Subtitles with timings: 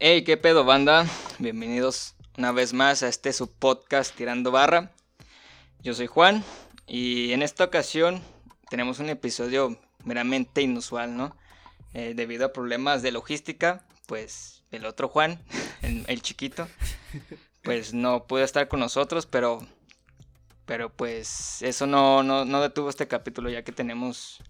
[0.00, 1.06] Hey, qué pedo, banda.
[1.40, 4.92] Bienvenidos una vez más a este su podcast Tirando Barra.
[5.82, 6.44] Yo soy Juan
[6.86, 8.22] y en esta ocasión
[8.70, 11.36] tenemos un episodio meramente inusual, ¿no?
[11.94, 15.42] Eh, debido a problemas de logística, pues el otro Juan,
[15.82, 16.68] el, el chiquito,
[17.64, 19.66] pues no pudo estar con nosotros, pero,
[20.64, 24.44] pero pues eso no, no, no detuvo este capítulo ya que tenemos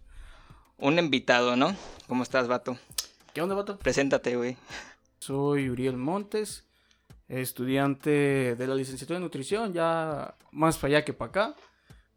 [0.77, 1.75] un invitado, ¿no?
[2.07, 2.79] ¿Cómo estás, vato?
[3.33, 3.79] ¿Qué onda, vato?
[3.79, 4.59] Preséntate, güey.
[5.19, 6.67] Soy Uriel Montes,
[7.29, 11.57] estudiante de la licenciatura de nutrición, ya más para allá que para acá.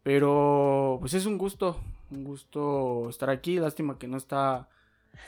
[0.02, 3.58] Pero pues es un gusto, un gusto estar aquí.
[3.58, 4.68] Lástima que no está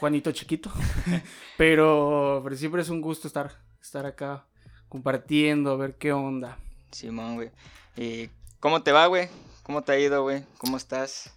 [0.01, 0.70] Juanito chiquito.
[1.59, 4.46] pero, pero siempre es un gusto estar, estar acá
[4.88, 6.59] compartiendo, a ver qué onda.
[6.91, 7.51] Simón, güey.
[7.96, 9.29] ¿Y cómo te va, güey?
[9.62, 10.45] ¿Cómo te ha ido, güey?
[10.59, 11.37] ¿Cómo estás?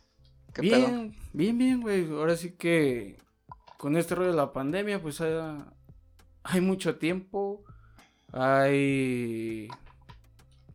[0.53, 1.25] ¿Qué bien, pedo?
[1.34, 2.09] bien, bien, güey.
[2.12, 3.17] Ahora sí que
[3.78, 5.34] con este rollo de la pandemia, pues hay,
[6.50, 7.64] hay mucho tiempo,
[8.31, 9.67] hay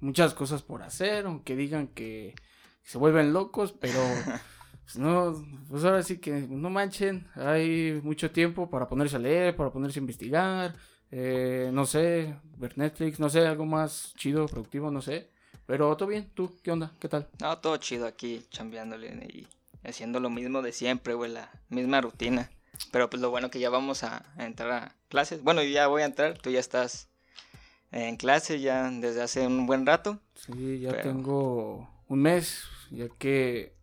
[0.01, 2.35] muchas cosas por hacer, aunque digan que
[2.83, 3.99] se vuelven locos, pero
[4.85, 9.57] pues no, pues ahora sí que no manchen, hay mucho tiempo para ponerse a leer,
[9.57, 10.75] para ponerse a investigar,
[11.11, 15.31] eh, no sé, ver Netflix, no sé, algo más chido, productivo, no sé.
[15.67, 16.93] Pero todo bien, ¿tú qué onda?
[16.99, 17.29] ¿Qué tal?
[17.41, 19.47] No, todo chido aquí, chambeándole y
[19.85, 22.51] haciendo lo mismo de siempre, güey, la misma rutina.
[22.91, 25.43] Pero pues lo bueno que ya vamos a, a entrar a clases.
[25.43, 27.09] Bueno, ya voy a entrar, tú ya estás
[27.93, 30.19] en clase ya desde hace un buen rato.
[30.35, 31.03] Sí, ya pero...
[31.03, 33.75] tengo un mes, ya que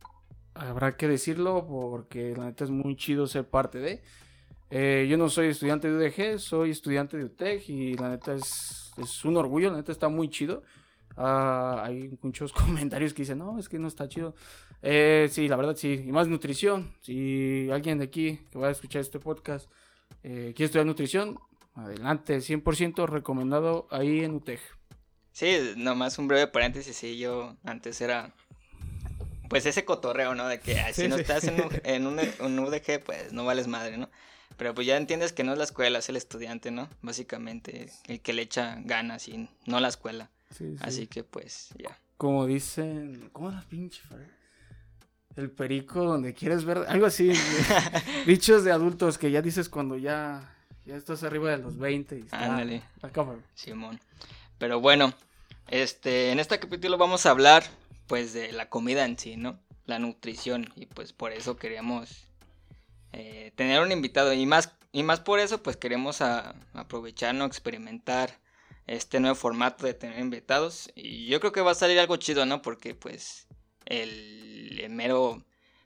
[0.56, 4.02] habrá que decirlo porque la neta es muy chido ser parte de.
[4.72, 8.92] Eh, yo no soy estudiante de UDG, soy estudiante de UTEC y la neta es,
[8.98, 10.64] es un orgullo, la neta está muy chido.
[11.18, 14.36] Uh, hay muchos comentarios que dicen, no, es que no está chido.
[14.82, 16.94] Eh, sí, la verdad sí, y más nutrición.
[17.02, 19.70] Si alguien de aquí que va a escuchar este podcast
[20.24, 21.40] eh, quiere estudiar nutrición,
[21.76, 24.60] adelante, 100% recomendado ahí en UTEC.
[25.32, 28.34] Sí, nomás un breve paréntesis, sí, yo antes era
[29.50, 30.48] pues ese cotorreo, ¿no?
[30.48, 33.98] De que si no estás en, un, en un, un, UDG, pues no vales madre,
[33.98, 34.10] ¿no?
[34.58, 36.90] Pero pues ya entiendes que no es la escuela, es el estudiante, ¿no?
[37.02, 40.30] Básicamente, el que le echa ganas y no la escuela.
[40.52, 41.98] Sí, Así que pues ya.
[42.18, 44.02] Como dicen, ¿cómo la pinche?
[45.36, 47.32] El perico donde quieres ver, algo así.
[48.26, 50.54] Dichos de adultos que ya dices cuando ya,
[50.86, 52.82] ya estás arriba de los 20 y está, Ándale.
[53.54, 54.00] Simón.
[54.58, 55.14] Pero bueno,
[55.70, 57.64] este, en este capítulo vamos a hablar
[58.08, 59.60] pues de la comida en sí, ¿no?
[59.86, 62.28] La nutrición y pues por eso queríamos
[63.14, 67.46] eh, tener un invitado y más y más por eso pues queremos a, aprovechar, ¿no?
[67.46, 68.40] Experimentar
[68.90, 72.46] este nuevo formato de tener invitados y yo creo que va a salir algo chido,
[72.46, 72.62] ¿no?
[72.62, 73.48] Porque pues
[73.86, 75.44] el, mero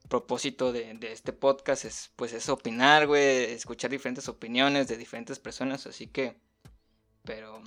[0.08, 5.40] propósito de, de, este podcast es pues es opinar, güey, escuchar diferentes opiniones de diferentes
[5.40, 6.38] personas, así que
[7.24, 7.62] pero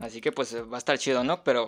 [0.00, 1.44] así que pues va a estar chido, ¿no?
[1.44, 1.66] Pero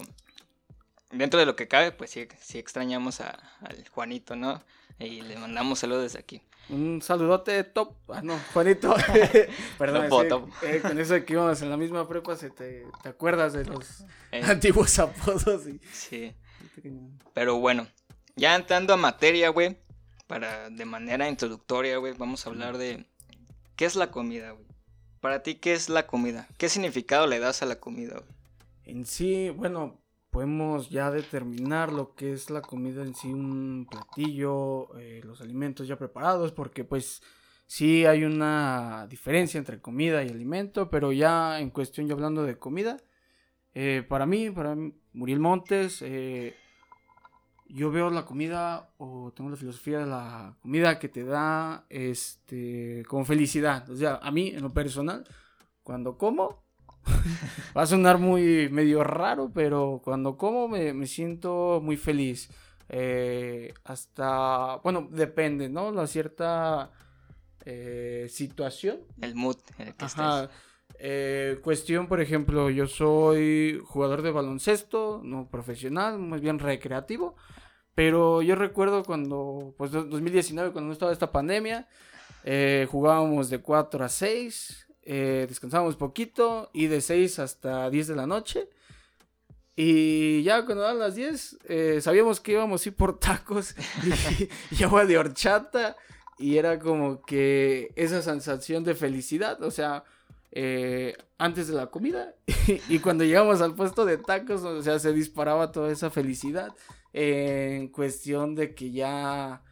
[1.10, 4.62] dentro de lo que cabe, pues sí, sí extrañamos a, al Juanito, ¿no?
[4.98, 6.42] Y le mandamos saludos desde aquí.
[6.70, 7.94] Un saludote top.
[8.08, 8.94] Ah, no, Juanito.
[9.78, 10.50] Perdón, top, top.
[10.62, 14.04] Eh, con eso que íbamos en la misma prepa, se te, te acuerdas de los
[14.32, 14.42] eh.
[14.44, 15.66] antiguos apodos.
[15.66, 15.80] Y...
[15.92, 16.34] Sí.
[17.32, 17.86] Pero bueno,
[18.36, 19.78] ya entrando a materia, güey,
[20.26, 23.06] para de manera introductoria, güey, vamos a hablar de
[23.76, 24.66] qué es la comida, güey.
[25.20, 26.46] Para ti, ¿qué es la comida?
[26.58, 28.38] ¿Qué significado le das a la comida, güey?
[28.84, 29.98] En sí, bueno,
[30.30, 35.88] podemos ya determinar lo que es la comida en sí, un platillo, eh, los alimentos
[35.88, 37.22] ya preparados, porque pues
[37.66, 42.58] sí hay una diferencia entre comida y alimento, pero ya en cuestión, yo hablando de
[42.58, 42.98] comida,
[43.74, 44.76] eh, para mí, para
[45.12, 46.56] Muriel Montes, eh,
[47.68, 53.04] yo veo la comida o tengo la filosofía de la comida que te da este
[53.06, 53.88] con felicidad.
[53.90, 55.24] O sea, a mí en lo personal,
[55.82, 56.64] cuando como,
[57.76, 62.50] Va a sonar muy medio raro, pero cuando como me, me siento muy feliz.
[62.88, 65.90] Eh, hasta, bueno, depende, ¿no?
[65.92, 66.90] La cierta
[67.64, 69.00] eh, situación.
[69.20, 70.44] El mood en el que Ajá.
[70.44, 70.56] Estés.
[71.00, 77.36] Eh, cuestión, por ejemplo, yo soy jugador de baloncesto, no profesional, más bien recreativo.
[77.94, 81.88] Pero yo recuerdo cuando, pues 2019, cuando no estaba esta pandemia,
[82.44, 88.14] eh, jugábamos de 4 a 6 eh, descansábamos poquito y de 6 hasta 10 de
[88.14, 88.68] la noche.
[89.74, 93.74] Y ya cuando eran las 10, eh, sabíamos que íbamos a ir por tacos
[94.04, 95.96] y, y, agua de horchata.
[96.38, 100.04] Y era como que esa sensación de felicidad, o sea,
[100.52, 102.34] eh, antes de la comida.
[102.90, 106.74] y cuando llegamos al puesto de tacos, o sea, se disparaba toda esa felicidad.
[107.14, 109.62] en cuestión de que ya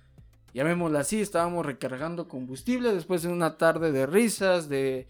[0.55, 5.07] llamémosla así, estábamos recargando combustible después de una tarde de risas, de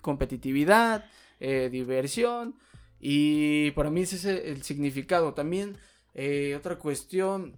[0.00, 1.04] competitividad,
[1.40, 2.56] eh, diversión.
[3.00, 5.34] Y para mí ese es el, significado.
[5.34, 5.76] También
[6.14, 7.56] eh, otra cuestión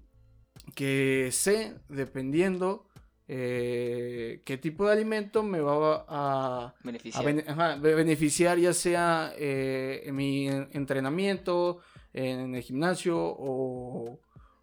[0.75, 2.87] que sé, dependiendo
[3.27, 6.75] eh, qué tipo de alimento me va a
[7.81, 11.81] beneficiar, ya sea en mi entrenamiento,
[12.13, 14.21] en el gimnasio o,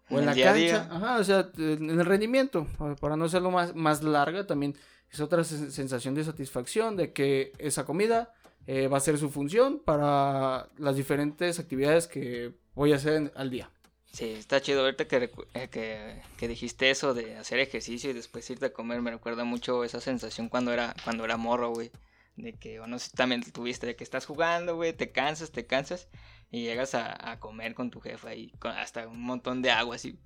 [0.08, 0.88] en, la cancha.
[0.90, 2.66] Ajá, o sea, en el rendimiento,
[3.00, 4.74] para no hacerlo más, más larga, también
[5.12, 8.32] es otra sensación de satisfacción de que esa comida
[8.66, 13.50] eh, va a ser su función para las diferentes actividades que voy a hacer al
[13.50, 13.70] día.
[14.12, 18.48] Sí, está chido ahorita que, eh, que, que, dijiste eso de hacer ejercicio y después
[18.50, 19.00] irte a comer.
[19.00, 21.90] Me recuerda mucho esa sensación cuando era, cuando era morro, güey.
[22.36, 25.66] De que, o no sé, también tuviste, de que estás jugando, güey, te cansas, te
[25.66, 26.08] cansas
[26.50, 30.18] y llegas a, comer con tu jefa y con hasta un montón de agua así.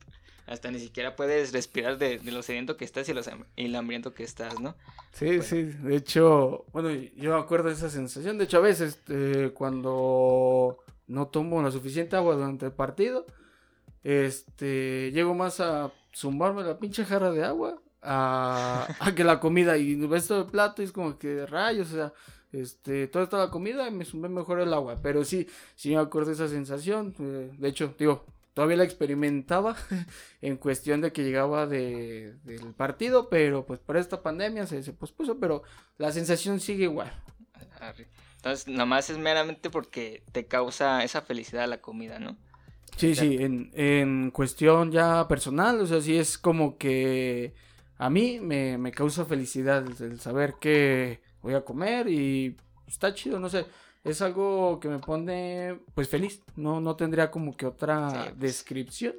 [0.47, 3.21] Hasta ni siquiera puedes respirar de, lo sediento que estás y, lo,
[3.57, 4.77] y hambriento que estás, ¿no?
[5.13, 5.63] Sí, sí.
[5.65, 8.39] De hecho, bueno, yo me acuerdo de esa sensación.
[8.39, 10.79] De hecho, a veces eh, cuando
[11.09, 13.27] no tomo la suficiente agua durante el partido,
[14.05, 19.77] este, llego más a zumbarme la pinche jarra de agua a, a que la comida.
[19.77, 22.13] Y ves todo el plato y es como que rayos, o sea,
[22.53, 24.97] este, toda esta la comida y me sumé mejor el agua.
[25.03, 27.17] Pero sí, sí me acuerdo de esa sensación.
[27.19, 28.25] Eh, de hecho, digo,
[28.57, 29.77] todavía la experimentaba
[30.41, 34.95] en cuestión de que llegaba de, del partido, pero pues por esta pandemia se, se
[34.95, 35.63] pospuso, pero
[35.99, 37.13] la sensación sigue igual.
[38.37, 42.39] Entonces, nomás es meramente porque te causa esa felicidad la comida, ¿no?
[42.97, 47.53] Sí, sí, en, en cuestión ya personal, o sea, sí es como que
[47.99, 52.57] a mí me, me causa felicidad el saber que voy a comer y
[52.87, 53.67] está chido, no sé.
[54.07, 56.41] Es algo que me pone pues feliz.
[56.55, 58.39] No, no tendría como que otra pues.
[58.39, 59.15] descripción.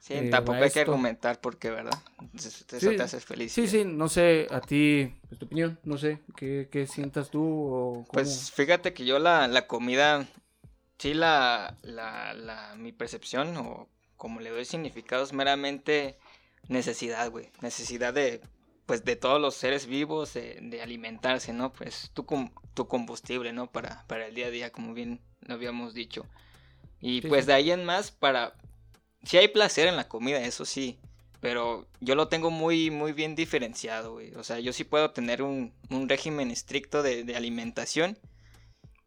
[0.00, 1.96] Sí, eh, tampoco hay que argumentar porque, ¿verdad?
[2.34, 3.52] Eso te hace feliz.
[3.52, 7.40] Sí, sí, no sé, a ti, pues, tu opinión, no sé, ¿qué, qué sientas tú
[7.40, 10.26] o Pues fíjate que yo la, la comida,
[10.98, 16.18] sí, la, la, la, mi percepción o como le doy significado es meramente
[16.66, 17.50] necesidad, güey.
[17.60, 18.40] Necesidad de
[18.92, 21.72] pues de todos los seres vivos de, alimentarse, ¿no?
[21.72, 22.26] Pues tu,
[22.74, 23.72] tu combustible, ¿no?
[23.72, 26.26] Para, para el día a día, como bien lo habíamos dicho.
[27.00, 28.52] Y pues de ahí en más, para...
[29.22, 30.98] Sí hay placer en la comida, eso sí.
[31.40, 34.34] Pero yo lo tengo muy, muy bien diferenciado, güey.
[34.34, 38.18] O sea, yo sí puedo tener un, un régimen estricto de, de, alimentación.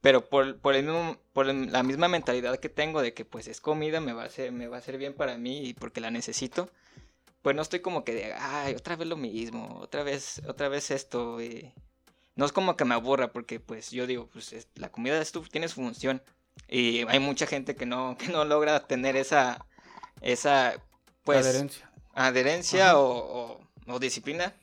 [0.01, 3.61] Pero por, por, el mismo, por la misma mentalidad que tengo de que pues es
[3.61, 6.09] comida, me va a hacer, me va a hacer bien para mí y porque la
[6.09, 6.71] necesito
[7.45, 10.89] pues no estoy como que de, ay, otra vez lo mismo, otra vez, otra vez
[10.89, 11.37] esto.
[12.33, 15.43] No es como que me aburra, porque pues yo digo, pues la comida es tu,
[15.43, 16.23] tiene su función.
[16.67, 19.63] Y hay mucha gente que no, que no logra tener esa,
[20.21, 20.83] esa,
[21.23, 21.45] pues...
[21.45, 21.91] Adherencia.
[22.15, 24.55] Adherencia o, o, disciplina.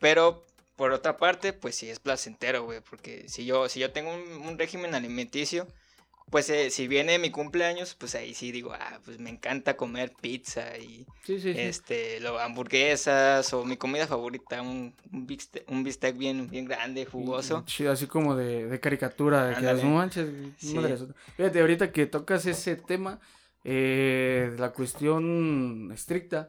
[0.00, 4.14] Pero por otra parte, pues sí es placentero, güey, porque si yo, si yo tengo
[4.14, 5.68] un régimen alimenticio,
[6.30, 10.12] pues eh, si viene mi cumpleaños, pues ahí sí digo, ah, pues me encanta comer
[10.20, 16.50] pizza y este, lo, hamburguesas o mi comida favorita, un, un, bistec, un bistec bien,
[16.50, 17.62] bien grande, jugoso.
[17.68, 20.28] Sí, así como de, de caricatura, de que las manches,
[21.36, 23.20] Fíjate, ahorita que tocas ese tema,
[23.62, 26.48] eh, la cuestión estricta,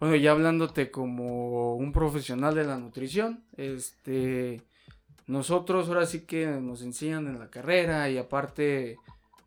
[0.00, 4.62] bueno, ya hablándote como un profesional de la nutrición, este
[5.26, 8.98] nosotros ahora sí que nos enseñan en la carrera y aparte,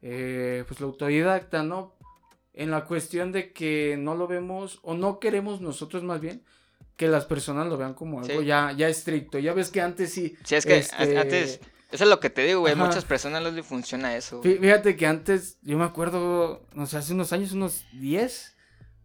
[0.02, 1.96] eh, pues la autodidacta, ¿no?
[2.54, 6.44] En la cuestión de que no lo vemos o no queremos nosotros más bien
[6.98, 9.40] que las personas lo vean como algo ya, ya estricto.
[9.40, 10.36] Ya ves que antes sí.
[10.44, 12.76] Sí, es que este, antes, eso es lo que te digo, güey.
[12.76, 14.42] Muchas personas no les funciona eso.
[14.44, 18.58] Fíjate que antes, yo me acuerdo, no sé, hace unos años, unos 10,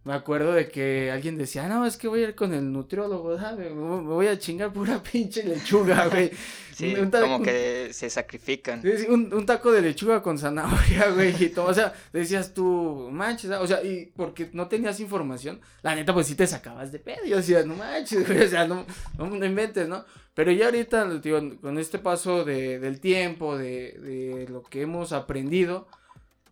[0.05, 3.39] me acuerdo de que alguien decía, no, es que voy a ir con el nutriólogo,
[3.57, 3.71] me
[4.03, 6.31] voy a chingar pura pinche lechuga, güey.
[6.75, 8.83] Sí, como que se sacrifican.
[9.09, 11.67] Un, un, taco de lechuga con zanahoria, güey, y todo.
[11.67, 16.27] O sea, decías tú, manches, o sea, y porque no tenías información, la neta, pues
[16.27, 17.25] sí te sacabas de pedo.
[17.27, 18.85] Yo decía, no manches, güey, o sea, no,
[19.17, 20.05] no, inventes, ¿no?
[20.35, 25.13] Pero ya ahorita, digo, con este paso de, del tiempo, de, de lo que hemos
[25.13, 25.87] aprendido,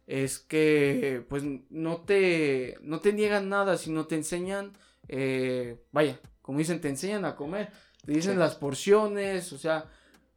[0.07, 4.73] es que pues no te, no te niegan nada, sino te enseñan,
[5.09, 7.71] eh, vaya, como dicen, te enseñan a comer,
[8.05, 9.91] te dicen las porciones, o sea,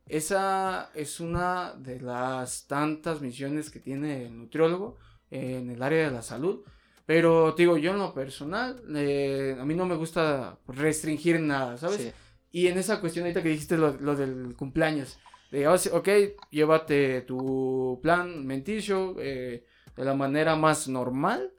[0.08, 4.98] esa es una de las tantas misiones que tiene el nutriólogo
[5.32, 6.64] en el área de la salud.
[7.06, 12.14] Pero digo, yo en lo personal, eh, a mí no me gusta restringir nada, ¿sabes?
[12.52, 15.20] Y en esa cuestión ahorita que dijiste lo, lo del cumpleaños,
[15.58, 16.10] digamos, ok,
[16.52, 21.52] llévate tu plan menticio eh, de la manera más normal.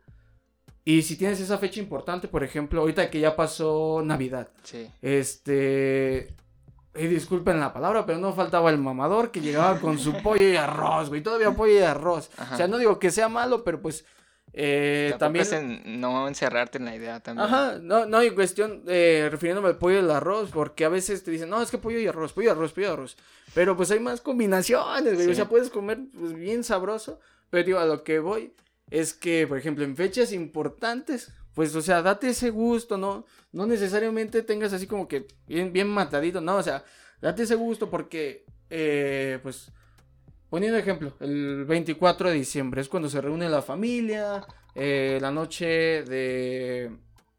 [0.84, 4.50] Y si tienes esa fecha importante, por ejemplo, ahorita que ya pasó Navidad,
[5.02, 6.34] este,
[6.94, 10.56] y disculpen la palabra, pero no faltaba el mamador que llegaba con su pollo y
[10.56, 12.30] arroz, güey, todavía pollo y arroz.
[12.52, 14.04] O sea, no digo que sea malo, pero pues
[14.58, 15.46] eh, también...
[15.52, 17.46] En no encerrarte en la idea también.
[17.46, 21.22] Ajá, no, no hay cuestión, eh, refiriéndome al pollo y el arroz, porque a veces
[21.22, 23.16] te dicen, no, es que pollo y arroz, pollo y arroz, pollo y arroz.
[23.54, 27.20] Pero pues hay más combinaciones, güey, o sea, puedes comer pues, bien sabroso,
[27.50, 28.54] pero digo, a lo que voy
[28.90, 33.26] es que, por ejemplo, en fechas importantes, pues, o sea, date ese gusto, ¿no?
[33.52, 36.82] No necesariamente tengas así como que bien, bien matadito, no, o sea,
[37.20, 39.70] date ese gusto porque, eh, pues,
[40.56, 44.42] poniendo ejemplo, el 24 de diciembre es cuando se reúne la familia,
[44.74, 46.96] eh, la noche de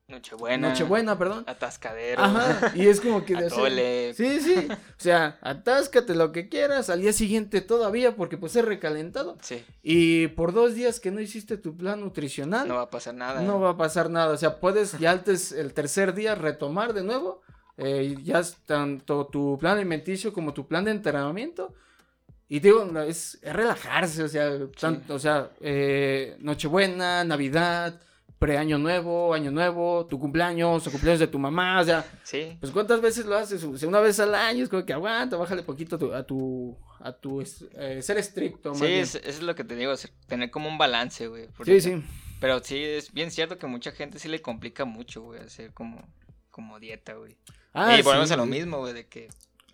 [0.08, 0.70] Nochebuena.
[0.70, 1.44] Nochebuena, perdón.
[1.48, 2.22] Atascadero.
[2.22, 2.74] Ajá.
[2.76, 4.68] Y es como que de Sí, sí.
[4.70, 6.92] O sea, atáscate lo que quieras.
[6.92, 9.36] Al día siguiente todavía, porque pues es recalentado.
[9.42, 9.66] Sí.
[9.82, 12.68] Y por dos días que no hiciste tu plan nutricional.
[12.68, 13.42] No va a pasar nada.
[13.42, 14.32] No va a pasar nada.
[14.32, 17.42] O sea, puedes ya antes, el tercer día, retomar de nuevo.
[17.78, 21.74] Eh, ya tanto tu plan alimenticio como tu plan de entrenamiento.
[22.50, 24.50] Y digo, es, relajarse, o sea,
[24.80, 28.00] tanto, o sea, eh, Nochebuena, Navidad,
[28.40, 32.56] pre-año nuevo, año nuevo, tu cumpleaños, o cumpleaños de tu mamá, o sea, sí.
[32.60, 35.96] pues cuántas veces lo haces, una vez al año, es como que aguanta, bájale poquito
[35.96, 38.74] a tu, a tu, eh, ser estricto.
[38.76, 39.94] Sí, eso es lo que te digo,
[40.28, 41.50] tener como un balance, güey.
[41.66, 42.04] Sí, sí.
[42.40, 46.08] Pero sí, es bien cierto que mucha gente sí le complica mucho, güey, hacer como,
[46.52, 47.36] como dieta, güey.
[47.74, 49.28] Ah, y volvemos a lo mismo, güey, de que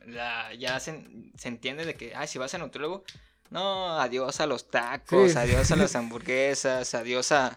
[0.06, 1.06] la, ya se,
[1.38, 3.04] se entiende de que, ah, si vas a nutriólogo,
[3.50, 7.56] no, adiós a los tacos, adiós a las hamburguesas, adiós a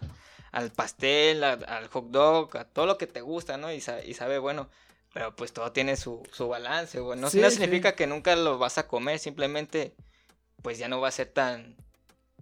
[0.51, 3.71] al pastel, al hot dog, a todo lo que te gusta, ¿no?
[3.71, 4.69] Y, y sabe, bueno,
[5.13, 7.19] pero pues todo tiene su, su balance, güey.
[7.19, 9.93] No, significa que nunca lo vas a comer, simplemente
[10.61, 11.75] pues ya no va a ser tan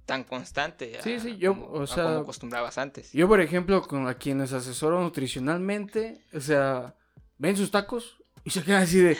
[0.05, 0.99] tan constante.
[1.01, 3.11] sí, sí, yo, o sea, como acostumbrabas antes.
[3.11, 6.95] Yo, por ejemplo, con a quienes asesoro nutricionalmente, o sea,
[7.37, 9.17] ven sus tacos y se quedan así de,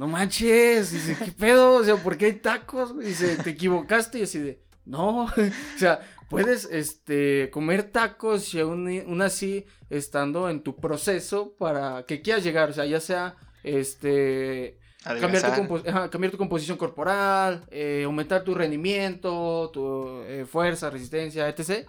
[0.00, 1.74] no manches, dice, ¿qué pedo?
[1.74, 2.98] O sea, ¿por qué hay tacos?
[2.98, 4.20] Dice, ¿te equivocaste?
[4.20, 5.30] Y así de, no, o
[5.76, 12.42] sea, puedes este, comer tacos y aún, así estando en tu proceso para que quieras
[12.42, 18.54] llegar, o sea, ya sea este cambiar tu, cambiar tu, composición corporal, eh, aumentar tu
[18.54, 21.86] rendimiento, tu eh, fuerza, resistencia, etc.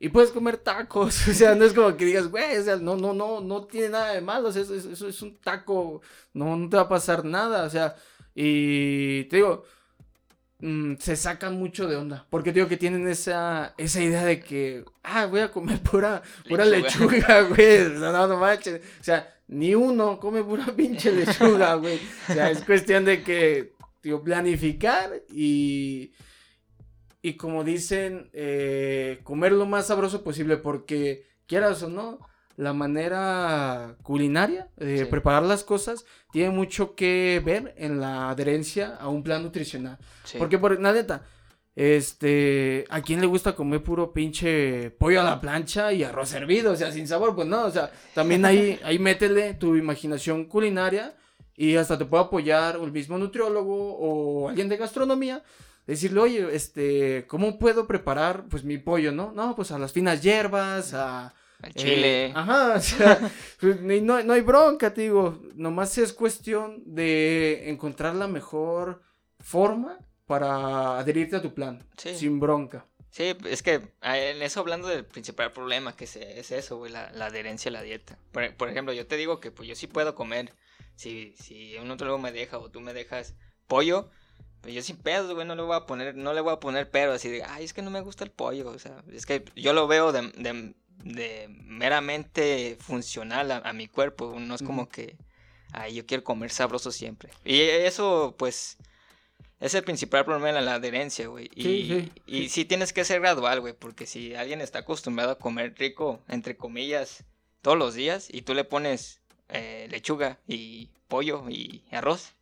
[0.00, 2.96] Y puedes comer tacos, o sea, no es como que digas, güey, o sea, no,
[2.96, 6.02] no, no, no tiene nada de malo, o sea, eso, eso es un taco,
[6.34, 7.96] no, no te va a pasar nada, o sea,
[8.34, 9.64] y te digo,
[10.60, 12.26] Mm, se sacan mucho de onda.
[12.30, 16.64] Porque digo que tienen esa, esa idea de que, ah, voy a comer pura, pura
[16.64, 17.88] lechuga, güey.
[17.90, 18.80] No, no, no manches.
[19.00, 22.00] O sea, ni uno come pura pinche lechuga, güey.
[22.28, 26.12] O sea, es cuestión de que, digo, planificar y,
[27.22, 30.56] y como dicen, eh, comer lo más sabroso posible.
[30.56, 32.20] Porque, quieras o no,
[32.56, 39.08] la manera culinaria de preparar las cosas tiene mucho que ver en la adherencia a
[39.08, 39.98] un plan nutricional.
[40.38, 41.24] Porque, por la neta,
[41.78, 46.72] este, ¿a quién le gusta comer puro pinche pollo a la plancha y arroz hervido?
[46.72, 51.14] O sea, sin sabor, pues no, o sea, también ahí, ahí métele tu imaginación culinaria
[51.54, 55.42] y hasta te puede apoyar el mismo nutriólogo o alguien de gastronomía.
[55.88, 59.32] Decirle, oye, este, ¿cómo puedo preparar, pues, mi pollo, no?
[59.32, 62.26] No, pues a las finas hierbas, a al chile.
[62.26, 65.40] Eh, ajá, o sea, pues, no, no hay bronca, te digo.
[65.54, 69.02] Nomás es cuestión de encontrar la mejor
[69.40, 71.82] forma para adherirte a tu plan.
[71.96, 72.84] Sin bronca.
[73.10, 77.06] Sí, es que ah, en eso hablando del principal problema que es, eso, güey, la,
[77.06, 78.18] adherencia a la dieta.
[78.30, 80.52] Por, ejemplo, yo te digo que pues yo sí puedo comer.
[80.96, 83.34] Si, si un otro me deja o tú me dejas
[83.66, 84.10] pollo,
[84.60, 86.90] pues yo sin pedos, güey, no le voy a poner, no le voy a poner
[86.90, 89.44] pero así de, ay, es que no me gusta el pollo, o sea, es que
[89.56, 90.74] yo lo veo de,
[91.04, 94.36] de meramente funcional a, mi cuerpo.
[94.38, 95.16] No es como que,
[95.72, 97.30] ay, yo quiero comer sabroso siempre.
[97.44, 98.78] Y eso, pues,
[99.60, 101.50] es el principal problema de la adherencia, güey.
[101.54, 105.74] Y, y sí tienes que ser gradual, güey, porque si alguien está acostumbrado a comer
[105.76, 107.24] rico, entre comillas,
[107.62, 112.34] todos los días, y tú le pones eh, lechuga y pollo y arroz,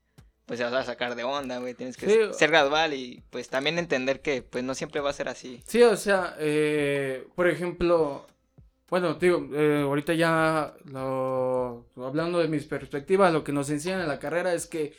[0.47, 1.75] pues ya vas a sacar de onda, güey.
[1.75, 5.29] Tienes que ser gradual y pues también entender que pues no siempre va a ser
[5.29, 5.61] así.
[5.67, 8.27] Sí, o sea, eh, por ejemplo,
[8.89, 10.75] bueno, digo, eh, ahorita ya
[11.97, 14.95] hablando de mis perspectivas, lo que nos enseñan en la carrera es que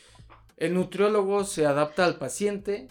[0.58, 2.88] el nutriólogo se adapta al paciente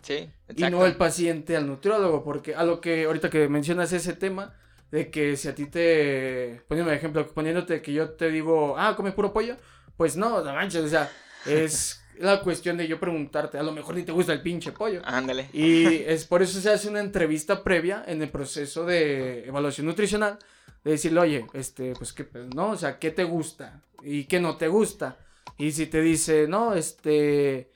[0.57, 4.55] y no el paciente al nutriólogo, porque a lo que ahorita que mencionas ese tema,
[4.91, 9.13] de que si a ti te, poniendo ejemplo, poniéndote que yo te digo, ah, come
[9.13, 9.57] puro pollo,
[9.97, 11.11] pues no, no manches, o sea,
[11.45, 15.03] es la cuestión de yo preguntarte, a lo mejor ni te gusta el pinche pollo.
[15.05, 15.49] Ándale.
[15.53, 20.39] Y es por eso se hace una entrevista previa en el proceso de evaluación nutricional
[20.85, 23.83] de decirle, oye, este, pues qué, no, o sea, ¿qué te gusta?
[24.03, 25.19] ¿Y qué no te gusta?
[25.59, 27.71] Y si te dice, no, este,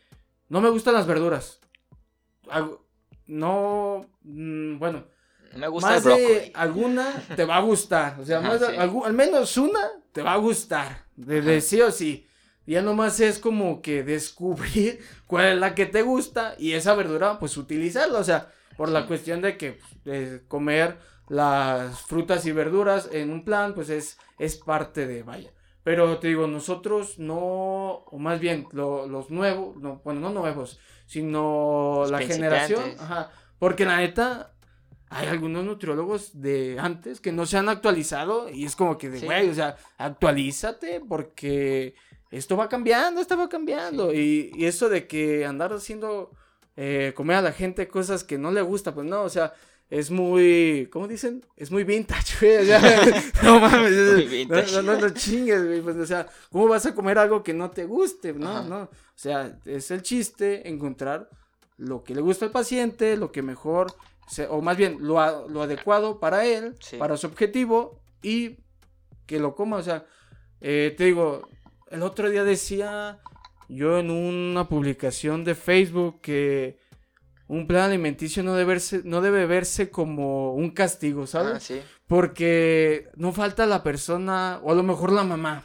[0.49, 1.61] no me gustan las verduras.
[3.26, 5.04] No, mm, bueno.
[5.56, 8.20] Me gusta más de alguna te va a gustar.
[8.20, 9.80] O sea, al, menos una
[10.12, 11.06] te va a gustar.
[11.16, 12.26] De, sí o sí.
[12.70, 17.40] Ya nomás es como que descubrir cuál es la que te gusta y esa verdura,
[17.40, 18.20] pues utilizarla.
[18.20, 20.96] O sea, por la cuestión de que pues, comer
[21.28, 25.50] las frutas y verduras en un plan, pues es, es parte de, vaya.
[25.82, 32.04] Pero te digo, nosotros no, o más bien los nuevos, no, bueno, no nuevos, sino
[32.08, 34.52] la generación, ajá, porque la neta,
[35.08, 39.20] hay algunos nutriólogos de antes que no se han actualizado y es como que de,
[39.20, 41.96] güey, o sea, actualízate porque
[42.30, 44.12] esto va cambiando, esto va cambiando.
[44.12, 46.30] Y, y, eso de que andar haciendo
[46.76, 49.52] eh, comer a la gente cosas que no le gusta, pues no, o sea,
[49.90, 51.44] es muy, ¿cómo dicen?
[51.56, 52.62] Es muy vintage, güey.
[52.62, 52.80] O sea,
[53.42, 55.80] no mames, no, no, no, chingues, güey.
[55.82, 58.32] Pues, o sea, ¿cómo vas a comer algo que no te guste?
[58.32, 58.82] No, no.
[58.82, 61.28] O sea, es el chiste encontrar
[61.76, 63.92] lo que le gusta al paciente, lo que mejor,
[64.49, 68.58] o más bien, lo, lo adecuado para él, para su objetivo y
[69.26, 69.78] que lo coma.
[69.78, 70.06] O sea,
[70.60, 71.49] eh, te digo,
[71.90, 73.20] el otro día decía
[73.68, 76.78] yo en una publicación de Facebook que
[77.47, 81.54] un plan alimenticio no debe verse, no debe verse como un castigo, ¿sabes?
[81.54, 81.82] Ah, sí.
[82.06, 85.64] Porque no falta la persona, o a lo mejor la mamá,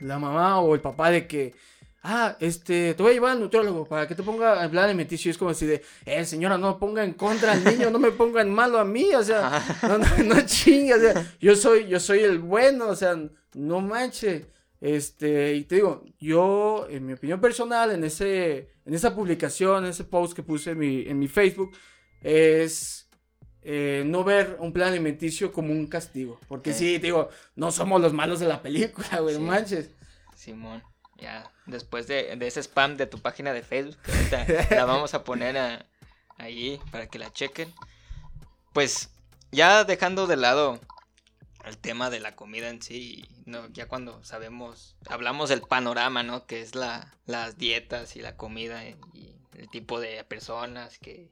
[0.00, 1.54] la mamá o el papá de que,
[2.02, 5.28] ah, este, te voy a llevar al nutriólogo para que te ponga el plan alimenticio.
[5.28, 8.12] Y es como así de, eh, señora, no ponga en contra al niño, no me
[8.12, 11.86] ponga en malo a mí, o sea, no, no, no chingue, o sea, yo soy,
[11.86, 13.18] yo soy el bueno, o sea,
[13.54, 14.46] no manche.
[14.80, 19.90] Este, y te digo, yo, en mi opinión personal, en, ese, en esa publicación, en
[19.90, 21.72] ese post que puse en mi, en mi Facebook,
[22.22, 23.08] es
[23.62, 26.40] eh, no ver un plan alimenticio como un castigo.
[26.48, 29.90] Porque sí, te digo, no somos los malos de la película, güey, manches.
[30.34, 30.82] Simón,
[31.18, 33.98] ya, después de, ese spam de tu página de Facebook,
[34.70, 35.84] la vamos a poner
[36.38, 37.70] ahí para que la chequen.
[38.72, 39.10] Pues,
[39.52, 40.80] ya dejando de lado
[41.64, 46.46] el tema de la comida en sí, no, ya cuando sabemos, hablamos del panorama, ¿no?
[46.46, 51.30] Que es la, las dietas y la comida y el tipo de personas que...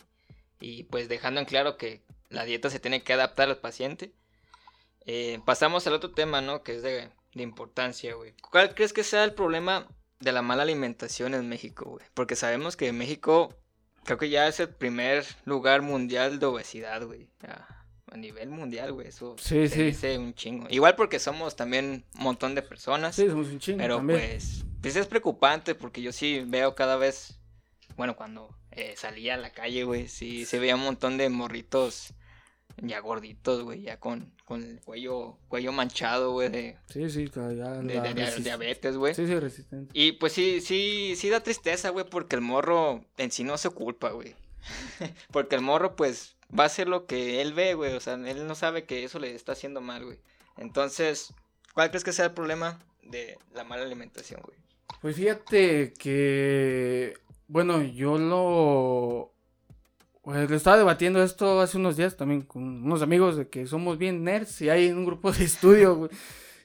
[0.60, 4.12] Y pues dejando en claro que la dieta se tiene que adaptar al paciente.
[5.06, 6.62] Eh, pasamos al otro tema, ¿no?
[6.62, 8.34] Que es de, de importancia, güey.
[8.50, 9.86] ¿Cuál crees que sea el problema
[10.18, 12.04] de la mala alimentación en México, güey?
[12.12, 13.54] Porque sabemos que México
[14.04, 17.30] creo que ya es el primer lugar mundial de obesidad, güey
[18.12, 19.08] a nivel mundial, güey.
[19.08, 19.82] Eso sí, sí.
[19.84, 20.66] dice un chingo.
[20.70, 23.16] Igual porque somos también un montón de personas.
[23.16, 23.78] Sí, somos un chingo.
[23.78, 27.38] Pero pues, pues es preocupante porque yo sí veo cada vez,
[27.96, 32.14] bueno, cuando eh, salía a la calle, güey, sí se veía un montón de morritos
[32.82, 36.76] ya gorditos, güey, ya con, con el cuello, cuello manchado, güey, de...
[36.88, 39.14] Sí, sí, ya de, diabetes, güey.
[39.14, 39.90] Sí, sí, resistente.
[39.98, 43.70] Y pues sí, sí, sí da tristeza, güey, porque el morro en sí no se
[43.70, 44.34] culpa, güey.
[45.32, 47.94] porque el morro, pues, va a hacer lo que él ve, güey.
[47.94, 50.18] O sea, él no sabe que eso le está haciendo mal, güey.
[50.56, 51.34] Entonces,
[51.74, 54.56] ¿cuál crees que sea el problema de la mala alimentación, güey?
[55.00, 57.14] Pues fíjate que,
[57.46, 59.32] bueno, yo lo...
[60.22, 64.24] Pues, estaba debatiendo esto hace unos días también con unos amigos de que somos bien
[64.24, 66.10] nerds y hay un grupo de estudio, güey.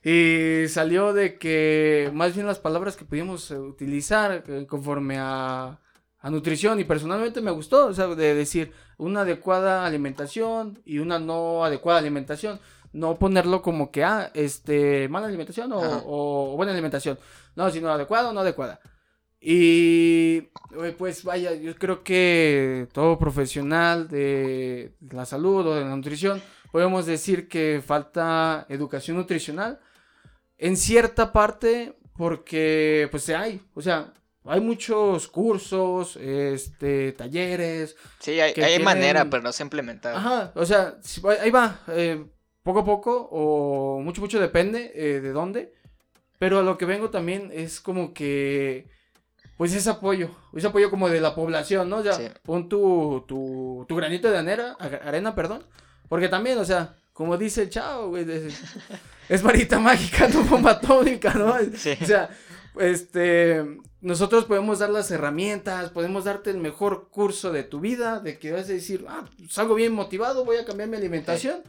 [0.05, 5.79] Y salió de que más bien las palabras que pudimos utilizar eh, conforme a
[6.23, 11.19] a nutrición y personalmente me gustó, o sea, de decir una adecuada alimentación y una
[11.19, 12.59] no adecuada alimentación.
[12.93, 17.19] No ponerlo como que, ah, este, mala alimentación o, buena alimentación.
[17.55, 18.79] No, sino adecuada o no adecuada.
[19.41, 20.43] Y
[20.97, 27.05] pues vaya, yo creo que todo profesional de la salud o de la nutrición, podemos
[27.05, 29.81] decir que falta educación nutricional
[30.57, 34.13] en cierta parte porque pues se hay, o sea,
[34.45, 37.95] hay muchos cursos, este, talleres.
[38.19, 40.17] Sí, hay, manera, pero no se ha implementado.
[40.17, 40.97] Ajá, o sea,
[41.41, 42.25] ahí va, eh,
[42.61, 45.73] poco a poco, o mucho, mucho depende eh, de dónde.
[46.39, 48.89] Pero a lo que vengo también es como que,
[49.55, 52.03] pues ese apoyo, ese apoyo como de la población, ¿no?
[52.03, 54.75] Ya, pon tu, tu, tu, granito de arena,
[55.05, 55.63] arena, perdón.
[56.09, 58.61] Porque también, o sea, como dice el chavo, güey, es,
[59.29, 61.55] es varita mágica, no bomba atómica, ¿no?
[61.77, 61.97] Sí.
[62.01, 62.29] O sea,
[62.77, 63.63] este,
[64.03, 68.51] nosotros podemos dar las herramientas, podemos darte el mejor curso de tu vida, de que
[68.51, 71.63] vas a decir, ah, salgo bien motivado, voy a cambiar mi alimentación.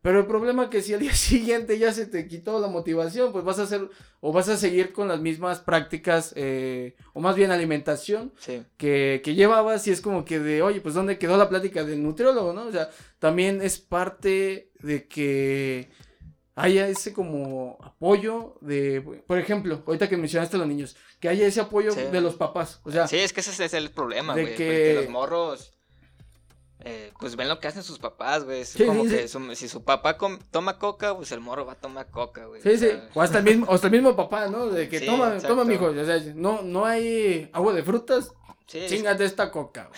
[0.00, 3.32] Pero el problema es que si al día siguiente ya se te quitó la motivación,
[3.32, 3.90] pues vas a hacer
[4.20, 8.32] o vas a seguir con las mismas prácticas eh, o más bien alimentación
[8.76, 12.04] que, que llevabas y es como que de, oye, pues ¿dónde quedó la plática del
[12.04, 12.66] nutriólogo, no?
[12.66, 15.90] O sea, también es parte de que
[16.58, 21.46] haya ese como apoyo de, por ejemplo, ahorita que mencionaste a los niños, que haya
[21.46, 22.80] ese apoyo de los papás.
[22.84, 24.54] O sea, sí, es que ese es el problema, güey.
[24.56, 24.94] Que...
[24.94, 25.72] los morros,
[26.80, 28.60] eh, pues ven lo que hacen sus papás, güey.
[28.62, 30.16] Es como que si su papá
[30.50, 32.60] toma coca, pues el morro va a tomar coca, güey.
[32.62, 32.90] Sí, sí.
[33.14, 34.66] O hasta el mismo, o hasta el mismo papá, ¿no?
[34.66, 35.86] De que toma, toma, mijo.
[35.86, 38.32] O sea, no, no hay agua de frutas,
[38.68, 38.84] Sí.
[38.86, 39.90] Chingate esta coca.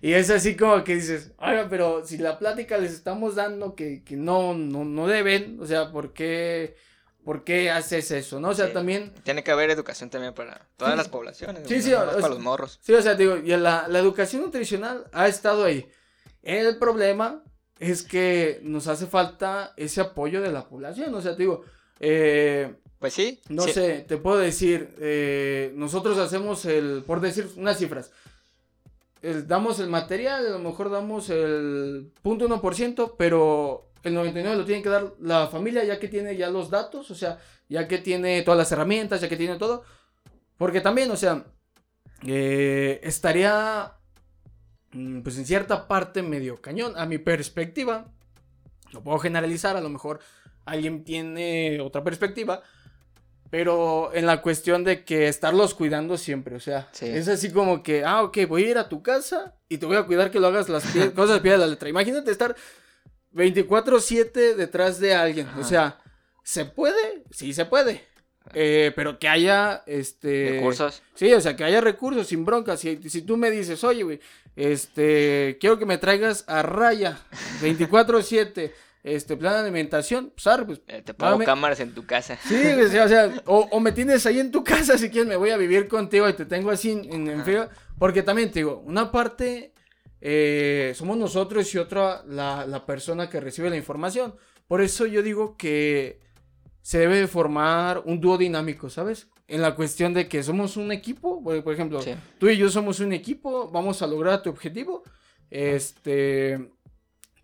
[0.00, 4.04] y es así como que dices, oiga, pero si la plática les estamos dando que,
[4.04, 6.76] que no, no, no deben, o sea, ¿por qué,
[7.24, 8.38] ¿por qué haces eso?
[8.38, 8.50] ¿No?
[8.50, 9.12] O sea, también.
[9.24, 11.66] Tiene que haber educación también para todas las poblaciones.
[11.66, 12.78] Sí, sí, para los morros.
[12.82, 15.90] Sí, o sea, digo, y la, la educación nutricional ha estado ahí.
[16.42, 17.42] El problema
[17.80, 21.12] es que nos hace falta ese apoyo de la población.
[21.14, 21.64] O sea, digo,
[22.00, 23.38] eh, pues sí.
[23.50, 28.12] No sé, te puedo decir, eh, nosotros hacemos el, por decir unas cifras,
[29.46, 34.82] damos el material, a lo mejor damos el punto ciento, pero el 99 lo tiene
[34.82, 37.38] que dar la familia ya que tiene ya los datos, o sea,
[37.68, 39.84] ya que tiene todas las herramientas, ya que tiene todo.
[40.56, 41.44] Porque también, o sea,
[42.26, 43.92] eh, estaría
[44.92, 48.12] mm, pues en cierta parte medio cañón, a mi perspectiva.
[48.92, 50.20] Lo puedo generalizar, a lo mejor
[50.64, 52.62] alguien tiene otra perspectiva.
[53.54, 58.04] Pero en la cuestión de que estarlos cuidando siempre, o sea, es así como que,
[58.04, 60.48] ah, ok, voy a ir a tu casa y te voy a cuidar que lo
[60.48, 60.82] hagas las
[61.14, 61.88] cosas de pie de la letra.
[61.88, 62.56] Imagínate estar
[63.32, 66.00] 24/7 detrás de alguien, o sea,
[66.42, 67.22] ¿se puede?
[67.30, 68.02] Sí, se puede.
[68.54, 70.54] Eh, pero que haya, este...
[70.56, 71.00] Recursos.
[71.14, 72.80] Sí, o sea, que haya recursos sin broncas.
[72.80, 74.20] Si, si tú me dices, oye, güey,
[74.56, 77.20] este, quiero que me traigas a raya
[77.62, 78.72] 24/7
[79.04, 82.38] este plan de alimentación, pues, pues eh, te pongo cámaras en tu casa.
[82.42, 85.58] Sí, o sea, o, me tienes ahí en tu casa si quieres, me voy a
[85.58, 87.68] vivir contigo y te tengo así en, frío.
[87.98, 89.74] Porque también te digo, una parte
[90.22, 94.34] eh, somos nosotros y otra la, la, persona que recibe la información.
[94.66, 96.20] Por eso yo digo que
[96.80, 99.28] se debe formar un dúo dinámico, ¿sabes?
[99.48, 102.00] En la cuestión de que somos un equipo, por ejemplo,
[102.38, 105.02] tú y yo somos un equipo, vamos a lograr tu objetivo.
[105.50, 106.70] Este,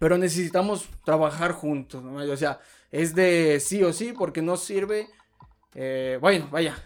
[0.01, 2.17] pero necesitamos trabajar juntos, ¿no?
[2.17, 2.59] O sea,
[2.91, 5.09] es de sí o sí, porque no sirve.
[5.75, 6.83] Eh, bueno, vaya,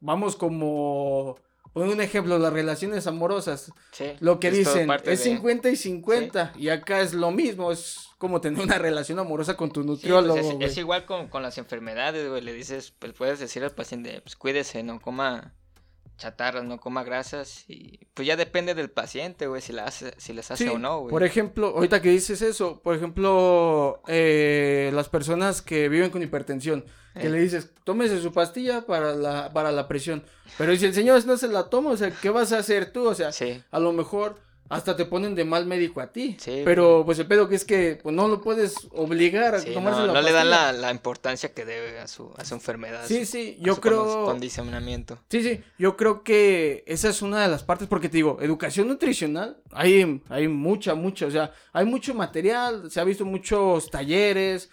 [0.00, 1.36] vamos como.
[1.74, 3.70] Pon un ejemplo, las relaciones amorosas.
[3.92, 6.54] Sí, lo que dicen es 50 y 50.
[6.56, 10.58] Y acá es lo mismo, es como tener una relación amorosa con tu pues nutriólogo.
[10.60, 12.40] es, igual con, con, las enfermedades, güey.
[12.40, 15.52] Le dices, pues puedes decir al paciente, pues cuídese, no coma
[16.16, 20.32] chatarras, no coma grasas y pues ya depende del paciente, güey, si, la hace, si
[20.32, 21.10] les hace o no, güey.
[21.10, 26.84] Por ejemplo, ahorita que dices eso, por ejemplo, eh, las personas que viven con hipertensión,
[27.14, 30.24] que le dices, tómese su pastilla para la, para la presión,
[30.58, 33.08] pero si el señor no se la toma, o sea, ¿qué vas a hacer tú?
[33.08, 33.30] O sea,
[33.70, 34.36] a lo mejor
[34.68, 36.36] hasta te ponen de mal médico a ti.
[36.38, 40.00] Sí, pero pues el pedo que es que pues no lo puedes obligar a tomarse
[40.00, 43.04] no, la No le dan la, la, importancia que debe a su, a su enfermedad.
[43.06, 44.24] Sí, sí, yo creo...
[44.24, 45.18] Condicionamiento.
[45.28, 48.88] Sí, sí, yo creo que esa es una de las partes porque te digo, educación
[48.88, 54.70] nutricional, hay, hay mucha, mucha, o sea, hay mucho material, se ha visto muchos talleres,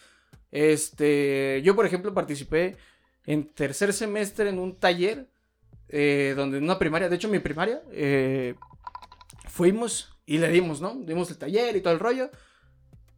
[0.52, 2.78] este, yo por ejemplo participé
[3.26, 5.28] en tercer semestre en un taller
[5.90, 8.56] eh, donde en una primaria, de hecho mi primaria, eh,
[9.52, 10.96] fuimos y le dimos, ¿no?
[11.04, 12.32] Dimos el taller y todo el rollo.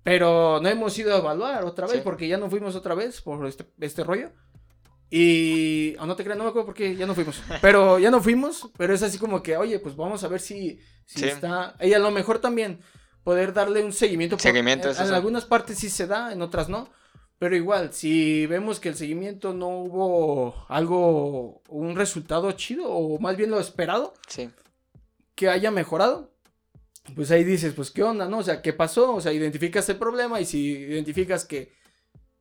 [0.04, 3.46] Pero no hemos ido a evaluar otra vez porque ya no fuimos otra vez por
[3.46, 4.32] este, este rollo.
[5.10, 5.96] Y.
[6.00, 7.42] Oh, no te creas, no me acuerdo por qué ya no fuimos.
[7.62, 8.70] Pero ya no fuimos.
[8.78, 11.76] Pero es así como que, oye, pues vamos a ver si, si está.
[11.80, 12.80] Y a lo mejor también
[13.24, 14.38] poder darle un seguimiento.
[14.40, 16.90] Seguimiento, en, en algunas partes sí se da, en otras no.
[17.40, 23.38] Pero igual, si vemos que el seguimiento no hubo algo, un resultado chido, o más
[23.38, 24.50] bien lo esperado, sí
[25.44, 26.32] que haya mejorado,
[27.16, 28.40] pues ahí dices, pues qué onda, ¿no?
[28.40, 29.14] O sea, ¿qué pasó?
[29.14, 31.74] O sea, identificas el problema y si identificas que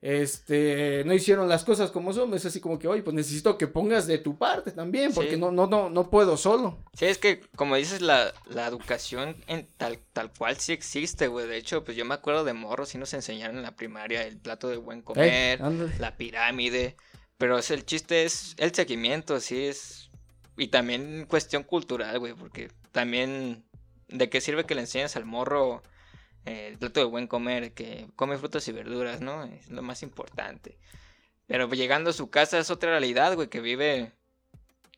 [0.01, 3.67] este no hicieron las cosas como son, es así como que, oye, pues necesito que
[3.67, 6.79] pongas de tu parte también, porque no, no, no, no puedo solo.
[6.97, 11.49] Sí, es que como dices, la, la educación en tal, tal cual sí existe, güey.
[11.49, 14.39] De hecho, pues yo me acuerdo de morros, sí nos enseñaron en la primaria el
[14.39, 15.61] plato de buen comer,
[15.99, 16.97] la pirámide.
[17.37, 20.11] Pero es, el chiste es el seguimiento, sí es.
[20.57, 23.65] Y también cuestión cultural, güey, porque también,
[24.09, 25.83] ¿de qué sirve que le enseñes al morro
[26.45, 27.73] eh, el plato de buen comer?
[27.73, 29.45] Que come frutas y verduras, ¿no?
[29.45, 30.79] Es lo más importante.
[31.47, 34.13] Pero llegando a su casa es otra realidad, güey, que vive,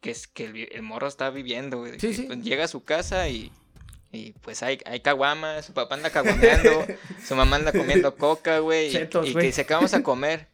[0.01, 1.99] que es que el, morro está viviendo, güey.
[1.99, 2.23] Sí, sí.
[2.23, 3.51] Pues, llega a su casa y,
[4.13, 6.87] y pues hay, hay caguamas, su papá anda caguameando,
[7.27, 10.49] su mamá anda comiendo coca, güey, y, y que dice, ¿qué vamos a comer?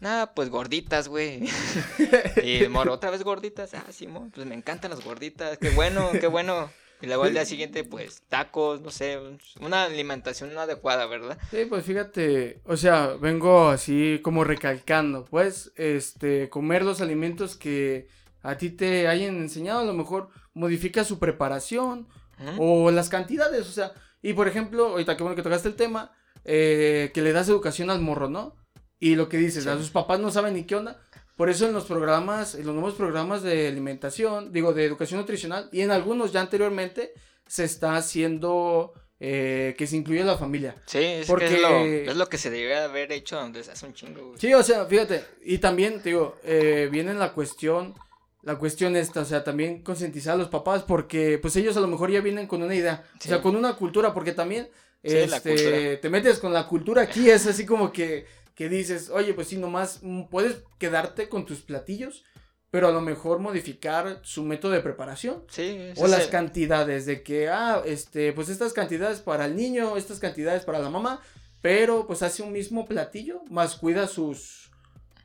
[0.00, 1.48] Nada, pues gorditas, güey.
[2.42, 3.74] y el morro, otra vez gorditas.
[3.74, 5.56] Ah, Simón, pues me encantan las gorditas.
[5.58, 6.68] Qué bueno, qué bueno
[7.04, 9.18] Y luego al día siguiente, pues, tacos, no sé,
[9.60, 11.38] una alimentación no adecuada, ¿verdad?
[11.50, 18.08] Sí, pues fíjate, o sea, vengo así como recalcando, pues, este, comer los alimentos que
[18.42, 22.08] a ti te hayan enseñado, a lo mejor modifica su preparación
[22.56, 26.10] o las cantidades, o sea, y por ejemplo, ahorita que bueno que tocaste el tema,
[26.46, 28.56] eh, que le das educación al morro, ¿no?
[28.98, 31.02] Y lo que dices, a sus papás no saben ni qué onda.
[31.36, 35.68] Por eso en los programas, en los nuevos programas de alimentación, digo, de educación nutricional,
[35.72, 37.12] y en algunos ya anteriormente,
[37.46, 40.76] se está haciendo eh, que se incluya la familia.
[40.86, 42.04] Sí, es, porque...
[42.06, 44.40] es, lo, que se debe haber hecho donde se hace un chingo, güey.
[44.40, 47.94] Sí, o sea, fíjate, y también, digo, eh, viene la cuestión,
[48.42, 51.88] la cuestión esta, o sea, también concientizar a los papás, porque pues ellos a lo
[51.88, 54.68] mejor ya vienen con una idea, o sea, con una cultura, porque también,
[55.02, 59.48] este, te metes con la cultura aquí, es así como que que dices, oye, pues
[59.48, 62.24] sí, nomás puedes quedarte con tus platillos,
[62.70, 65.44] pero a lo mejor modificar su método de preparación.
[65.48, 70.18] Sí, O las cantidades de que, ah, este, pues estas cantidades para el niño, estas
[70.18, 71.20] cantidades para la mamá,
[71.62, 74.70] pero pues hace un mismo platillo, más cuida sus,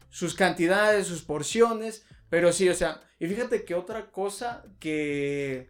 [0.09, 5.69] sus cantidades, sus porciones, pero sí, o sea, y fíjate que otra cosa que,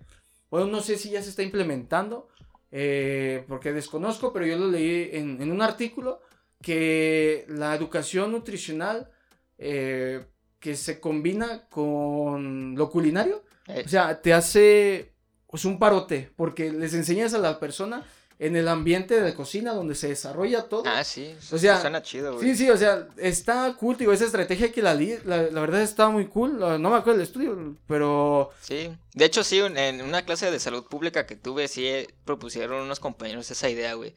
[0.50, 2.30] bueno, no sé si ya se está implementando,
[2.72, 6.22] eh, porque desconozco, pero yo lo leí en, en un artículo,
[6.62, 9.10] que la educación nutricional
[9.58, 10.26] eh,
[10.60, 13.84] que se combina con lo culinario, eh.
[13.86, 15.13] o sea, te hace
[15.48, 18.06] pues, un parote, porque les enseñas a la persona
[18.39, 20.84] en el ambiente de cocina donde se desarrolla todo.
[20.86, 21.36] Ah, sí.
[21.52, 22.48] O sea, suena chido, güey.
[22.48, 26.10] Sí, sí, o sea, está cool, digo, esa estrategia que la, la, la verdad está
[26.10, 26.58] muy cool.
[26.58, 28.52] No me acuerdo del estudio, pero.
[28.62, 28.91] Sí.
[29.13, 33.02] De hecho, sí, en una clase de salud pública que tuve, sí eh, propusieron unos
[33.02, 34.13] compañeros esa idea, güey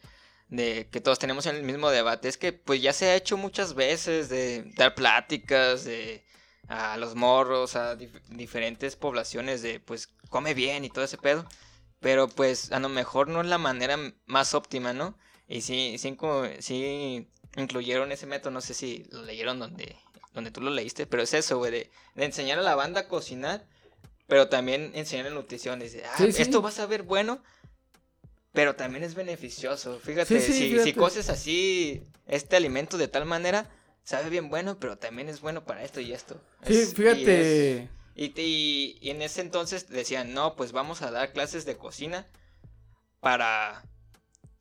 [0.52, 3.72] de que todos tenemos el mismo debate, es que pues ya se ha hecho muchas
[3.72, 6.26] veces de dar pláticas de
[6.68, 11.46] a los morros, a diferentes poblaciones de pues come bien y todo ese pedo,
[12.00, 15.16] pero pues a lo mejor no es la manera más óptima, ¿no?
[15.48, 16.14] Y sí, sí,
[16.60, 19.96] sí incluyeron ese método, no sé si lo leyeron donde,
[20.34, 23.64] donde tú lo leíste, pero es eso, güey, de, enseñar a la banda a cocinar,
[24.26, 27.42] pero también enseñar la nutrición, dice, ah, esto va a saber bueno,
[28.52, 29.98] pero también es beneficioso.
[29.98, 33.70] Fíjate, si, si coces así este alimento de tal manera,
[34.04, 36.40] sabe bien bueno, pero también es bueno para esto y esto.
[36.66, 37.88] Sí, fíjate.
[38.14, 42.26] Y, y, en ese entonces decían, no, pues vamos a dar clases de cocina
[43.20, 43.84] para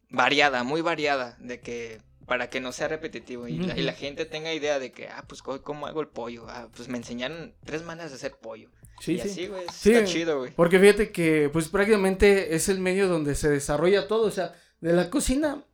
[0.09, 4.79] variada, muy variada, de que para que no sea repetitivo y, la, gente tenga idea
[4.79, 8.15] de que, ah, pues cómo hago el pollo, ah, pues me enseñaron tres maneras de
[8.15, 8.69] hacer pollo.
[9.01, 9.47] Sí, sí.
[9.47, 9.65] güey.
[9.65, 10.51] Está chido, güey.
[10.55, 14.27] Porque fíjate que, pues prácticamente es el medio donde se desarrolla todo.
[14.27, 15.65] O sea, de la cocina,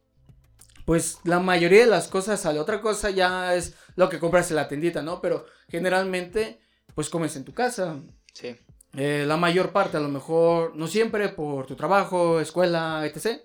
[0.86, 2.60] pues la mayoría de las cosas sale.
[2.60, 5.20] Otra cosa ya es lo que compras en la tendita, ¿no?
[5.20, 6.62] Pero generalmente,
[6.96, 8.00] pues comes en tu casa.
[8.34, 8.56] Sí.
[8.96, 13.42] Eh, la mayor parte, a lo mejor, no siempre por tu trabajo, escuela, etc.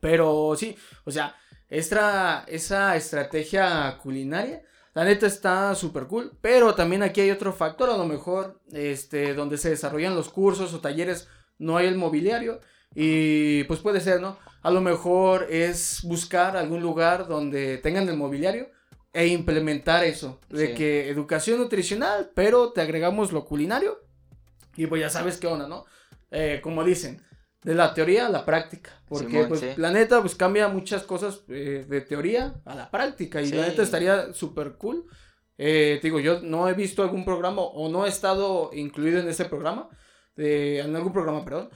[0.00, 1.36] Pero sí, o sea,
[1.68, 7.90] esta, esa estrategia culinaria la neta está súper cool, pero también aquí hay otro factor,
[7.90, 12.60] a lo mejor, este, donde se desarrollan los cursos o talleres, no hay el mobiliario
[12.94, 14.36] y pues puede ser, ¿no?
[14.62, 18.68] A lo mejor es buscar algún lugar donde tengan el mobiliario
[19.12, 24.00] e implementar eso, de que educación nutricional, pero te agregamos lo culinario
[24.76, 25.84] y pues ya sabes qué onda, ¿no?
[26.30, 27.22] Eh, como dicen,
[27.62, 28.90] de la teoría a la práctica.
[29.08, 33.42] Porque pues la neta pues cambia muchas cosas eh, de teoría a la práctica.
[33.42, 35.06] Y la neta estaría súper cool.
[35.58, 39.44] Eh, digo, yo no he visto algún programa o no he estado incluido en ese
[39.44, 39.88] programa.
[40.36, 41.70] De, en algún programa, perdón.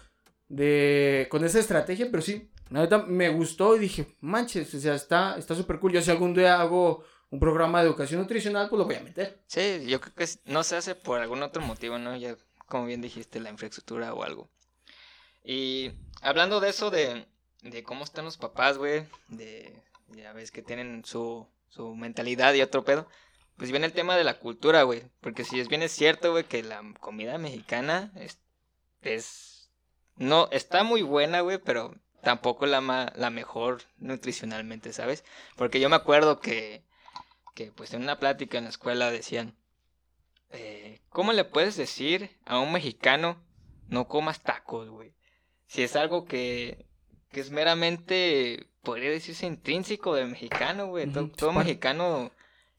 [0.48, 4.94] De, con esa estrategia, pero sí, la neta me gustó y dije, manches, o sea,
[4.94, 5.92] está súper cool.
[5.92, 9.42] Yo si algún día hago un programa de educación nutricional, pues lo voy a meter.
[9.48, 12.16] Sí, yo creo que no se hace por algún otro motivo, ¿no?
[12.16, 14.50] Ya, como bien dijiste, la infraestructura o algo.
[15.44, 17.26] Y hablando de eso, de,
[17.62, 22.62] de cómo están los papás, güey, de, ya ves que tienen su, su mentalidad y
[22.62, 23.07] otro pedo,
[23.57, 25.04] pues viene el tema de la cultura, güey.
[25.20, 28.40] Porque si es bien es cierto, güey, que la comida mexicana es,
[29.02, 29.70] es
[30.16, 35.24] no, está muy buena, güey, pero tampoco la, la mejor nutricionalmente, ¿sabes?
[35.57, 36.85] Porque yo me acuerdo que,
[37.54, 39.57] que pues en una plática en la escuela decían,
[40.50, 43.44] eh, ¿cómo le puedes decir a un mexicano
[43.88, 45.14] no comas tacos, güey?
[45.74, 46.87] Si es algo que,
[47.32, 51.10] que es meramente, podría decirse, intrínseco del mexicano, güey.
[51.10, 52.30] todo, mexicano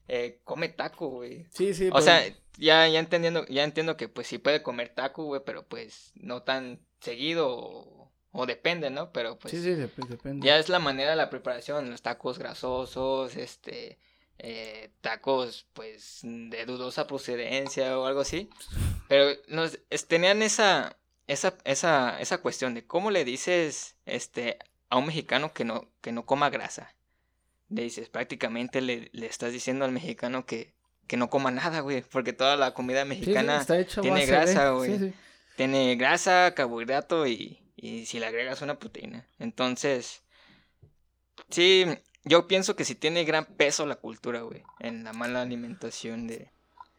[0.08, 1.44] eh, come taco, güey.
[1.50, 1.90] Sí, sí.
[1.92, 5.66] O sea, ya, ya entendiendo, ya entiendo que pues sí puede comer taco, güey, pero
[5.66, 9.12] pues no tan seguido o, depende, ¿no?
[9.12, 9.52] Pero pues.
[9.52, 10.46] Sí, sí, depende.
[10.46, 13.98] Ya es la manera de la preparación, los tacos grasosos, este.
[14.38, 18.50] Eh, tacos pues de dudosa procedencia o algo así
[19.08, 19.78] pero nos
[20.08, 24.58] tenían esa esa, esa, esa cuestión de cómo le dices este,
[24.88, 26.94] a un mexicano que no, que no coma grasa.
[27.68, 30.72] Le dices, prácticamente le, le estás diciendo al mexicano que,
[31.06, 33.64] que no coma nada, güey, porque toda la comida mexicana
[34.00, 35.12] tiene grasa, güey.
[35.56, 39.26] tiene grasa, carbohidrato y, y si le agregas una proteína.
[39.40, 40.22] Entonces,
[41.50, 41.86] sí,
[42.24, 46.50] yo pienso que sí tiene gran peso la cultura, güey, en la mala alimentación de...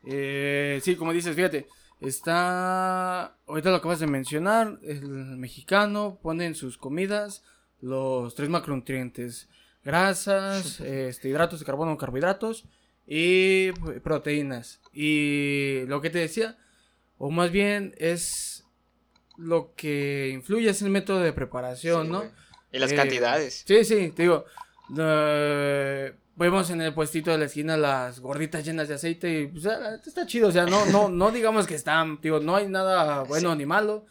[0.05, 1.67] Eh, sí, como dices, fíjate,
[1.99, 5.07] Está, ahorita lo acabas de mencionar, el
[5.37, 7.43] mexicano pone en sus comidas
[7.81, 9.49] los tres macronutrientes,
[9.83, 12.65] grasas, este, hidratos de carbono, carbohidratos
[13.07, 13.71] y
[14.03, 14.79] proteínas.
[14.93, 16.57] Y lo que te decía,
[17.17, 18.65] o más bien es
[19.37, 22.23] lo que influye es el método de preparación, ¿no?
[22.71, 23.63] Y las eh, cantidades.
[23.65, 24.45] Sí, sí, te digo,
[26.37, 29.99] vemos en el puestito de la esquina las gorditas llenas de aceite y pues ah,
[30.05, 33.55] está chido, o sea, no, no, no digamos que están, digo, no hay nada bueno
[33.55, 34.05] ni malo,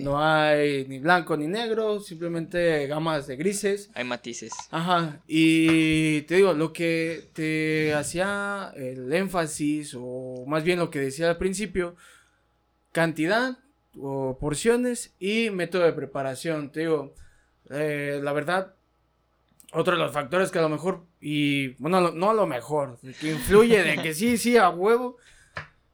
[0.00, 3.90] no hay ni blanco ni negro, simplemente gamas de grises.
[3.94, 4.52] Hay matices.
[4.70, 11.00] Ajá, y te digo, lo que te hacía el énfasis, o más bien lo que
[11.00, 11.96] decía al principio,
[12.92, 13.58] cantidad
[13.98, 17.14] o porciones y método de preparación, te digo,
[17.70, 18.74] eh, la verdad,
[19.72, 23.32] otro de los factores que a lo mejor, y bueno, no a lo mejor, que
[23.32, 25.16] influye de que sí, sí, a huevo,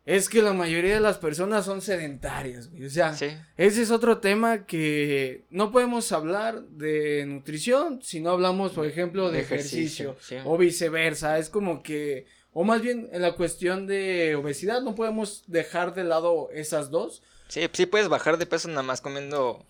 [0.08, 4.64] es que la mayoría de las personas son sedentarias, O sea, ese es otro tema
[4.64, 11.38] que no podemos hablar de nutrición si no hablamos, por ejemplo, de, ejercicio, o viceversa.
[11.38, 16.04] Es como que, o más bien en la cuestión de obesidad, no podemos dejar de
[16.04, 17.22] lado esas dos.
[17.48, 19.66] Sí, sí puedes bajar de peso nada más comiendo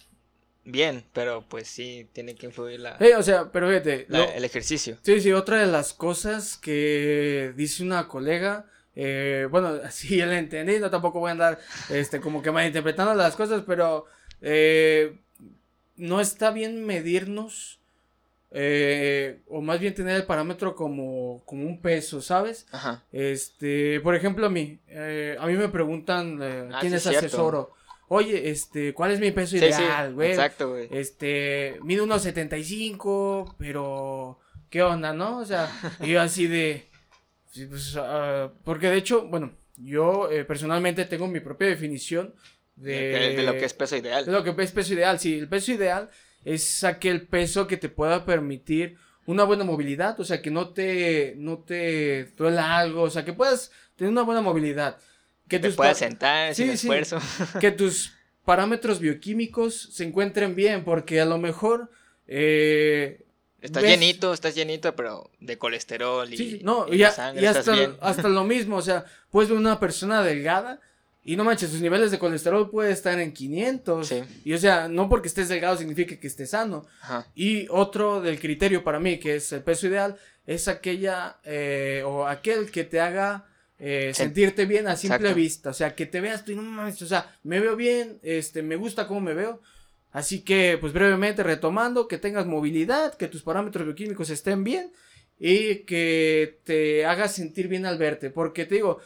[0.71, 2.99] bien, pero pues sí, tiene que influir la...
[3.19, 4.07] o sea, pero fíjate...
[4.37, 4.99] el ejercicio.
[5.03, 10.39] Sí, sí, otra de las cosas que dice una colega, eh, bueno, así ya la
[10.39, 14.05] entendí, no tampoco voy a andar este, como que malinterpretando las cosas, pero
[14.43, 15.17] eh,
[15.97, 17.81] no está bien medirnos,
[18.51, 22.67] eh, o más bien tener el parámetro como, como un peso, ¿sabes?
[22.73, 23.05] Ajá.
[23.11, 24.81] Este, por ejemplo, a mí,
[25.39, 27.75] a mí me preguntan ah, quién es asesoro
[28.09, 30.31] oye, este, ¿cuál es mi peso ideal, güey?
[30.31, 30.89] exacto, güey.
[30.91, 34.41] Este, mido unos 75, pero,
[34.71, 35.39] ¿qué onda, no?
[35.39, 35.71] O sea,
[36.05, 36.89] yo así de,
[37.69, 42.35] pues, uh, porque de hecho, bueno, yo eh, personalmente tengo mi propia definición
[42.77, 44.25] de, de, lo que es peso ideal.
[44.25, 46.11] De lo que es peso ideal, sí, el peso ideal
[46.45, 51.35] es aquel peso que te pueda permitir una buena movilidad, o sea, que no te,
[51.37, 54.99] no te duela algo, o sea, que puedas tener una buena movilidad.
[55.49, 57.19] Que te puedas sentar sin esfuerzo.
[57.61, 58.13] Que tus
[58.45, 61.91] parámetros bioquímicos se encuentren bien, porque a lo mejor...
[62.27, 63.25] Eh,
[63.61, 67.33] estás llenito, estás llenito, pero de colesterol y, sí, no, y, hasta,
[68.01, 70.81] hasta lo mismo, o sea, puedes ver una persona delgada
[71.29, 74.15] y no manches, sus niveles de colesterol pueden estar en 500.
[74.45, 76.87] Y o sea, no porque estés delgado significa que estés sano.
[77.35, 82.27] Y otro del criterio para mí, que es el peso ideal, es aquella eh, o
[82.27, 83.45] aquel que te haga
[83.81, 87.01] eh, sentirte bien a simple vista, o sea, que te veas tú y no mames,
[87.01, 89.61] o sea, me veo bien, este, me gusta cómo me veo.
[90.11, 94.91] Así que, pues brevemente retomando, que tengas movilidad, que tus parámetros bioquímicos estén bien
[95.39, 98.99] y que te hagas sentir bien al verte, porque te digo,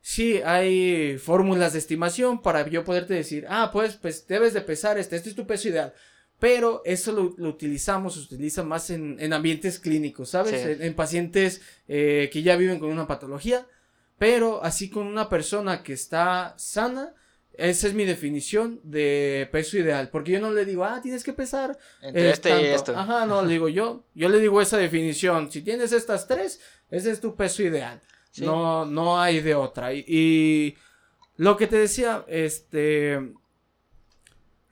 [0.00, 4.96] sí hay fórmulas de estimación para yo poderte decir, ah, pues, pues debes de pesar
[4.96, 5.92] este, este es tu peso ideal.
[6.38, 10.80] Pero eso lo, utilizamos, se utiliza más en, ambientes clínicos, ¿sabes?
[10.80, 13.66] En, pacientes eh, que ya viven con una patología
[14.24, 17.12] pero así con una persona que está sana,
[17.52, 20.08] esa es mi definición de peso ideal.
[20.08, 21.76] Porque yo no le digo, ah, tienes que pesar.
[22.00, 22.96] Entre este y esto.
[22.96, 24.06] Ajá, no, le digo yo.
[24.14, 25.52] Yo le digo esa definición.
[25.52, 26.58] Si tienes estas tres,
[26.88, 28.00] ese es tu peso ideal.
[28.38, 29.92] No, no hay de otra.
[29.92, 30.74] Y,
[31.36, 33.34] lo que te decía, este.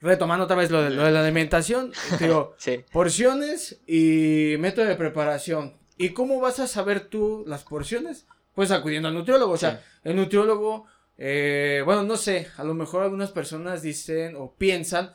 [0.01, 2.55] Retomando otra vez lo de, lo de la alimentación, digo,
[2.91, 5.77] porciones y método de preparación.
[5.95, 8.25] ¿Y cómo vas a saber tú las porciones?
[8.53, 9.53] Pues acudiendo al nutriólogo.
[9.53, 10.85] O sea, el nutriólogo,
[11.17, 15.11] eh, bueno, no sé, a lo mejor algunas personas dicen o piensan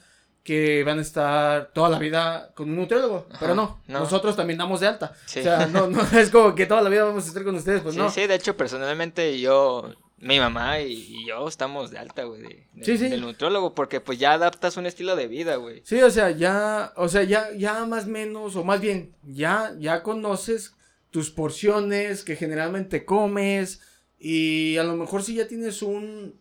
[0.49, 4.81] que van a estar toda la vida con un nutriólogo, pero no, nosotros también damos
[4.81, 5.13] de alta.
[5.27, 7.83] O sea, no, no es como que toda la vida vamos a estar con ustedes,
[7.83, 8.11] pues no.
[8.11, 13.21] Sí, de hecho, personalmente yo, mi mamá y, yo estamos de alta, güey, de, del
[13.21, 15.83] nutriólogo, porque pues ya adaptas un estilo de vida, güey.
[15.85, 20.03] Sí, o sea, ya, o sea, ya, ya más menos, o más bien, ya, ya
[20.03, 20.78] conoces
[21.11, 23.81] tus porciones que generalmente comes
[24.19, 26.35] y a lo mejor si ya tienes un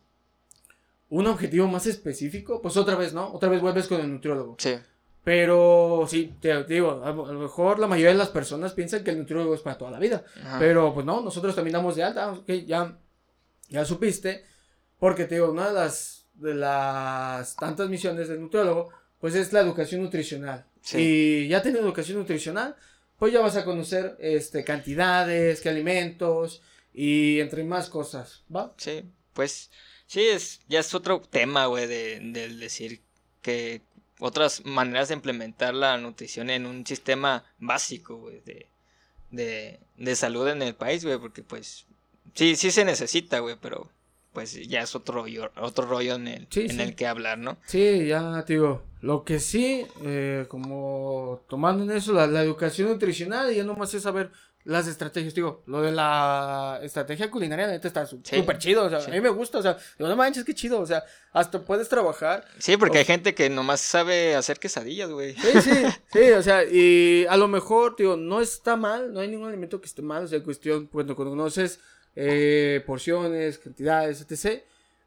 [1.09, 3.32] un objetivo más específico, pues otra vez, ¿no?
[3.32, 4.57] Otra vez vuelves con el nutriólogo.
[4.59, 4.76] Sí.
[5.24, 9.20] Pero sí, te digo, a lo mejor la mayoría de las personas piensan que el
[9.20, 10.24] nutriólogo es para toda la vida.
[10.57, 12.97] Pero pues no, nosotros también damos de alta, ok, ya,
[13.70, 14.45] ya supiste.
[14.99, 18.89] Porque te digo, una de las de las tantas misiones del nutriólogo,
[19.20, 20.65] pues es la educación nutricional.
[20.93, 22.76] Y ya teniendo educación nutricional,
[23.18, 26.61] pues ya vas a conocer este cantidades, qué alimentos
[26.93, 28.74] y entre más cosas, ¿va?
[28.78, 29.03] Sí,
[29.34, 29.72] pues
[30.05, 33.01] sí, es, ya es otro tema, güey, de, de decir
[33.41, 33.82] que
[34.20, 38.68] otras maneras de implementar la nutrición en un sistema básico, güey, de,
[39.32, 41.86] de, de salud en el país, güey, porque pues
[42.34, 43.91] sí, sí se necesita, güey, pero
[44.38, 47.58] pues ya es otro rollo, otro rollo en el, en el que hablar, ¿no?
[47.66, 53.52] Sí, ya te digo, lo que sí, eh, como tomando en eso la, educación nutricional,
[53.52, 54.30] ya nomás es saber
[54.64, 59.08] las estrategias, digo, lo de la estrategia culinaria, neta, está súper chido, o sea, a
[59.08, 62.46] mí me gusta, o sea, digo, no manches, qué chido, o sea, hasta puedes trabajar.
[62.60, 65.34] Sí, porque hay gente que nomás sabe hacer quesadillas, güey.
[65.34, 69.30] Sí, sí, sí, o sea, y a lo mejor, digo, no está mal, no hay
[69.30, 71.80] ningún alimento que esté mal, o sea, cuestión, cuando conoces
[72.20, 74.63] eh, porciones, cantidades, etc.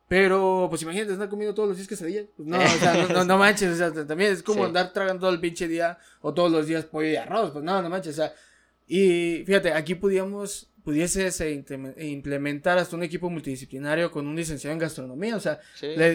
[0.06, 2.26] Pero, pues imagínate, están comiendo todos los días quesadillas.
[2.36, 5.30] Pues no, o sea, no, no, manches, o sea, también es como andar tragando todo
[5.30, 7.50] el pinche día o todos los días pollo y arroz.
[7.50, 8.34] Pues no, no manches, o sea.
[8.86, 11.40] Y fíjate, aquí podíamos, pudieses
[11.98, 15.36] implementar hasta un equipo multidisciplinario con un licenciado en gastronomía.
[15.36, 15.60] O sea,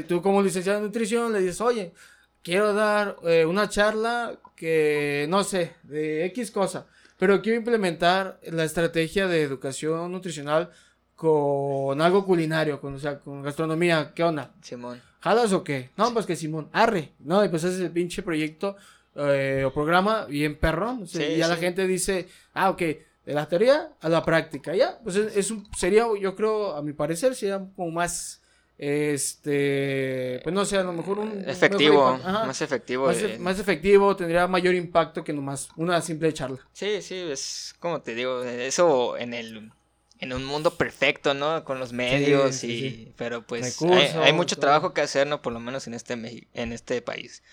[0.07, 1.93] tú como licenciado en nutrición le dices, oye,
[2.41, 6.87] quiero dar eh, una charla que, no sé, de X cosa.
[7.17, 10.71] Pero quiero implementar la estrategia de educación nutricional
[11.15, 14.13] con algo culinario, con, o sea, con gastronomía.
[14.13, 14.53] ¿Qué onda?
[14.61, 15.01] Simón.
[15.21, 15.91] ¿Jalas o qué?
[15.97, 17.13] No, pues que Simón, arre.
[17.19, 18.75] No, y pues ese es el pinche proyecto
[19.15, 21.05] eh, o programa bien perrón.
[21.13, 24.75] y ya la gente dice, ah, ok, de la teoría a la práctica.
[24.75, 28.41] Ya, pues es, un, sería, yo creo, a mi parecer, sería como más
[28.77, 31.47] este, pues no sé, a lo mejor un...
[31.47, 33.07] Efectivo, más efectivo.
[33.39, 36.59] Más, efectivo, tendría mayor impacto que nomás una simple charla.
[36.73, 39.71] Sí, sí, es como te digo, eso en el...
[40.19, 41.63] En un mundo perfecto, ¿no?
[41.65, 43.13] Con los medios y...
[43.17, 45.41] Pero pues hay, mucho trabajo que hacer, ¿no?
[45.41, 47.43] Por lo menos en este, en este país.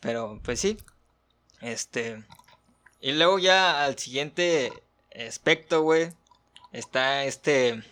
[0.00, 0.78] Pero pues sí.
[1.60, 2.22] Este...
[3.00, 4.72] Y luego ya al siguiente
[5.14, 6.12] aspecto, güey,
[6.72, 7.82] está este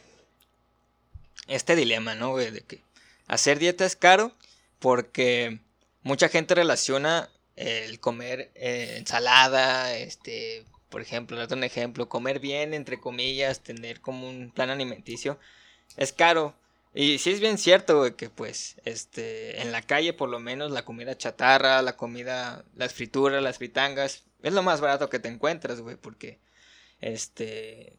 [1.51, 2.51] este dilema, ¿no, güey?
[2.51, 2.80] De que
[3.26, 4.32] hacer dieta es caro
[4.78, 5.61] porque
[6.03, 12.74] mucha gente relaciona el comer eh, ensalada, este, por ejemplo, date un ejemplo, comer bien,
[12.74, 15.38] entre comillas, tener como un plan alimenticio,
[15.97, 16.55] es caro.
[16.93, 20.72] Y sí es bien cierto, güey, que pues, este, en la calle por lo menos
[20.72, 25.28] la comida chatarra, la comida, las frituras, las fritangas, es lo más barato que te
[25.28, 26.38] encuentras, güey, porque,
[27.01, 27.95] este,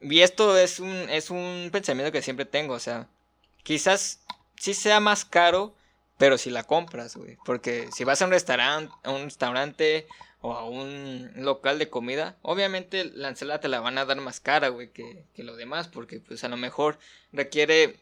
[0.00, 3.08] y esto es un, es un pensamiento que siempre tengo, o sea,
[3.64, 4.20] quizás
[4.56, 5.74] sí sea más caro,
[6.20, 7.38] pero si la compras, güey.
[7.46, 10.06] Porque si vas a un restaurante, a un restaurante
[10.40, 14.40] o a un local de comida, obviamente la ensalada te la van a dar más
[14.40, 16.98] cara, güey, que, que lo demás, porque pues a lo mejor
[17.32, 18.00] requiere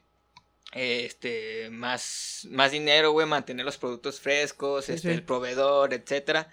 [0.73, 6.53] este más más dinero, güey, mantener los productos frescos, este el proveedor, etcétera.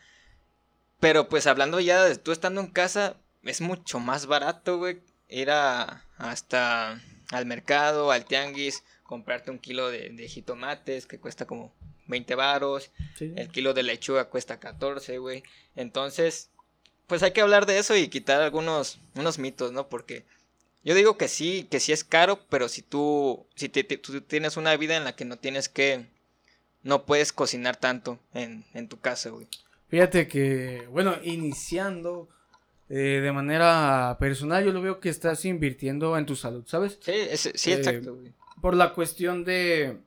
[1.00, 5.52] Pero pues hablando ya de tú estando en casa es mucho más barato, güey, ir
[5.52, 11.74] hasta al mercado, al tianguis, comprarte un kilo de, jitomates que cuesta como
[12.08, 15.44] 20 varos, el kilo de lechuga cuesta 14, güey.
[15.76, 16.50] Entonces,
[17.08, 19.88] pues hay que hablar de eso y quitar algunos unos mitos, ¿no?
[19.88, 20.26] Porque
[20.84, 24.76] yo digo que sí, que sí es caro, pero si tú si tú tienes una
[24.78, 26.06] vida en la que no tienes que
[26.84, 29.48] no puedes cocinar tanto en, en tu casa, güey.
[29.88, 32.30] Fíjate que, bueno, iniciando
[32.90, 37.00] eh, de manera personal, yo lo veo que estás invirtiendo en tu salud, ¿sabes?
[37.02, 37.14] Sí,
[37.56, 38.18] sí, eh, exacto.
[38.62, 39.98] por la cuestión de,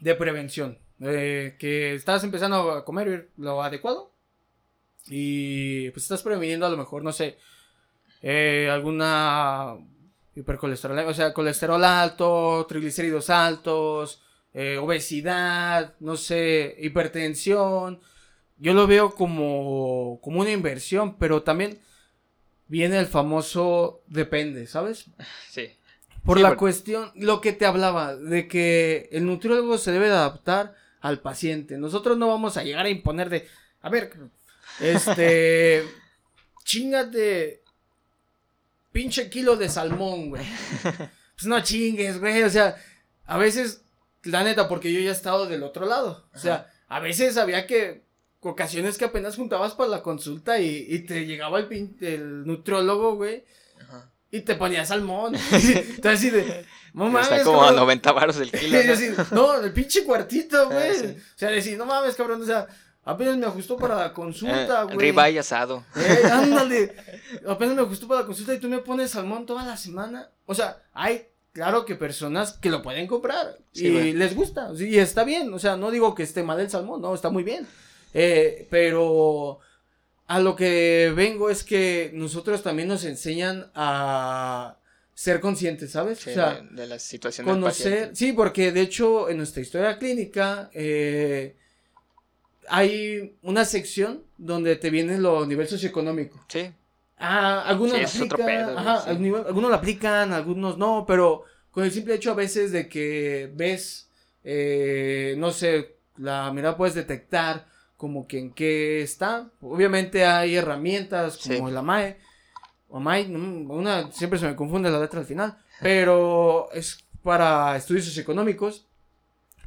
[0.00, 0.78] de prevención.
[1.00, 4.12] Eh, que estás empezando a comer lo adecuado
[5.08, 7.38] y pues estás previniendo a lo mejor, no sé,
[8.70, 9.76] alguna
[10.34, 14.22] hipercolesterol, o sea, colesterol alto, triglicéridos altos,
[14.80, 18.00] obesidad, no sé, hipertensión.
[18.58, 21.78] Yo lo veo como, como una inversión, pero también
[22.68, 25.06] viene el famoso depende, ¿sabes?
[25.50, 25.68] Sí.
[26.24, 30.74] Por la cuestión, lo que te hablaba, de que el nutriólogo se debe adaptar
[31.06, 31.78] al paciente.
[31.78, 33.46] Nosotros no vamos a llegar a imponer de,
[33.80, 34.12] a ver,
[34.80, 35.84] este,
[36.64, 37.62] chingate
[38.92, 40.44] pinche kilo de salmón, güey.
[40.82, 42.76] Pues no chingues, güey, o sea,
[43.26, 43.82] a veces,
[44.22, 47.66] la neta, porque yo ya he estado del otro lado, o sea, a veces había
[47.66, 48.06] que
[48.40, 53.44] ocasiones que apenas juntabas para la consulta y, te llegaba el, el nutriólogo, güey.
[54.36, 55.34] Y te ponía salmón.
[55.52, 56.64] Entonces así de.
[56.92, 57.30] No mames.
[57.30, 58.78] Está como a 90 baros el kilo.
[59.32, 59.54] ¿no?
[59.60, 61.10] el pinche cuartito, ah, güey.
[61.10, 62.42] O sea, decir, no mames, cabrón.
[62.42, 62.66] O sea,
[63.04, 64.98] apenas me ajustó para la consulta, eh, güey.
[64.98, 65.84] Ribeye asado.
[66.30, 66.94] ándale.
[67.48, 70.30] apenas me ajustó para la consulta y tú me pones salmón toda la semana.
[70.46, 75.24] O sea, hay claro que personas que lo pueden comprar y les gusta, y está
[75.24, 77.66] bien, o sea, no digo que esté mal el salmón, no, está muy bien,
[78.12, 79.60] eh, pero
[80.26, 84.76] a lo que vengo es que nosotros también nos enseñan a
[85.14, 86.26] ser conscientes, ¿sabes?
[86.26, 91.56] o sea, de, la situación conocer, sí, porque de hecho en nuestra historia clínica eh,
[92.68, 96.44] hay una sección donde te viene lo nivel socioeconómico.
[96.48, 96.70] Sí.
[97.18, 102.32] Ah, algunos lo aplican, ajá, algunos lo aplican, algunos no, pero con el simple hecho
[102.32, 104.08] a veces de que ves,
[104.44, 107.66] eh, no sé, la mirada puedes detectar
[107.96, 109.50] como que en qué está.
[109.60, 112.18] Obviamente hay herramientas como la MAE,
[112.88, 118.04] o MAE, una, siempre se me confunde la letra al final, pero es para estudios
[118.04, 118.86] socioeconómicos.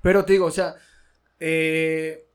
[0.02, 0.76] Pero te digo, o sea,
[1.40, 2.26] eh,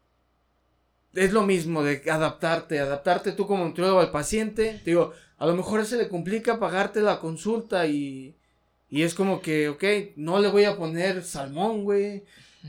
[1.14, 4.80] es lo mismo de adaptarte, adaptarte tú como nutriólogo al paciente.
[4.84, 8.36] Digo, a lo mejor se le complica pagarte la consulta y,
[8.90, 9.84] y es como que, ok,
[10.16, 12.24] no le voy a poner salmón, güey.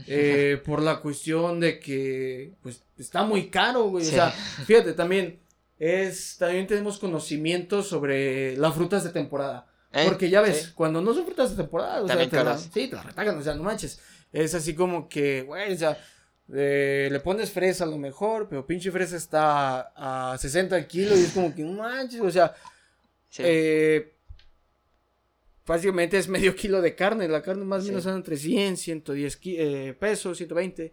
[0.06, 4.06] Eh, por la cuestión de que, pues, está muy caro, güey.
[4.06, 5.38] O sea, fíjate, también
[5.78, 9.66] es, también tenemos conocimientos sobre las frutas de temporada.
[9.92, 12.24] Eh, Porque ya ves, cuando no son frutas de temporada, o sea, te
[12.58, 13.98] sí, te las retagan, o sea, no manches.
[14.32, 15.98] Es así como que, güey, o sea,
[16.52, 21.24] eh, le pones fresa a lo mejor, pero pinche fresa está a 60 kilos y
[21.24, 22.54] es como que no manches, o sea,
[23.38, 24.15] eh,
[25.66, 29.40] fácilmente es medio kilo de carne, la carne más o menos anda entre 100, 110
[29.44, 30.92] eh, pesos, 120,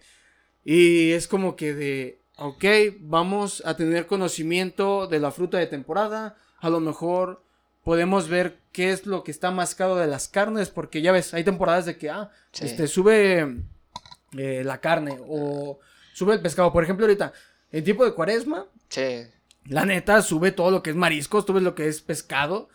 [0.65, 2.65] y es como que de, ok,
[2.99, 7.43] vamos a tener conocimiento de la fruta de temporada, a lo mejor
[7.83, 11.33] podemos ver qué es lo que está más caro de las carnes, porque ya ves,
[11.33, 13.57] hay temporadas de que, ah, este, sube
[14.35, 15.79] eh, la carne o
[16.13, 16.71] sube el pescado.
[16.71, 17.33] Por ejemplo, ahorita,
[17.71, 18.65] el tipo de cuaresma.
[18.89, 19.27] Sí.
[19.65, 22.69] La neta, sube todo lo que es mariscos, tú ves lo que es pescado.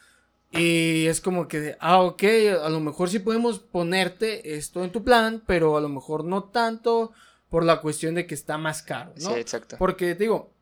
[0.50, 2.22] Y es como que, ah, ok,
[2.62, 6.44] a lo mejor sí podemos ponerte esto en tu plan, pero a lo mejor no
[6.44, 7.12] tanto
[7.50, 9.34] por la cuestión de que está más caro, ¿no?
[9.34, 9.76] Sí, exacto.
[9.78, 10.52] Porque, digo,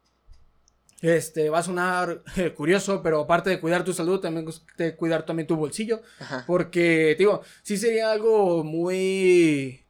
[1.01, 2.23] este, va a sonar
[2.57, 6.03] curioso, pero aparte de cuidar tu salud, también de cuidar también tu bolsillo.
[6.47, 9.86] Porque, digo, sí sería algo muy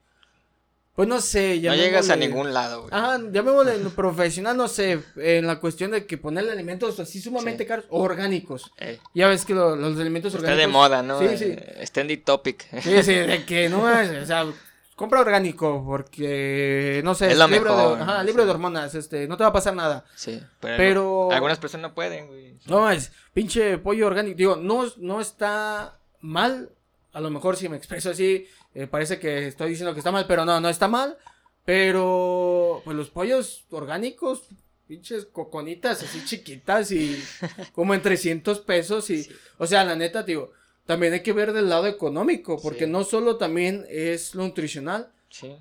[0.96, 1.72] pues no sé, ya.
[1.72, 2.94] No llegas a ningún lado, güey.
[2.94, 7.20] Ajá, llamémosle en lo profesional, no sé, en la cuestión de que ponerle alimentos así
[7.20, 8.72] sumamente caros, orgánicos.
[9.12, 10.58] Ya ves que los alimentos orgánicos.
[10.58, 11.20] Está de moda, ¿no?
[11.20, 11.54] Sí, sí.
[11.54, 12.66] Eh, topic.
[12.80, 14.46] Sí, sí, de que no es, o sea,
[14.94, 19.36] compra orgánico porque, no sé, es lo mejor, de, ajá, libre de hormonas, este, no
[19.36, 20.06] te va a pasar nada.
[20.14, 22.56] Sí, pero, algunas personas no pueden, güey.
[22.64, 26.70] No, es pinche pollo orgánico, digo, no, no está mal,
[27.12, 30.26] a lo mejor si me expreso así, eh, parece que estoy diciendo que está mal,
[30.28, 31.16] pero no, no está mal.
[31.64, 34.42] Pero, pues los pollos orgánicos,
[34.86, 37.20] pinches coconitas así chiquitas y
[37.72, 39.08] como en 300 pesos.
[39.08, 40.52] Y, o sea, la neta, digo,
[40.84, 45.10] también hay que ver del lado económico, porque no solo también es lo nutricional,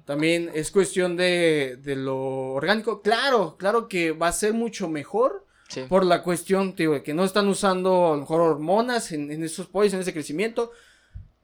[0.06, 3.02] también es cuestión de, de, lo orgánico.
[3.02, 5.46] Claro, claro que va a ser mucho mejor.
[5.90, 9.68] Por la cuestión, digo, que no están usando a lo mejor hormonas en, en esos
[9.68, 10.72] pollos, en ese crecimiento.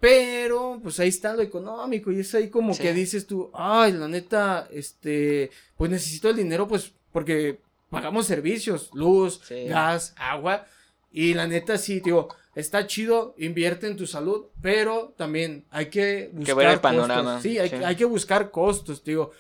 [0.02, 2.12] Pero, pues ahí está lo económico.
[2.12, 6.68] Y es ahí como que dices tú, ay, la neta, este, pues necesito el dinero,
[6.68, 7.60] pues, porque
[7.92, 10.66] pagamos servicios, luz, gas, agua.
[11.12, 16.32] Y la neta, sí, digo, está chido, invierte en tu salud, pero también hay que
[16.34, 16.46] buscar.
[16.46, 17.40] Que ver el panorama.
[17.40, 19.32] Sí, hay, hay que buscar costos, digo.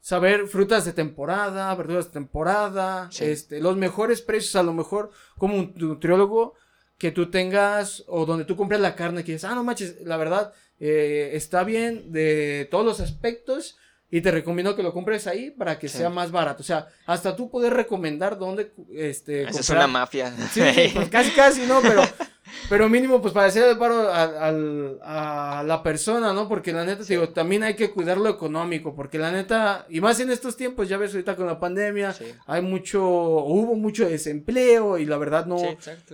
[0.00, 5.56] Saber frutas de temporada, verduras de temporada, este, los mejores precios, a lo mejor, como
[5.56, 6.54] un nutriólogo
[6.98, 10.16] que tú tengas o donde tú compres la carne que dices, ah, no manches, la
[10.16, 13.78] verdad, eh, está bien de todos los aspectos
[14.10, 16.62] y te recomiendo que lo compres ahí para que sea más barato.
[16.62, 20.32] O sea, hasta tú puedes recomendar dónde este, Esa es una mafia.
[20.52, 20.62] Sí,
[20.94, 21.80] pues casi, casi, ¿no?
[21.82, 22.02] Pero,
[22.68, 26.48] pero mínimo, pues para hacer el paro a, la persona, ¿no?
[26.48, 30.20] Porque la neta, digo, también hay que cuidar lo económico, porque la neta, y más
[30.20, 32.14] en estos tiempos, ya ves ahorita con la pandemia,
[32.46, 35.58] hay mucho, hubo mucho desempleo y la verdad no,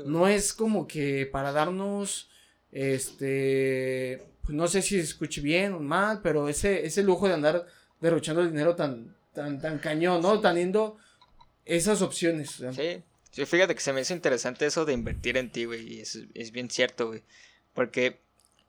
[0.04, 2.30] no es como que para darnos,
[2.72, 7.34] este, pues no sé si se escuche bien o mal, pero ese, ese lujo de
[7.34, 7.66] andar
[8.00, 10.40] derrochando el dinero tan, tan, tan cañón, ¿no?
[10.40, 10.98] Teniendo
[11.64, 12.62] esas opciones.
[12.72, 13.02] Sí.
[13.34, 16.18] Sí, fíjate que se me hizo interesante eso de invertir en ti, güey, y es,
[16.34, 17.22] es bien cierto, güey.
[17.74, 18.20] Porque,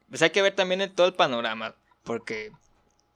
[0.10, 2.52] pues hay que ver también en todo el panorama, porque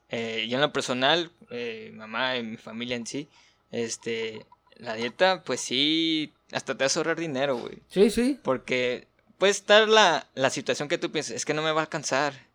[0.10, 3.28] eh, yo en lo personal, eh, mamá y mi familia en sí,
[3.72, 4.46] este,
[4.78, 7.80] la dieta, pues sí, hasta te hace ahorrar dinero, güey.
[7.90, 8.40] Sí, sí.
[8.44, 11.84] Porque puede estar la, la situación que tú piensas, es que no me va a
[11.84, 12.50] alcanzar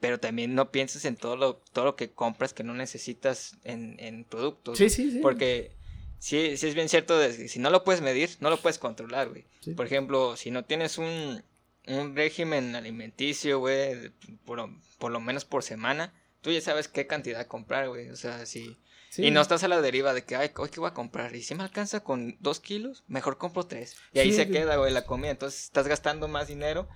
[0.00, 3.96] pero también no pienses en todo lo, todo lo que compras que no necesitas en,
[3.98, 4.78] en productos.
[4.78, 5.18] Sí, sí, sí.
[5.20, 5.72] Porque
[6.18, 9.28] sí, sí es bien cierto, de, si no lo puedes medir, no lo puedes controlar,
[9.28, 9.44] güey.
[9.76, 11.42] Por ejemplo, si no tienes un,
[11.86, 14.10] un régimen alimenticio, güey,
[14.44, 18.10] por, por, lo menos por semana, tú ya sabes qué cantidad comprar, güey.
[18.10, 18.76] O sea, si...
[19.16, 21.34] Y no estás a la deriva de que, ay, hoy qué voy a comprar.
[21.34, 23.96] Y si me alcanza con dos kilos, mejor compro tres.
[24.12, 25.30] Y ahí se queda, güey, la comida.
[25.30, 26.88] Entonces estás gastando más dinero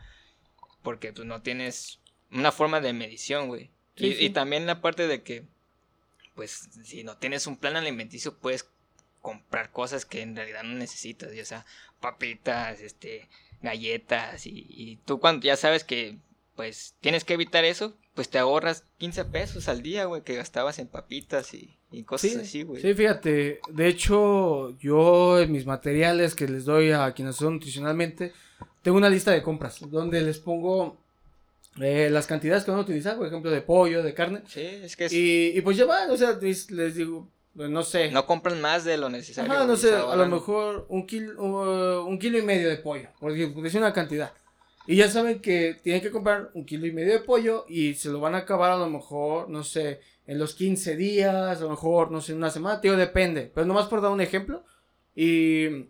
[0.82, 2.00] porque pues no tienes
[2.30, 3.70] una forma de medición, güey.
[3.96, 5.44] y, y, también la parte de que,
[6.34, 8.66] pues, si no tienes un plan alimenticio, puedes
[9.22, 11.64] comprar cosas que en realidad no necesitas, ya sea
[12.00, 13.28] papitas, este,
[13.62, 16.18] galletas, y, y tú cuando ya sabes que,
[16.56, 20.78] pues, tienes que evitar eso, pues te ahorras 15 pesos al día, güey, que gastabas
[20.78, 22.82] en papitas y, y cosas así, güey.
[22.82, 28.32] Sí, fíjate, de hecho, yo en mis materiales que les doy a quienes son nutricionalmente,
[28.82, 30.98] tengo una lista de compras donde les pongo
[31.80, 34.42] eh, las cantidades que van a utilizar, por ejemplo, de pollo, de carne.
[34.46, 38.10] Sí, es que Y, y pues ya van, o sea, les digo, no sé.
[38.10, 39.52] No compran más de lo necesario.
[39.52, 43.08] Ajá, no sé, a lo mejor un kilo, uh, un kilo y medio de pollo,
[43.20, 44.32] porque es una cantidad.
[44.86, 48.08] Y ya saben que tienen que comprar un kilo y medio de pollo y se
[48.08, 51.70] lo van a acabar a lo mejor, no sé, en los 15 días, a lo
[51.70, 53.50] mejor, no sé, una semana, tío, depende.
[53.54, 54.64] Pero nomás por dar un ejemplo.
[55.14, 55.88] Y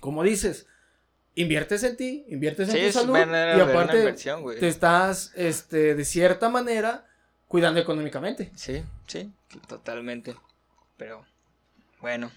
[0.00, 0.66] como dices,
[1.34, 4.12] inviertes en ti, inviertes en tu salud y aparte
[4.58, 7.06] te estás, este, de cierta manera
[7.48, 8.50] cuidando económicamente.
[8.56, 9.30] Sí, sí,
[9.68, 10.34] totalmente.
[10.96, 11.24] Pero,
[12.00, 12.30] bueno,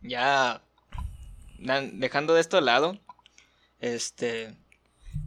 [0.00, 0.62] ya
[1.58, 2.98] dejando de esto al lado,
[3.80, 4.54] este,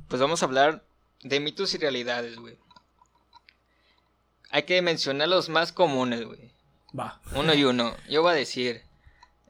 [0.08, 0.84] pues vamos a hablar
[1.24, 2.58] de mitos y realidades, güey.
[4.50, 6.52] Hay que mencionar los más comunes, güey.
[6.98, 7.20] Va.
[7.36, 7.96] Uno y uno.
[8.10, 8.82] Yo voy a decir,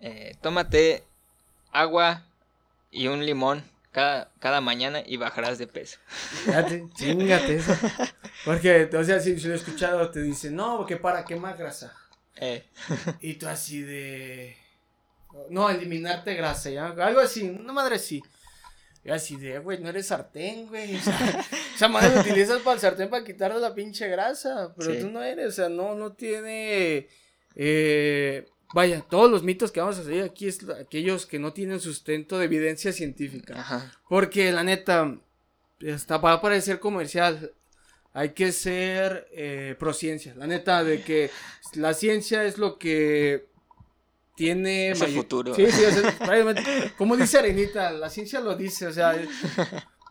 [0.01, 1.03] eh, tómate
[1.71, 2.23] agua
[2.89, 5.99] y un limón cada, cada mañana y bajarás de peso.
[6.45, 7.77] Fíjate, chingate eso.
[8.43, 11.95] Porque, o sea, si, si lo he escuchado, te dicen, no, que para quemar grasa.
[12.39, 12.63] Eh.
[13.21, 14.57] y tú así de...
[15.49, 16.88] No, eliminarte grasa, ¿ya?
[16.88, 18.21] Algo así, una madre así.
[19.03, 20.95] Y así de, güey, no eres sartén, güey.
[20.95, 24.73] O sea, madre lo utilizas para el sartén para quitarle la pinche grasa.
[24.77, 27.07] Pero tú no eres, o sea, no, no tiene...
[27.55, 31.79] Eh, Vaya, todos los mitos que vamos a salir aquí es aquellos que no tienen
[31.79, 33.59] sustento de evidencia científica.
[33.59, 33.93] Ajá.
[34.09, 35.17] Porque la neta,
[35.79, 37.53] está para parecer comercial.
[38.18, 40.34] Hay que ser eh, prociencia.
[40.36, 41.30] La neta, de que
[41.76, 43.47] la ciencia es lo que
[44.36, 44.89] tiene.
[44.89, 45.53] Es el futuro.
[45.53, 45.84] Sí, sí,
[46.97, 48.88] como dice Arenita, la ciencia lo dice.
[48.88, 49.15] O sea,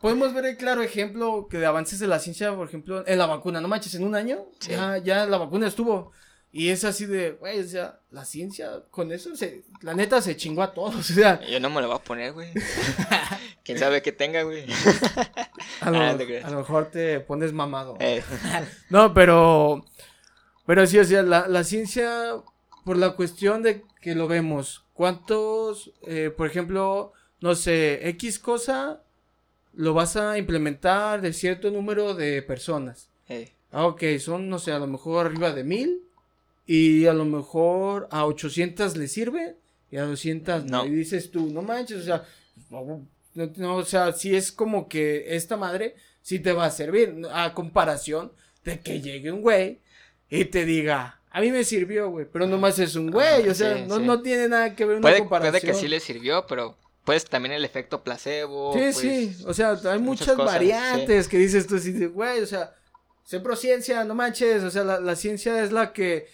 [0.01, 3.27] podemos ver el claro ejemplo que de avances de la ciencia, por ejemplo, en la
[3.27, 3.61] vacuna.
[3.61, 6.13] No manches, en un año ya, ya la vacuna estuvo.
[6.59, 10.39] Y es así de, güey, o sea, la ciencia con eso, se, la neta se
[10.39, 11.39] chingó a todos, o sea.
[11.47, 12.49] Yo no me lo voy a poner, güey.
[13.63, 14.65] Quién sabe qué tenga, güey.
[15.83, 17.99] a, lo, ah, a, lo, mejor te pones mamado.
[18.01, 18.25] Eh.
[18.89, 19.85] no, pero,
[20.65, 22.37] pero sí, o sea, la, la, ciencia,
[22.87, 29.03] por la cuestión de que lo vemos, ¿cuántos, eh, por ejemplo, no sé, X cosa
[29.75, 33.11] lo vas a implementar de cierto número de personas?
[33.29, 33.53] Eh.
[33.73, 36.06] Ah, ok, son, no sé, a lo mejor arriba de mil
[36.67, 39.57] y a lo mejor a 800 le sirve
[39.91, 40.85] y a 200 no.
[40.85, 42.25] Y dices tú, no manches, o sea,
[42.71, 47.55] no, o sea, si es como que esta madre sí te va a servir, a
[47.55, 48.33] comparación
[48.65, 49.81] de que llegue un güey
[50.29, 53.87] y te diga, a mí me sirvió, güey, pero nomás es un güey, o sea,
[53.87, 55.53] no, no tiene nada que ver una comparación.
[55.53, 58.75] Puede que sí le sirvió, pero pues también el efecto placebo.
[58.75, 62.75] Sí, sí, pues, o sea, hay muchas, variantes que dices tú, así güey, o sea,
[63.23, 66.27] sé ciencia, no manches, o sea, la, la ciencia es la que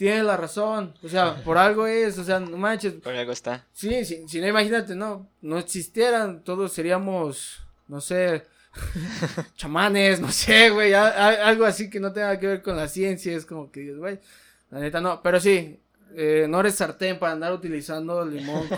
[0.00, 0.94] tiene la razón.
[1.02, 2.94] O sea, por algo es, o sea, no manches.
[2.94, 3.66] Por algo está.
[3.74, 8.46] Sí, si, no, imagínate, no, no existieran, todos seríamos, no sé,
[9.56, 13.44] chamanes, no sé, güey, algo así que no tenga que ver con la ciencia, es
[13.44, 14.18] como que, güey,
[14.70, 15.78] la neta no, pero sí,
[16.16, 18.68] eh, no eres sartén para andar utilizando limón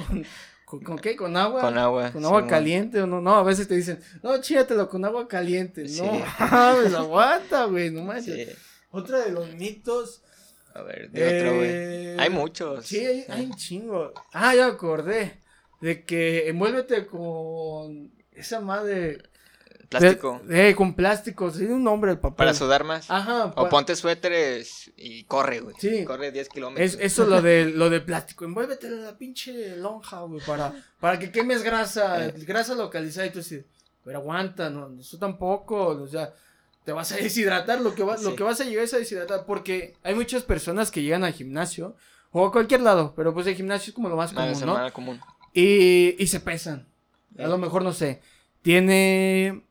[0.64, 1.60] con, con, qué, con agua.
[1.60, 2.10] Con agua.
[2.10, 5.84] Con agua caliente o no, no, a veces te dicen, no, chígatelo con agua caliente,
[5.84, 6.20] no,
[6.80, 8.56] pues aguanta, güey, no manches.
[8.90, 10.20] Otra de los mitos
[10.74, 11.70] a ver, de otro, güey.
[11.70, 12.86] Eh, hay muchos.
[12.86, 14.12] Sí, hay, un chingo.
[14.32, 15.40] Ah, ya acordé.
[15.80, 19.22] De que envuélvete con esa madre.
[19.88, 20.40] Plástico.
[20.48, 21.50] eh, con plástico.
[21.52, 22.36] Tiene un nombre el papá.
[22.36, 23.10] Para sudar más.
[23.10, 23.52] Ajá.
[23.56, 25.76] O ponte suéteres y corre, güey.
[25.78, 26.04] Sí.
[26.04, 26.94] Corre 10 kilómetros.
[26.94, 28.46] Es, eso lo de, lo de plástico.
[28.46, 30.40] Envuélvete en la pinche lonja, güey.
[30.46, 32.26] Para, para que quemes grasa.
[32.26, 32.34] Eh.
[32.46, 33.62] Grasa localizada y tú así.
[34.04, 35.88] Pero aguanta, no, eso tampoco.
[35.88, 36.32] O sea,
[36.84, 39.94] te vas a deshidratar, lo que, lo que vas a llegar es a deshidratar, porque
[40.02, 41.96] hay muchas personas que llegan al gimnasio,
[42.30, 44.92] o a cualquier lado, pero pues el gimnasio es como lo más común, ¿no?
[44.92, 45.20] Común.
[45.52, 46.86] Y, y se pesan,
[47.38, 48.20] a lo mejor, no sé,
[48.62, 49.62] tiene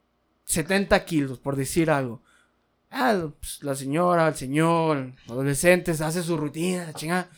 [0.45, 2.21] 70 kilos, por decir algo.
[2.91, 7.29] Ah, pues, la señora, el señor, adolescentes, hace su rutina, chingada.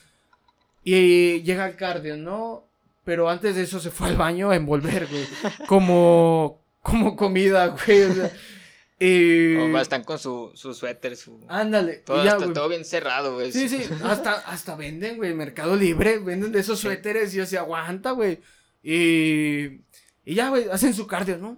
[0.83, 2.65] Y llega al cardio, ¿no?
[3.05, 5.25] Pero antes de eso se fue al baño a envolver, güey.
[5.67, 8.03] Como como comida, güey.
[8.03, 8.31] O sea,
[9.03, 9.55] y...
[9.55, 11.39] O están con su, su suéter, su...
[11.49, 11.95] Ándale.
[11.97, 13.51] Todo, ya, está todo bien cerrado, güey.
[13.51, 16.87] Sí, sí, hasta, hasta venden, güey, Mercado Libre, venden de esos Sí.
[16.87, 18.39] suéteres y yo se aguanta, güey.
[18.81, 19.81] Y,
[20.25, 21.57] y ya, güey, hacen su cardio, ¿no?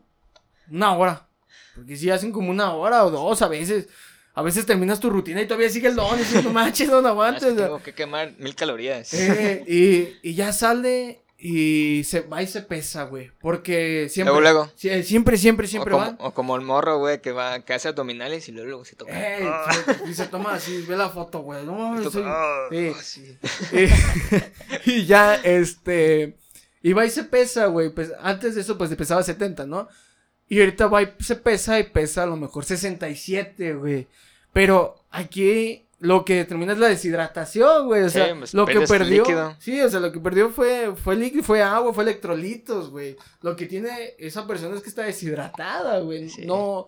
[0.71, 1.27] Una hora.
[1.75, 3.87] Porque sí hacen como una hora o dos a veces.
[4.33, 6.95] A veces terminas tu rutina y todavía sigue el don y dices, no manches, no,
[7.01, 7.55] no es aguantes.
[7.55, 9.13] tengo que quemar mil calorías.
[9.13, 13.29] Eh, y, y ya sale y se va y se pesa, güey.
[13.39, 14.33] Porque siempre.
[14.33, 14.71] Luego, luego.
[14.75, 16.15] Siempre, siempre, siempre o, van.
[16.15, 18.95] como, o como el morro, güey, que va, que hace abdominales y luego, luego se
[18.95, 19.11] toca.
[19.37, 19.69] Ey, Ah,
[20.09, 21.63] y se toma así, ve la foto, güey.
[21.63, 22.91] No soy- Ah, sí.
[22.99, 23.37] sí.
[24.85, 26.35] Y, y ya, este.
[26.81, 27.89] Y va y se pesa, güey.
[27.89, 29.87] Pues antes de eso, pues pesaba 70, ¿no?
[30.47, 34.07] Y ahorita va y se pesa y pesa a lo mejor 67, güey.
[34.51, 38.03] Pero aquí lo que determina es la deshidratación, güey.
[38.03, 39.23] O sea, pues, lo que perdió.
[39.23, 39.55] líquido.
[39.59, 43.15] Sí, o sea, lo que perdió fue, fue líquido, fue agua, fue electrolitos, güey.
[43.41, 46.29] Lo que tiene esa persona es que está deshidratada, güey.
[46.29, 46.45] Sí.
[46.45, 46.87] No,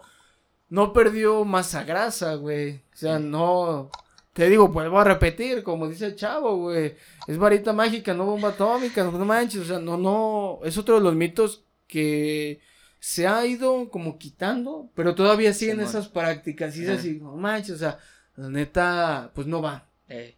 [0.69, 2.83] no perdió masa grasa, güey.
[2.93, 3.89] O sea, no.
[4.33, 6.95] Te digo, vuelvo a repetir, como dice el chavo, güey.
[7.27, 9.61] Es varita mágica, no bomba atómica, no, manches.
[9.61, 10.59] O sea, no, no.
[10.63, 12.59] Es otro de los mitos que
[12.99, 16.75] se ha ido como quitando, pero todavía siguen esas prácticas.
[16.77, 17.99] Y es así, no manches, o sea,
[18.37, 19.85] la neta, pues no va.
[20.09, 20.35] Eh,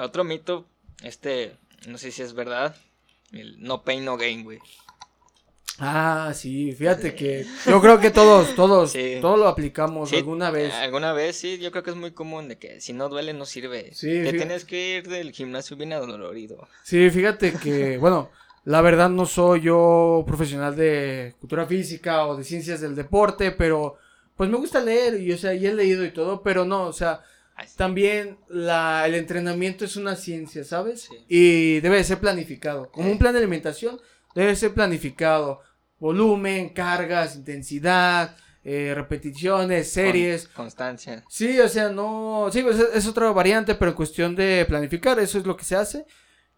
[0.00, 0.66] otro mito,
[1.02, 2.74] este, no sé si es verdad,
[3.32, 4.58] el no pain, no gain, güey.
[5.82, 9.16] Ah, sí, fíjate que yo creo que todos, todos, Sí.
[9.22, 10.74] todos lo aplicamos Sí, alguna vez.
[10.74, 13.46] Alguna vez, sí, yo creo que es muy común de que si no duele no
[13.46, 13.90] sirve.
[13.94, 14.36] Sí, Te sí.
[14.36, 16.68] tienes que ir del gimnasio bien adolorido.
[16.82, 18.30] Sí, fíjate que, bueno,
[18.64, 23.96] la verdad no soy yo profesional de cultura física o de ciencias del deporte, pero
[24.36, 26.92] pues me gusta leer y, o sea, y he leído y todo, pero no, o
[26.92, 27.22] sea,
[27.76, 31.02] También la, el entrenamiento es una ciencia, ¿sabes?
[31.02, 31.16] Sí.
[31.28, 32.90] Y debe de ser planificado.
[32.90, 33.12] Como Eh.
[33.12, 34.00] un plan de alimentación,
[34.34, 35.60] debe ser planificado.
[35.98, 40.48] Volumen, cargas, intensidad, eh, repeticiones, con- series.
[40.48, 41.24] constancia.
[41.28, 42.48] Sí, o sea, no.
[42.52, 45.64] Sí, pues es, es otra variante, pero en cuestión de planificar, eso es lo que
[45.64, 46.06] se hace.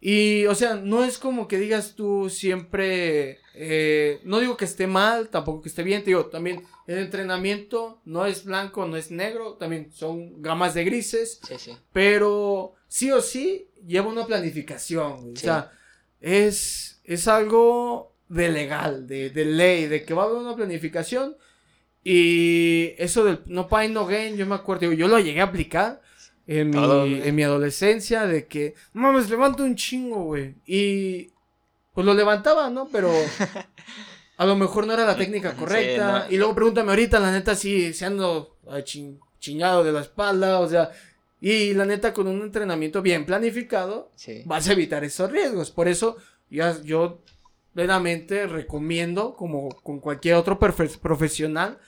[0.01, 3.39] Y, o sea, no es como que digas tú siempre.
[3.55, 6.01] eh, no digo que esté mal, tampoco que esté bien.
[6.03, 10.85] Te digo, también el entrenamiento no es blanco, no es negro, también son gamas de
[10.85, 11.41] grises.
[11.47, 11.77] Sí, sí.
[11.93, 15.37] Pero sí o sí lleva una planificación.
[15.37, 15.45] Sí.
[15.47, 15.73] O sea,
[16.21, 21.37] es, es algo de legal, de, de ley, de que va a haber una planificación.
[22.05, 25.45] Y eso del no pain, no gain, yo me acuerdo, digo, yo lo llegué a
[25.45, 26.01] aplicar
[26.47, 30.57] en mi, en mi adolescencia, de que, mames, levanto un chingo, güey.
[30.67, 31.31] Y
[31.95, 32.89] pues lo levantaba, ¿no?
[32.89, 33.13] Pero
[34.37, 36.27] a lo mejor no era la técnica Sí, correcta.
[36.27, 36.33] no.
[36.35, 40.69] Y luego pregúntame ahorita, la neta, sí, se ando chin- chingado de la espalda, o
[40.69, 40.91] sea,
[41.41, 44.43] y la neta, con un entrenamiento bien planificado, Sí.
[44.47, 45.71] vas a evitar esos riesgos.
[45.71, 46.17] Por eso,
[46.51, 47.21] ya, yo
[47.75, 51.79] plenamente recomiendo, como con cualquier otro profesional,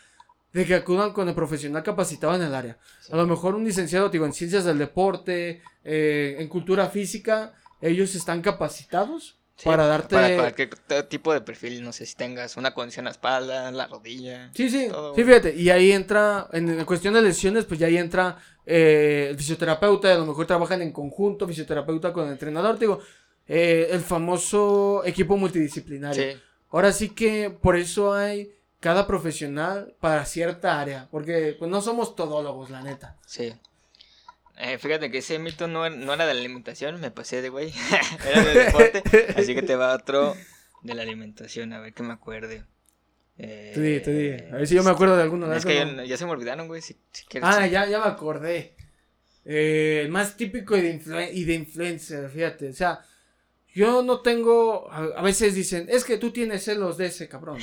[0.53, 2.79] de que acudan con el profesional capacitado en el área.
[3.01, 3.13] Sí.
[3.13, 8.15] A lo mejor un licenciado, digo, en ciencias del deporte, eh, en cultura física, ellos
[8.15, 10.17] están capacitados Sí, para darte...
[10.17, 10.71] Para cualquier
[11.09, 14.51] tipo de perfil, no sé si tengas una condición en la espalda, en la rodilla.
[14.55, 17.87] Sí, sí, Todo, sí, fíjate, y ahí entra, en, en cuestión de lesiones, pues ya
[17.87, 18.37] ahí entra
[18.67, 23.01] eh, el fisioterapeuta, a lo mejor trabajan en conjunto, fisioterapeuta con el entrenador, te digo,
[23.47, 26.33] eh, el famoso equipo multidisciplinario.
[26.33, 26.39] Sí.
[26.71, 32.17] Ahora sí que por eso hay cada profesional para cierta área, porque pues no somos
[32.17, 33.17] todólogos, la neta.
[33.25, 33.55] Sí.
[34.57, 37.49] Eh, fíjate que ese mito no, era- no era de la alimentación, me pasé de
[37.49, 37.73] güey.
[38.31, 39.03] era del deporte.
[39.37, 40.37] Así que te va otro
[40.83, 42.65] de la alimentación, a ver que me acuerde.
[43.37, 44.31] Eh, Te di, te di.
[44.53, 45.49] A ver si yo me acuerdo de alguno.
[45.49, 46.81] de Es que ya, se me olvidaron, güey.
[46.83, 47.49] Si, si quieres.
[47.53, 48.77] Ah, ya, ya me acordé.
[49.45, 52.69] Eh, el más típico y de, y de influencer, fíjate.
[52.69, 53.01] O sea,
[53.75, 54.89] yo no tengo.
[54.89, 57.59] A, a veces dicen, es que tú tienes celos de ese cabrón.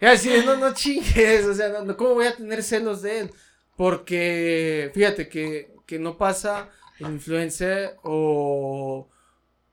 [0.00, 1.44] y así, de, no, no chingues.
[1.44, 3.30] O sea, no, ¿cómo voy a tener celos de él?
[3.76, 6.68] Porque, fíjate que, que no pasa
[7.00, 9.08] el influencer o.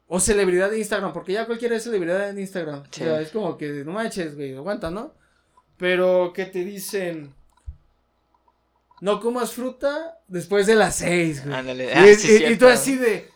[0.09, 2.83] O celebridad de Instagram, porque ya cualquiera es celebridad en Instagram.
[2.91, 3.03] Sí.
[3.03, 5.13] O sea, es como que no manches, güey, aguanta, ¿no?
[5.77, 7.35] Pero que te dicen.
[8.99, 11.55] No comas fruta después de las seis, güey.
[11.55, 11.85] Ándale.
[11.85, 13.29] Y, Ah, y- sí, y tú así de.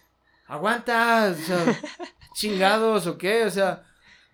[0.47, 1.79] Aguanta, o sea,
[2.33, 3.83] chingados o qué, o sea,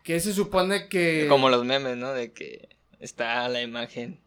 [0.03, 1.25] que se supone que.
[1.27, 2.13] Como los memes, ¿no?
[2.13, 2.69] De que
[2.99, 4.21] está la imagen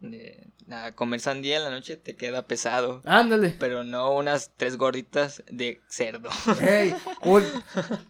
[0.00, 3.02] de a comer sandía en la noche te queda pesado.
[3.04, 3.54] Ándale.
[3.58, 6.30] Pero no unas tres gorditas de cerdo.
[6.60, 7.44] Ey, un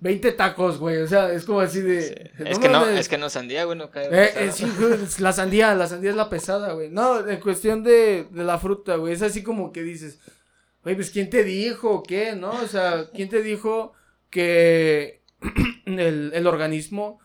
[0.00, 0.98] 20 tacos, güey.
[0.98, 2.32] O sea, es como así de.
[2.38, 5.32] es que no, es que no sandía, güey, no cae Eh, eh, sí, güey, la
[5.32, 6.90] sandía, la sandía es la pesada, güey.
[6.90, 9.12] No, en cuestión de, de la fruta, güey.
[9.12, 10.20] Es así como que dices,
[10.82, 12.50] güey, pues ¿quién te dijo qué, no?
[12.50, 13.92] O sea, ¿quién te dijo
[14.30, 15.22] que
[15.86, 17.18] el, el organismo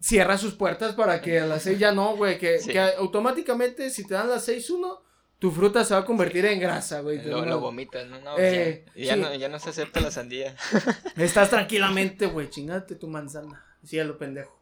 [0.00, 2.38] cierra sus puertas para que a las 6 ya no, güey.
[2.38, 2.70] Que, Sí.
[2.72, 5.02] que automáticamente, si te dan las 6-1,
[5.38, 7.22] tu fruta se va a convertir en grasa, güey.
[7.24, 8.20] Lo, No, lo vomitas, ¿no?
[8.20, 9.20] no Eh, ya, ya sí.
[9.20, 10.54] no, ya no se acepta la sandía.
[11.16, 13.64] Estás tranquilamente, güey, chingate tu manzana.
[13.84, 14.58] Sí, a lo pendejo.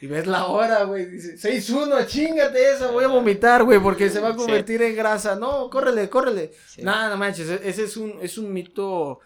[0.00, 4.20] Y ves la hora, güey, dice, 6-1, chingate esa, voy a vomitar, güey, porque se
[4.20, 5.34] va a convertir en grasa.
[5.36, 6.52] No, córrele, córrele.
[6.78, 9.20] Nada, no manches, e- ese es un, es un mito,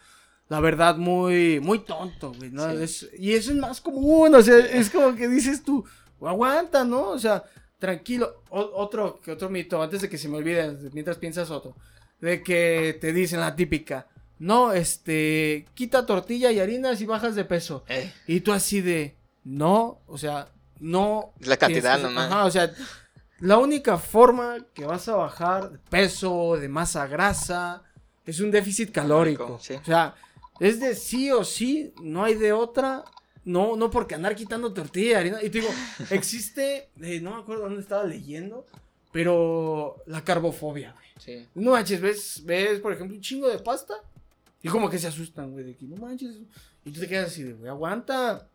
[0.48, 2.70] la verdad, muy, muy tonto, güey, ¿no?
[2.70, 2.82] Sí.
[2.82, 5.84] Es- y eso es más común, o sea, es como que dices tú,
[6.20, 7.08] aguanta, ¿no?
[7.10, 7.44] O sea,
[7.78, 8.42] tranquilo.
[8.50, 11.76] O- otro, que otro mito, antes de que se me olvide, mientras piensas otro,
[12.20, 14.06] de que te dicen la típica,
[14.38, 17.84] no, este, quita tortilla y harinas y bajas de peso.
[17.88, 20.48] Eh, Y tú así de, no, o sea,
[20.80, 21.32] no.
[21.40, 22.30] La cantidad que- nomás.
[22.30, 22.72] Ajá, o sea,
[23.40, 27.82] la única forma que vas a bajar de peso, de masa grasa,
[28.26, 29.44] es un déficit calórico.
[29.44, 29.74] Calórico, sí.
[29.74, 30.14] O sea,
[30.66, 33.04] es de sí o sí, no hay de otra.
[33.44, 35.38] No, no porque andar quitando tortilla y harina.
[35.42, 35.72] Y te digo,
[36.10, 38.66] existe, eh, no me acuerdo dónde estaba leyendo,
[39.10, 41.06] pero la carbofobia, güey.
[41.18, 41.46] sí.
[41.54, 43.94] No manches, ves, ves, por ejemplo, un chingo de pasta.
[44.62, 46.36] Y como que se asustan, güey, de que no manches.
[46.84, 48.46] Y tú te quedas así de, güey, aguanta.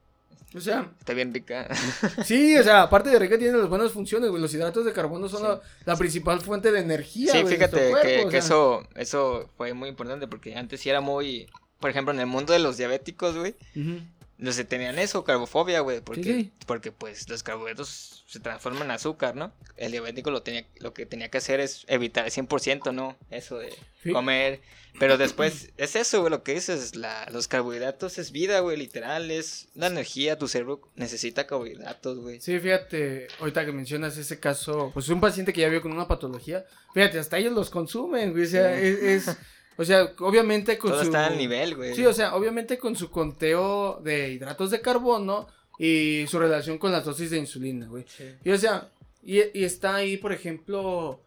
[0.55, 1.67] O sea, Está bien rica.
[2.23, 4.41] sí, o sea, aparte de rica tiene las buenas funciones, güey.
[4.41, 5.47] Los hidratos de carbono son Sí.
[5.47, 9.73] la, la principal fuente de energía, Sí, güey, de fíjate que, que eso, eso fue
[9.73, 11.47] muy importante porque antes sí era muy,
[11.79, 14.01] por ejemplo, en el mundo de los diabéticos, güey, Ujú.
[14.37, 16.51] no se tenían eso, carbofobia, güey, porque, sí.
[16.65, 19.53] porque pues los carbohidratos se transforman en azúcar, ¿no?
[19.77, 23.15] El diabético lo tenía, lo que tenía que hacer es evitar el 100%, ¿no?
[23.31, 23.73] Eso de
[24.03, 24.11] Sí.
[24.11, 24.61] comer,
[24.99, 29.29] pero después es eso, güey, lo que dices, la, los carbohidratos es vida, güey, literal,
[29.31, 32.39] es la energía, tu cerebro necesita carbohidratos, güey.
[32.41, 36.07] Sí, fíjate, ahorita que mencionas ese caso, pues un paciente que ya vio con una
[36.07, 38.97] patología, fíjate, hasta ellos los consumen, güey, o sea, es,
[39.27, 39.37] es-
[39.77, 41.05] o sea, obviamente con Todo su...
[41.07, 41.95] está al nivel, güey.
[41.95, 45.47] Sí, o sea, obviamente con su conteo de hidratos de carbono
[45.79, 48.05] y su relación con las dosis de insulina, güey.
[48.07, 48.25] Sí.
[48.43, 48.89] Y o sea,
[49.23, 51.21] y, y está ahí, por ejemplo,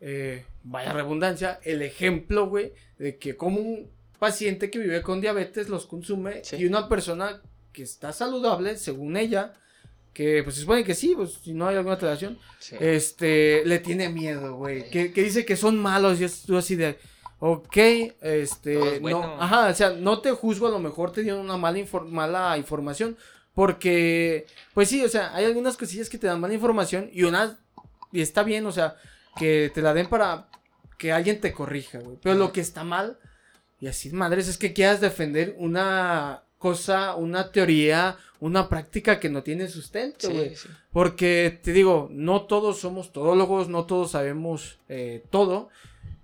[0.00, 5.68] eh, vaya redundancia, el ejemplo, güey, de que como un paciente que vive con diabetes
[5.68, 6.56] los consume Sí.
[6.56, 7.40] y una persona
[7.72, 9.54] que está saludable, según ella,
[10.12, 12.76] que pues se supone que sí, pues si no hay alguna alteración, Sí.
[12.80, 14.90] este, le tiene miedo, güey.
[14.90, 16.98] Que, que dice que son malos y es tú así de,
[17.40, 17.76] ok,
[18.20, 21.40] este, Todo es no, ajá, o sea, no te juzgo, a lo mejor te dieron
[21.40, 23.16] una mala, infor- mala información,
[23.54, 27.56] porque, pues sí, o sea, hay algunas cosillas que te dan mala información y unas,
[28.12, 28.96] y está bien, o sea,
[29.36, 30.48] que te la den para
[30.98, 32.16] que alguien te corrija, güey.
[32.22, 33.18] Pero lo que está mal,
[33.80, 39.42] y así, madres, es que quieras defender una cosa, una teoría, una práctica que no
[39.42, 40.56] tiene sustento, Sí, güey.
[40.56, 40.68] sí.
[40.92, 45.68] Porque te digo, no todos somos todólogos, no todos sabemos eh, todo.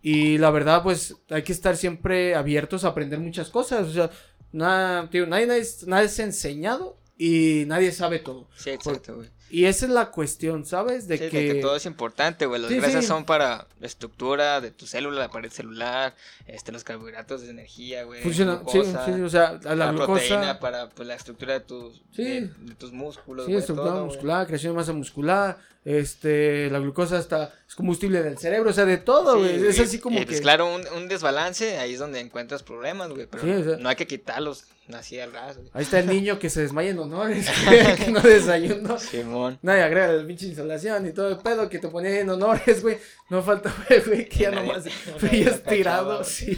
[0.08, 3.88] Y la verdad, pues hay que estar siempre abiertos a aprender muchas cosas.
[3.88, 4.08] O sea,
[4.52, 8.48] nada, digo, nadie, nadie, nadie es enseñado y nadie sabe todo.
[8.56, 9.30] Sí, exacto, güey.
[9.48, 11.06] Y esa es la cuestión, ¿sabes?
[11.06, 11.52] De Sí, de que...
[11.52, 12.60] que todo es importante, güey.
[12.60, 13.08] Las Sí, grasas sí.
[13.08, 16.14] son para la estructura de tu célula, la pared celular,
[16.46, 18.22] este, los carbohidratos de energía, güey.
[18.22, 20.12] Funciona, sí, glucosa, sí, o sea, la, la, glucosa...
[20.12, 24.46] proteína para pues, la estructura de tus, de, de tus músculos, Sí, estructura todo, muscular,
[24.46, 28.98] creación de masa muscular, este, la glucosa hasta es combustible del cerebro, o sea, de
[28.98, 29.64] todo, güey.
[29.66, 30.26] es así como y, que...
[30.26, 33.26] pues claro, un, un desbalance, ahí es donde encuentras problemas, güey.
[33.26, 34.64] Pero Sí, o sea- no hay que quitarlos
[34.94, 35.68] así al güey.
[35.72, 37.48] Ahí está el niño que se desmaya en honores,
[38.04, 38.98] que no desayunó.
[38.98, 39.58] Simón.
[39.62, 42.98] Nadie agrega la pinche instalación y todo el pedo que te ponía en honores, güey.
[43.30, 43.74] No falta,
[44.06, 44.84] güey, que ya Nadie- nomás
[45.20, 46.56] veías tirado, sí.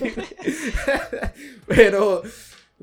[1.66, 2.22] pero,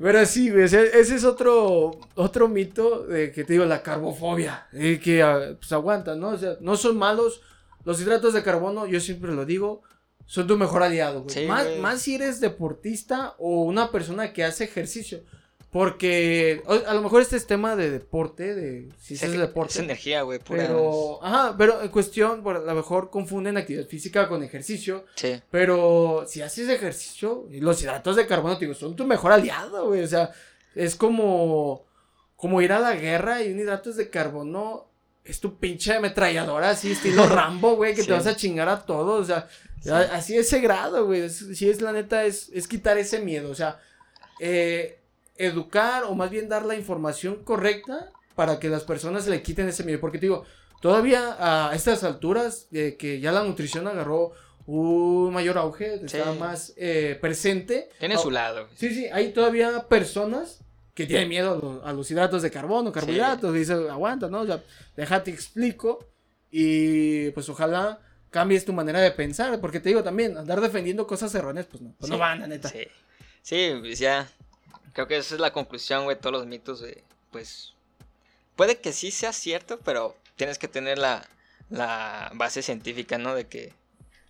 [0.00, 4.66] pero sí, güey, ese es otro, otro mito de que te digo, la carbofobia.
[4.72, 6.28] Y que, ah, pues, aguanta, ¿no?
[6.30, 7.40] O sea, no son malos.
[7.84, 9.82] Los hidratos de carbono, yo siempre lo digo,
[10.26, 11.34] son tu mejor aliado, güey.
[11.34, 11.80] Sí, más, güey.
[11.80, 15.22] más si eres deportista o una persona que hace ejercicio.
[15.70, 19.74] Porque a lo mejor este es tema de deporte, de si Es, es que- deporte.
[19.74, 20.62] es energía, güey, pura.
[20.66, 25.04] Pero, ajá, pero en cuestión, por, a lo mejor confunden actividad física con ejercicio.
[25.16, 25.38] Sí.
[25.50, 30.02] Pero si haces ejercicio, los hidratos de carbono, te digo, son tu mejor aliado, güey.
[30.02, 30.30] O sea,
[30.74, 31.84] es como,
[32.36, 34.85] como ir a la guerra y un hidratos de carbono
[35.26, 38.06] es tu pinche ametralladora, así, estilo Rambo, güey, que Sí.
[38.08, 39.22] te vas a chingar a todos.
[39.22, 39.48] O sea,
[39.80, 39.90] Sí.
[39.90, 41.22] así ese grado, güey.
[41.22, 43.50] es- Si es la neta, es, es quitar ese miedo.
[43.50, 43.78] O sea,
[44.40, 45.00] eh,
[45.36, 49.84] educar o más bien dar la información correcta para que las personas le quiten ese
[49.84, 50.00] miedo.
[50.00, 50.44] Porque te digo,
[50.80, 54.32] todavía a estas alturas de que ya la nutrición agarró
[54.66, 56.16] un mayor auge, Sí.
[56.16, 57.88] está más eh, presente.
[58.00, 58.68] Tiene su lado.
[58.76, 60.60] Sí, sí, hay todavía personas
[60.96, 64.40] que tienen miedo a, lo- a los hidratos de carbono, carbohidratos, y dicen, aguanta, ¿no?
[64.40, 64.60] O sea,
[64.96, 66.04] déjate explico
[66.50, 71.34] y pues ojalá cambies tu manera de pensar, porque te digo también, andar defendiendo cosas
[71.34, 72.68] erróneas, pues no, pues no Sí, van, la neta.
[72.68, 72.84] Sí.
[73.42, 74.28] Sí, pues ya.
[74.92, 76.18] Creo que esa es la conclusión, güey.
[76.18, 77.74] Todos los mitos, güey, pues.
[78.56, 81.28] puede que sí sea cierto, pero tienes que tener la,
[81.70, 83.34] la base científica, ¿no?
[83.34, 83.72] De que,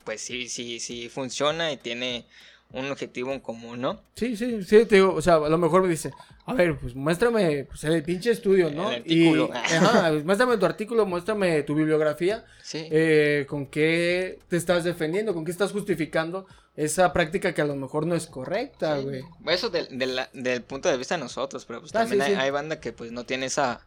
[0.05, 2.27] pues sí, sí, sí funciona y tiene
[2.73, 4.03] un objetivo en común, ¿no?
[4.17, 6.11] Sí, sí, sí, te digo, o sea, a lo mejor me dice,
[6.45, 8.91] a ver, pues muéstrame pues, el pinche estudio, ¿no?
[8.91, 9.51] El artículo.
[9.53, 12.87] Y, ajá, pues, muéstrame tu artículo, muéstrame tu bibliografía, Sí.
[12.91, 17.77] eh, con qué te estás defendiendo, con qué estás justificando esa práctica que a lo
[17.77, 19.05] mejor no es correcta, Sí.
[19.05, 19.23] güey.
[19.47, 22.35] Eso del, del, del punto de vista de nosotros, pero pues Ah, también sí, hay,
[22.37, 23.87] hay banda que pues no tiene esa,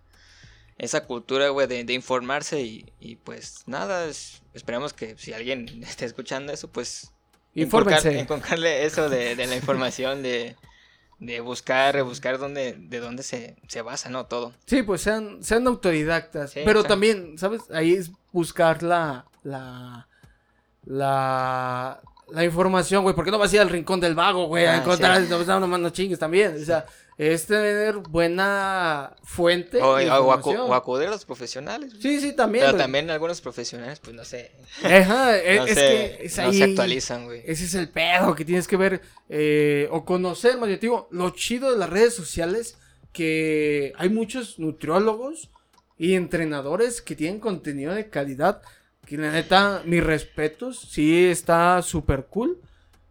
[0.80, 5.68] esa cultura, güey, de, de informarse y, y, pues nada, es- esperemos que si alguien
[5.84, 7.12] esté escuchando eso, pues
[7.64, 8.10] Infórmense.
[8.12, 10.56] inculcar- inculcarle eso de, de la información, de,
[11.20, 14.26] de buscar, rebuscar dónde, de dónde se, se basa, ¿no?
[14.26, 14.54] Todo.
[14.66, 16.52] Sí, pues sean, sean autodidactas.
[16.52, 17.62] Sí, pero o sea- también, ¿sabes?
[17.72, 19.26] Ahí es buscar la.
[19.44, 20.08] la.
[20.86, 22.02] la.
[22.34, 23.16] La información, güey.
[23.16, 24.66] ¿Por qué no vas a ir al rincón del vago, güey?
[24.66, 25.22] A Ah, encontrar.
[25.24, 25.28] sí.
[25.30, 26.56] No, no, no, no chingues también.
[26.62, 26.86] O sea,
[27.18, 29.82] es tener buena fuente.
[29.82, 31.90] O, de o acu- o acudir a los profesionales.
[31.92, 32.02] güey.
[32.02, 32.64] Sí, sí, también.
[32.64, 32.84] Pero güey.
[32.84, 34.52] también algunos profesionales, pues no sé,
[34.84, 36.58] Ajá, es, no, es se, que es no ahí.
[36.58, 37.42] se actualizan, güey.
[37.46, 41.30] Ese es el pedo que tienes que ver eh, o conocer, más bien, digo, lo
[41.32, 42.78] chido de las redes sociales
[43.12, 45.50] que hay muchos nutriólogos
[45.98, 48.62] y entrenadores que tienen contenido de calidad
[49.10, 52.60] que la neta, mis respetos, sí está súper cool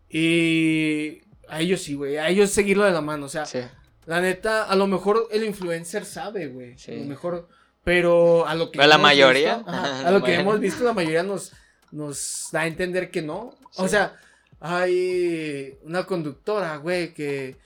[0.08, 3.58] y a ellos sí, güey, a ellos seguirlo de la mano, o sea, Sí.
[4.06, 6.92] la neta, a lo mejor el influencer sabe, güey, Sí.
[6.92, 7.48] a lo mejor,
[7.84, 9.56] pero a lo que A la mayoría.
[9.56, 11.52] visto, ajá, Ajá, a lo que hemos visto, la mayoría nos,
[11.90, 13.54] nos da a entender que no.
[13.76, 14.16] O sea,
[14.60, 17.56] hay una conductora, güey, que,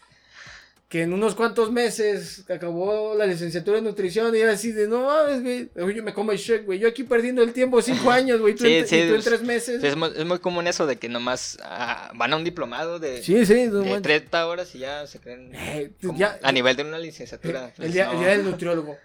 [0.93, 5.07] que en unos cuantos meses acabó la licenciatura en nutrición y era así de, no
[5.07, 8.11] mames, güey, Oye, yo me como el shake, güey, yo aquí perdiendo el tiempo cinco
[8.21, 9.81] años, güey, tú, Sí, en, sí, y tú en es- tres meses.
[9.81, 12.99] Sí, es, muy, es muy común eso de que nomás ah, van a un diplomado
[12.99, 14.03] de, Sí, sí, no de manches.
[14.03, 17.69] 30 horas y ya se creen Eh, como ya- a nivel de una licenciatura.
[17.69, 18.13] El pues, día, no.
[18.13, 18.99] el día del nutriólogo.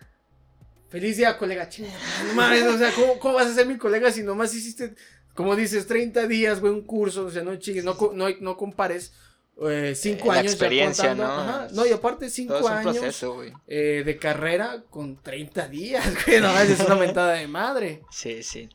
[0.89, 1.69] Feliz día, colega.
[1.69, 1.89] Chinga,
[2.27, 4.93] no mames, o sea, ¿cómo, cómo vas a ser mi colega si nomás hiciste,
[5.33, 7.25] como dices, 30 días, güey, un curso?
[7.27, 9.13] O sea, no chingues, no, no, no compares
[9.61, 11.35] eh, cinco la años experiencia, ya contando.
[11.35, 11.49] ¿no?
[11.49, 15.67] Ajá, no, y aparte Todo cinco es un años proceso, eh, de carrera con 30
[15.67, 16.41] días, güey.
[16.41, 18.03] No, es una mentada de madre.
[18.11, 18.69] Sí, sí.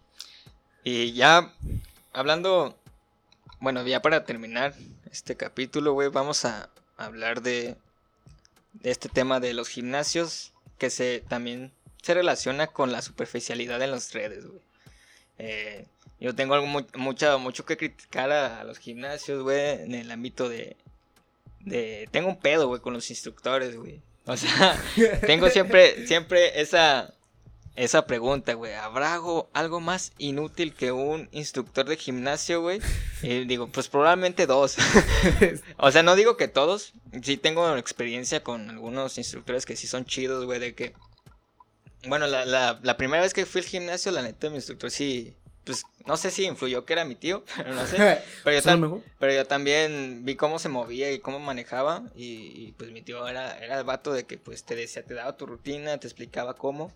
[0.84, 1.52] Y ya
[2.12, 2.76] hablando,
[3.60, 4.74] bueno, ya para terminar
[5.10, 7.76] este capítulo, güey, vamos a hablar de,
[8.72, 11.72] de este tema de los gimnasios que se también
[12.02, 14.62] se relaciona con la superficialidad en las redes, güey.
[15.38, 15.86] Eh,
[16.22, 20.10] yo tengo algo mu- mucha, mucho que criticar a, a los gimnasios, güey, en el
[20.10, 20.76] ámbito de,
[21.60, 22.08] de...
[22.10, 24.00] Tengo un pedo, güey, con los instructores, güey.
[24.26, 24.80] O sea,
[25.26, 27.12] tengo siempre, siempre esa,
[27.74, 28.72] esa pregunta, güey.
[28.74, 32.80] ¿Habrá algo, algo más inútil que un instructor de gimnasio, güey?
[33.22, 34.76] Y digo, pues probablemente dos.
[35.76, 36.92] o sea, no digo que todos.
[37.22, 40.94] Sí tengo experiencia con algunos instructores que sí son chidos, güey, de que...
[42.06, 45.34] Bueno, la, la, la primera vez que fui al gimnasio, la neta, mi instructor sí...
[45.64, 48.22] Pues no sé si influyó que era mi tío, pero no sé.
[49.18, 52.02] Pero yo, también vi cómo se movía y cómo manejaba.
[52.16, 55.14] Y, y, pues mi tío era, era el vato de que pues te decía, te
[55.14, 56.92] daba tu rutina, te explicaba cómo.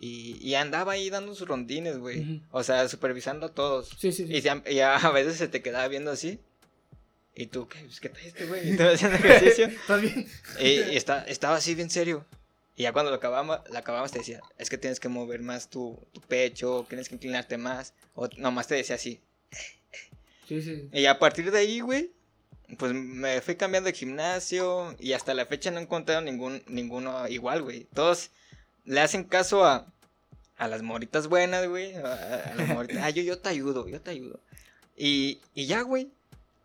[0.00, 2.42] Y, y andaba ahí dando sus rondines, güey.
[2.50, 3.88] O sea, supervisando a todos.
[3.98, 4.42] Sí, sí, sí.
[4.66, 6.38] Y, a, veces se te quedaba viendo así.
[7.34, 8.74] Y tú, ¿qué, pues, ¿qué traes este güey?
[8.74, 9.66] Y tú haciendo ejercicio.
[9.66, 10.28] ¿Estás bien?
[10.60, 12.24] y y está, estaba así bien serio.
[12.78, 16.20] Y ya cuando lo acabamos, te decía, es que tienes que mover más tu, tu
[16.20, 17.92] pecho, tienes que inclinarte más.
[18.14, 19.20] O nomás te decía así,
[20.46, 20.88] Sí, sí.
[20.92, 22.12] y a partir de ahí, güey,
[22.78, 27.26] pues me fui cambiando de gimnasio y hasta la fecha no he encontrado ningún, ninguno
[27.26, 27.88] igual, güey.
[27.94, 28.30] Todos
[28.84, 29.92] le hacen caso a,
[30.56, 31.96] a las moritas buenas, güey.
[31.96, 32.12] A,
[32.52, 34.40] a las moritas, ah, yo, yo te ayudo, yo te ayudo.
[34.96, 36.12] Y, y ya, güey.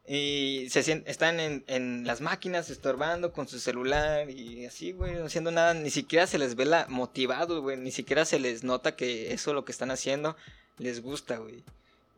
[0.06, 5.26] Y se están en, en las máquinas estorbando con su celular y así, güey, no
[5.26, 5.74] haciendo nada.
[5.74, 7.78] Ni siquiera se les ve la motivado, güey.
[7.78, 10.36] Ni siquiera se les nota que eso lo que están haciendo
[10.78, 11.64] les gusta, güey.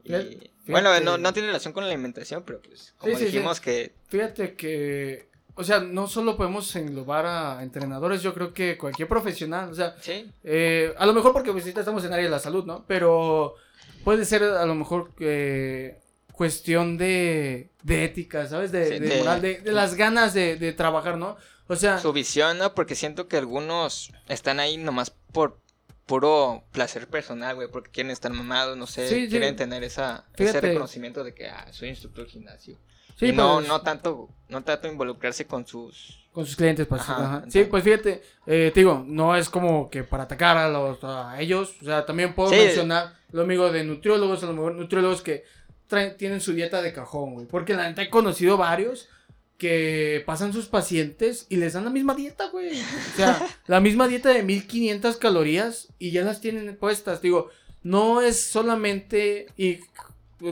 [0.04, 3.26] Y, Fíjate- bueno, no, no tiene relación con la alimentación, pero pues, como Sí, sí,
[3.30, 3.32] sí.
[3.38, 8.78] dijimos que Fíjate que, o sea, no solo podemos englobar a entrenadores, yo creo que
[8.80, 12.32] cualquier profesional, o sea, sí, eh, a lo mejor porque pues, estamos en área de
[12.32, 12.84] la salud, ¿no?
[12.88, 13.56] Pero
[14.04, 15.98] puede ser a lo mejor que
[16.36, 18.72] cuestión de, de ética, ¿sabes?
[18.72, 21.38] De, Sí, de de- moral, de, de las ganas de, de trabajar, ¿no?
[21.68, 22.76] O sea, su visión, ¿no?
[22.76, 25.60] Porque siento que algunos están ahí nomás por
[26.06, 29.30] puro placer personal, güey, porque quieren estar mamados, no sé, Sí, sí.
[29.30, 32.78] quieren tener esa, ese reconocimiento de que, ah, soy instructor de gimnasio.
[33.18, 36.28] sí, y no, pues, no tanto, no tanto involucrarse con sus...
[36.32, 40.04] con sus clientes, pues, Ajá, Sí, pues fíjate, eh, te digo, no es como que
[40.04, 42.58] para atacar a los a ellos, o sea, también puedo Sí.
[42.58, 45.44] mencionar lo amigo de nutriólogos, a lo mejor nutriólogos que
[45.88, 49.10] traen, tienen su dieta de cajón, güey, porque la neta he conocido varios
[49.58, 52.72] que pasan sus pacientes y les dan la misma dieta, güey.
[52.72, 57.22] O sea, la misma dieta de 1500 calorías y ya las tienen puestas.
[57.22, 57.50] Digo,
[57.84, 59.80] no es solamente y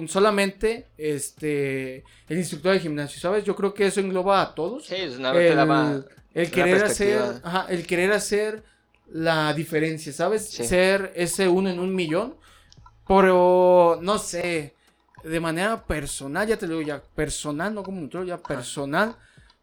[0.08, 3.44] solamente este el instructor de gimnasio, ¿sabes?
[3.44, 4.86] Yo creo que eso engloba a todos.
[4.86, 8.64] Sí, es una el, el querer hacer, ajá, el querer hacer
[9.12, 10.48] la diferencia, ¿sabes?
[10.50, 12.36] Ser ese uno en un millón.
[13.06, 14.76] Pero no sé,
[15.24, 19.16] de manera personal, ya te lo digo ya, personal, no como un ya personal,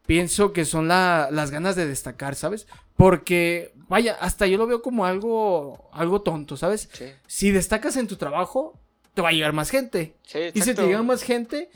[0.07, 2.67] pienso que son las ganas de destacar, ¿sabes?
[2.97, 6.89] Porque, vaya, hasta yo lo veo como algo, algo tonto, ¿sabes?
[7.27, 8.79] Si destacas en tu trabajo,
[9.15, 10.17] te va a llegar más gente.
[10.55, 11.71] y si te llega más gente,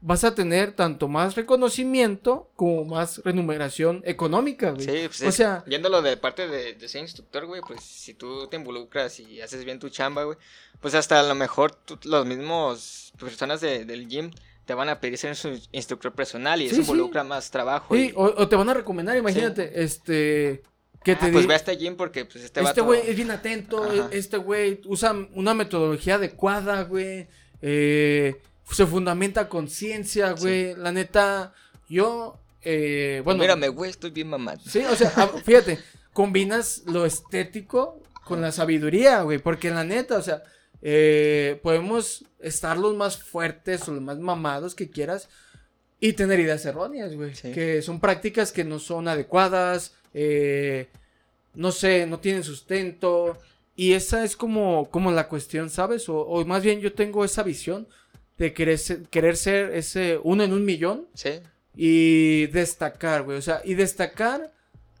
[0.00, 4.84] vas a tener tanto más reconocimiento como más remuneración económica, güey.
[4.84, 8.46] Sí, pues o sea, viéndolo de parte de, de ser instructor, güey, pues si tú
[8.48, 10.38] te involucras y haces bien tu chamba, güey,
[10.80, 14.30] pues hasta a lo mejor los mismos personas del gym
[14.64, 17.94] te van a pedir ser su instructor personal y eso involucra más trabajo.
[17.94, 20.62] Sí, o, te van a recomendar, imagínate, este...
[21.02, 23.30] Que te ah, pues ve a este gym porque pues este Este güey es bien
[23.30, 27.26] atento, este güey usa una metodología adecuada, güey.
[27.62, 28.38] Eh,
[28.70, 30.74] se fundamenta con ciencia, güey.
[30.74, 31.52] La neta,
[31.88, 33.40] yo, eh, bueno.
[33.40, 34.60] Mírame, güey, estoy bien mamado.
[34.64, 35.10] Sí, o sea,
[35.44, 35.78] fíjate,
[36.12, 39.38] combinas lo estético con la sabiduría, güey.
[39.38, 40.42] Porque la neta, o sea,
[40.82, 45.28] eh, podemos estar los más fuertes o los más mamados que quieras
[45.98, 47.32] y tener ideas erróneas, güey.
[47.32, 50.88] Que son prácticas que no son adecuadas, eh,
[51.54, 53.36] no sé, no tienen sustento.
[53.76, 56.08] Y esa es como, como la cuestión, ¿sabes?
[56.08, 57.88] o más bien yo tengo esa visión
[58.40, 61.06] de querer ser, querer ser ese uno en un millón.
[61.12, 61.40] Sí.
[61.76, 63.36] Y destacar, güey.
[63.36, 64.52] O sea, y destacar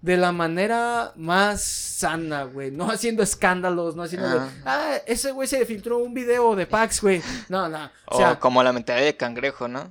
[0.02, 2.70] de la manera más sana, güey.
[2.70, 4.28] No haciendo escándalos, no haciendo.
[4.28, 7.22] Ah, ah ese güey se filtró un video de Pax, güey.
[7.48, 7.90] No, no.
[8.04, 9.90] O, sea, como la mentalidad de cangrejo, ¿no?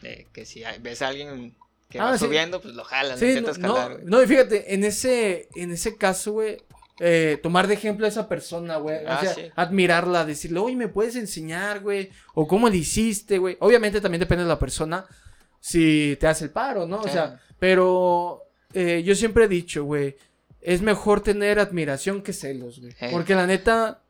[0.00, 1.54] De que si ves a alguien
[1.90, 4.84] que va ah, subiendo, pues lo jalas, sí, intentas no, jalar, no, y fíjate, en
[4.84, 6.58] ese, en ese caso, güey,
[6.98, 9.04] eh, tomar de ejemplo a esa persona, güey.
[9.04, 12.10] o ah, sea, admirarla, decirle, oye, ¿me puedes enseñar, güey?
[12.34, 13.56] O cómo le hiciste, güey.
[13.60, 15.04] Obviamente también depende de la persona
[15.60, 17.00] si te hace el paro, ¿no?
[17.00, 20.16] O sea, pero eh, yo siempre he dicho, güey,
[20.62, 22.94] es mejor tener admiración que celos, güey.
[23.10, 24.00] Porque la neta,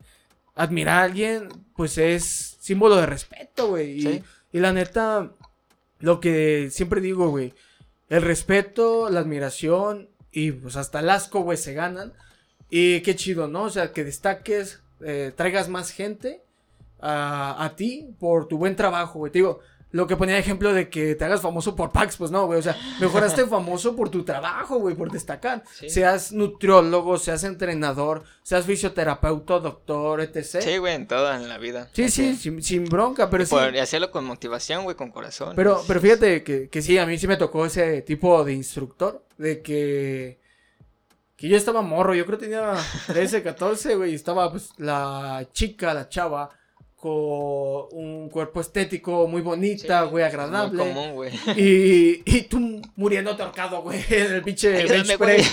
[0.55, 4.07] admirar a alguien, pues es símbolo de respeto, güey.
[4.07, 5.32] Y, y la neta,
[5.99, 7.53] lo que siempre digo, güey,
[8.09, 12.12] el respeto, la admiración y pues hasta el asco, güey, se ganan
[12.71, 13.64] y qué chido, ¿no?
[13.64, 16.43] O sea, que destaques, eh, traigas más gente
[17.01, 19.33] a, a, ti por tu buen trabajo, güey.
[19.33, 19.61] Te digo,
[19.93, 22.59] lo que ponía de ejemplo de que te hagas famoso por Pax, pues no, güey.
[22.59, 25.62] O sea, mejoraste famoso por tu trabajo, güey, por destacar.
[25.87, 30.61] Seas nutriólogo, seas entrenador, seas fisioterapeuta, doctor, etc.
[30.61, 31.89] Sí, güey, en toda en la vida.
[31.93, 33.55] Sí, sí, sin, bronca, pero sí.
[33.75, 35.55] Y hacerlo con motivación, güey, con corazón.
[35.57, 39.25] Pero, pero fíjate que, que sí, a mí sí me tocó ese tipo de instructor,
[39.39, 40.41] de que
[41.37, 42.74] que yo estaba morro, yo creo que tenía
[43.09, 46.51] 13, 14, güey, y estaba pues la chica, la chava,
[46.97, 47.12] con
[47.93, 50.82] un cuerpo estético muy bonita, güey, agradable.
[50.82, 51.32] Muy común, güey.
[51.57, 55.47] Y, y tú muriendo ahorcado, güey, en el pinche bench press.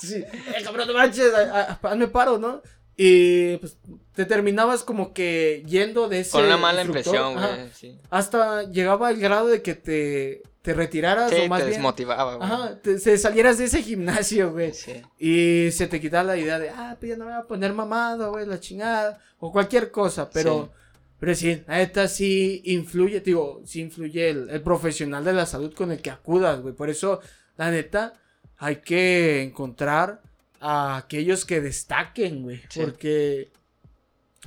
[0.00, 2.62] sí, eh, cabrón, no manches, hazme paro, ¿no?
[2.96, 3.78] Y pues
[4.14, 6.32] te terminabas como que yendo de ese.
[6.32, 7.70] Con una mala impresión, güey.
[7.74, 7.98] Sí.
[8.10, 12.50] Hasta llegaba el grado de que te te retiraras o más te desmotivaba, güey.
[12.50, 14.72] Ajá, te, salieras de ese gimnasio, güey.
[14.74, 15.02] Sí.
[15.18, 17.72] Y se te quitaba la idea de, ah, pues ya no me voy a poner
[17.72, 19.18] mamado, güey, la chingada.
[19.38, 20.64] O cualquier cosa, pero...
[20.64, 20.80] Sí.
[21.20, 25.92] Pero sí, a esta sí influye, digo, sí influye el, profesional de la salud con
[25.92, 26.74] el que acudas, güey.
[26.74, 27.20] Por eso,
[27.58, 28.14] la neta,
[28.56, 30.22] hay que encontrar
[30.60, 32.62] a aquellos que destaquen, güey.
[32.74, 33.50] Porque,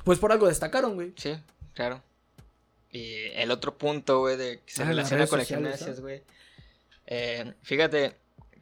[0.02, 1.12] pues por algo destacaron, güey.
[1.16, 1.36] Sí,
[1.74, 2.02] claro.
[2.94, 6.22] Y el otro punto, güey, de que se ah, relaciona con las gimnasias, güey.
[7.08, 8.14] Eh, fíjate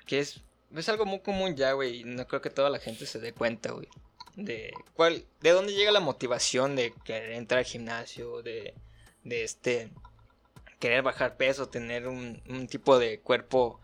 [0.06, 0.40] que es,
[0.74, 2.00] es algo muy común ya, güey.
[2.00, 3.88] Y no creo que toda la gente se dé cuenta, güey.
[4.36, 8.72] De cuál, de dónde llega la motivación de querer entrar al gimnasio, de,
[9.22, 9.90] de este,
[10.78, 13.82] querer bajar peso, tener un, un tipo de cuerpo,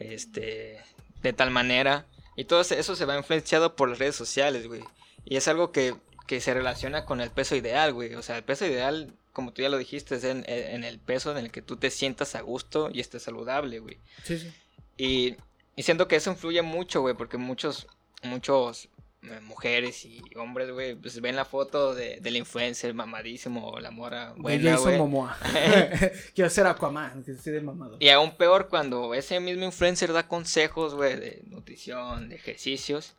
[0.00, 0.82] este,
[1.22, 2.08] de tal manera.
[2.34, 4.82] Y todo eso se va influenciado por las redes sociales, güey.
[5.24, 5.94] Y es algo que,
[6.26, 8.16] que se relaciona con el peso ideal, güey.
[8.16, 11.38] O sea, el peso ideal como tú ya lo dijiste, es en, el peso en
[11.38, 13.98] el que tú te sientas a gusto y estés saludable, güey.
[14.22, 14.52] Sí, sí.
[14.96, 15.36] Y,
[15.76, 17.88] y siento que eso influye mucho, güey, porque muchos,
[18.22, 18.88] muchos
[19.22, 23.90] eh, mujeres y hombres, güey, pues ven la foto de, del influencer mamadísimo o la
[23.90, 24.98] mora buena, güey.
[24.98, 25.36] Momoa.
[26.34, 27.96] Quiero ser Aquaman, que estoy de mamado.
[27.98, 33.14] Y aún peor cuando ese mismo influencer da consejos, güey, de nutrición, de ejercicios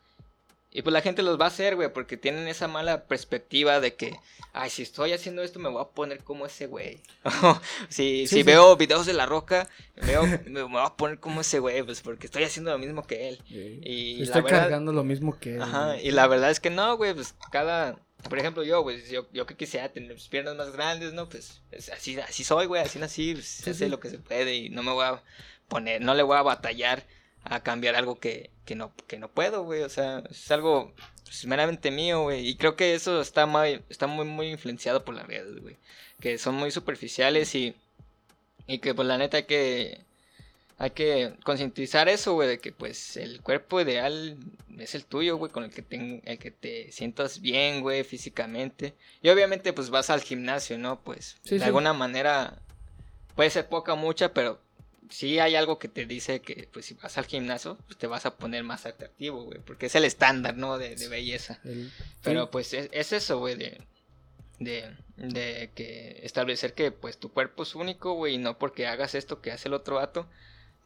[0.76, 3.96] Y pues la gente los va a hacer, güey, porque tienen esa mala perspectiva de
[3.96, 4.20] que,
[4.52, 7.00] ay, si estoy haciendo esto me voy a poner como ese güey.
[7.88, 9.70] si si veo videos de La Roca,
[10.46, 13.42] me voy a poner como ese güey, pues porque estoy haciendo lo mismo que él.
[13.48, 15.62] Y estoy cargando lo mismo que él.
[15.62, 17.98] Ajá, y la verdad es que no, güey, pues cada...
[18.28, 21.30] Por ejemplo, yo, güey, yo, yo que quisiera tener piernas más grandes, ¿no?
[21.30, 21.62] Pues,
[21.94, 24.92] así, así soy, güey, así nací, pues, sé lo que se puede y no me
[24.92, 25.24] voy a
[25.70, 27.06] poner, no le voy a batallar
[27.46, 29.84] a cambiar algo que, que, no, que no puedo, güey.
[29.84, 30.94] O sea, es algo
[31.24, 32.48] pues, meramente mío, güey.
[32.48, 35.78] Y creo que eso está, muy, está muy, muy influenciado por las redes, güey.
[36.20, 37.76] Que son muy superficiales y,
[38.68, 40.02] y que pues la neta hay que,
[40.80, 44.38] hay que concientizar eso, güey, de que pues el cuerpo ideal
[44.80, 48.96] es el tuyo, güey, con el que, te, el que te sientas bien, güey, físicamente.
[49.22, 51.00] Y obviamente pues vas al gimnasio, ¿no?
[51.02, 52.60] Pues de alguna manera
[53.36, 54.65] puede ser poca o mucha, pero
[55.10, 58.26] sí hay algo que te dice que, pues, si vas al gimnasio, pues te vas
[58.26, 60.78] a poner más atractivo, güey, porque es el estándar, ¿no?
[60.78, 61.60] De, belleza.
[62.24, 63.82] Pero, pues, es, eso, güey, de,
[64.60, 69.16] de, de que establecer que, pues, tu cuerpo es único, güey, y no porque hagas
[69.16, 70.28] esto que hace el otro vato,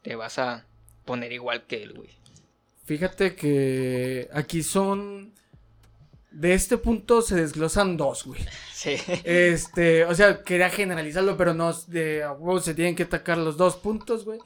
[0.01, 0.65] te vas a
[1.05, 2.09] poner igual que él, güey.
[2.85, 5.28] Fíjate que aquí son
[6.31, 8.41] de este punto se desglosan dos, güey.
[8.73, 8.95] Sí.
[9.23, 13.75] Este, o sea, quería generalizarlo, pero no, de a se tienen que atacar los dos
[13.75, 14.39] puntos, güey.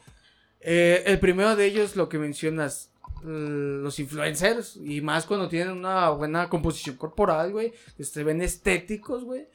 [0.60, 2.90] Eh, el primero de ellos, lo que mencionas,
[3.22, 9.48] los influencers, y más cuando tienen una buena composición corporal, güey, se ven estéticos, güey.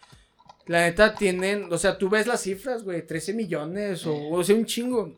[0.67, 4.55] La neta tienen, o sea, tú ves las cifras, güey, 13 millones o, o sea,
[4.55, 5.17] un chingo.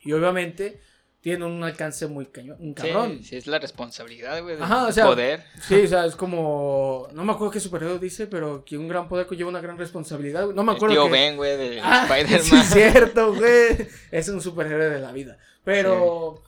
[0.00, 0.80] Y obviamente
[1.20, 3.20] tiene un alcance muy cañón, un cabrón.
[3.22, 5.44] Sí, es la responsabilidad, güey, Ajá, o sea, poder.
[5.68, 9.06] Sí, o sea, es como, no me acuerdo qué superhéroe dice, pero que un gran
[9.06, 10.94] poder lleva una gran responsabilidad, No me acuerdo.
[10.94, 12.42] El tío Ben, güey, de ah, Spider-Man.
[12.42, 13.88] Sí, es cierto, güey.
[14.10, 15.36] Es un superhéroe de la vida.
[15.62, 16.42] Pero,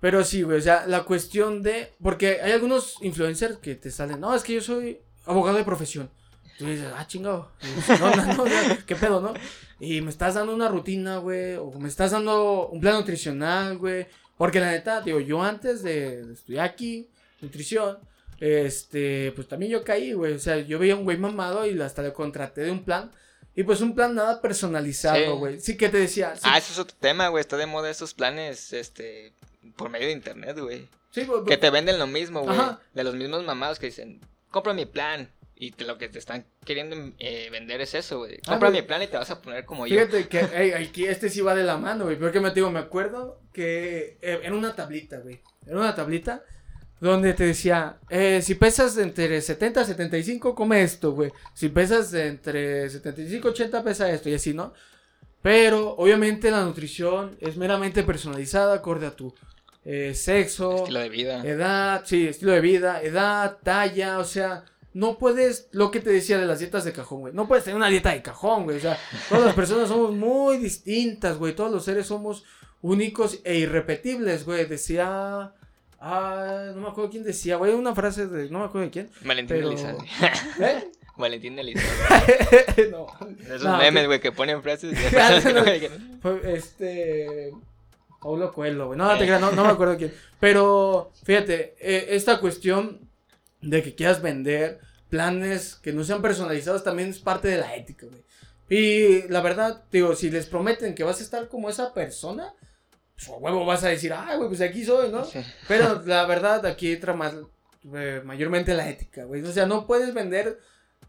[0.00, 4.20] pero sí, güey, o sea, la cuestión de, porque hay algunos influencers que te salen,
[4.20, 6.10] no, es que yo soy abogado de profesión.
[6.58, 7.52] Tú dices, ah, chingado.
[8.00, 8.44] No, no, no,
[8.84, 9.32] qué pedo, ¿no?
[9.78, 11.54] Y me estás dando una rutina, güey.
[11.54, 14.08] O me estás dando un plan nutricional, güey.
[14.36, 17.08] Porque la neta, digo, yo antes de, estudiar aquí,
[17.40, 17.98] nutrición,
[18.40, 20.34] este, pues también yo caí, güey.
[20.34, 23.12] O sea, yo veía un güey mamado y hasta le contraté de un plan.
[23.54, 25.60] Y pues un plan nada personalizado, güey.
[25.60, 25.76] Sí.
[25.76, 26.34] que te decía.
[26.42, 27.40] Ah, eso es otro tema, güey.
[27.40, 29.32] Está de moda esos planes, este,
[29.76, 30.88] por medio de internet, güey.
[31.10, 31.44] Sí, güey.
[31.44, 32.58] Que te venden lo mismo, güey.
[32.94, 34.20] De los mismos mamados que dicen,
[34.50, 35.30] compra mi plan.
[35.60, 38.38] Y lo que te están queriendo eh, vender es eso, güey.
[38.46, 39.96] Ah, Compra mi plan y te vas a poner como yo.
[39.96, 42.16] Fíjate que aquí este sí va de la mano, güey.
[42.16, 45.40] Porque me digo, me acuerdo que eh, en una tablita, güey.
[45.66, 46.44] En una tablita
[47.00, 51.32] donde te decía, eh, si pesas entre 70 y 75, come esto, güey.
[51.54, 54.28] Si pesas entre 75 y 80, pesa esto.
[54.28, 54.72] Y así, ¿no?
[55.42, 59.34] Pero obviamente la nutrición es meramente personalizada acorde a tu
[60.12, 60.76] sexo.
[60.76, 61.42] Estilo de vida.
[61.44, 66.38] Edad, sí, estilo de vida, edad, talla, o sea no puedes, lo que te decía
[66.38, 68.80] de las dietas de cajón, güey, no puedes tener una dieta de cajón, güey, o
[68.80, 68.98] sea,
[69.28, 72.44] todas las personas somos muy distintas, güey, todos los seres somos
[72.80, 75.52] únicos e irrepetibles, güey, decía,
[76.00, 79.10] ah, no me acuerdo quién decía, güey, una frase de, no me acuerdo de quién.
[79.22, 79.68] Valentín pero...
[79.68, 80.04] Elizalde.
[80.60, 80.90] ¿Eh?
[81.16, 82.88] Valentín Elizalde.
[82.90, 83.06] no.
[83.54, 84.32] Esos memes, güey, que...
[84.32, 84.96] ponen frases.
[86.44, 87.52] este...
[88.20, 88.98] Paulo Coelho, güey.
[88.98, 90.12] No, no, no me acuerdo quién.
[90.40, 93.07] Pero, fíjate, eh, esta cuestión
[93.60, 98.06] de que quieras vender planes que no sean personalizados también es parte de la ética,
[98.06, 98.24] güey.
[98.70, 102.54] Y la verdad, digo, si les prometen que vas a estar como esa persona,
[103.16, 105.26] pues a huevo vas a decir, ay, güey, pues aquí soy, ¿no?
[105.66, 107.34] Pero la verdad, aquí entra más,
[107.94, 109.42] eh, mayormente la ética, güey.
[109.42, 110.58] O sea, no puedes vender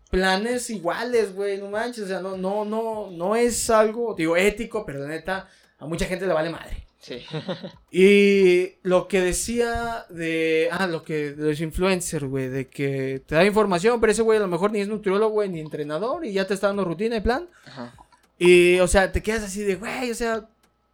[0.10, 4.86] planes iguales, güey, no manches, o sea, no, no, no, no es algo, digo, ético,
[4.86, 5.48] pero la neta,
[5.78, 6.88] a mucha gente le vale madre.
[7.00, 7.26] Sí.
[7.92, 10.70] y lo que decía de.
[10.72, 11.32] Ah, lo que.
[11.34, 12.50] De los influencers, güey.
[12.50, 15.50] De que te da información, pero ese güey a lo mejor ni es nutriólogo, güey,
[15.50, 16.26] ni entrenador.
[16.26, 17.48] Y ya te está dando rutina y plan.
[17.66, 17.94] Ajá.
[18.40, 20.48] Y, o sea, te quedas así de, güey, o sea,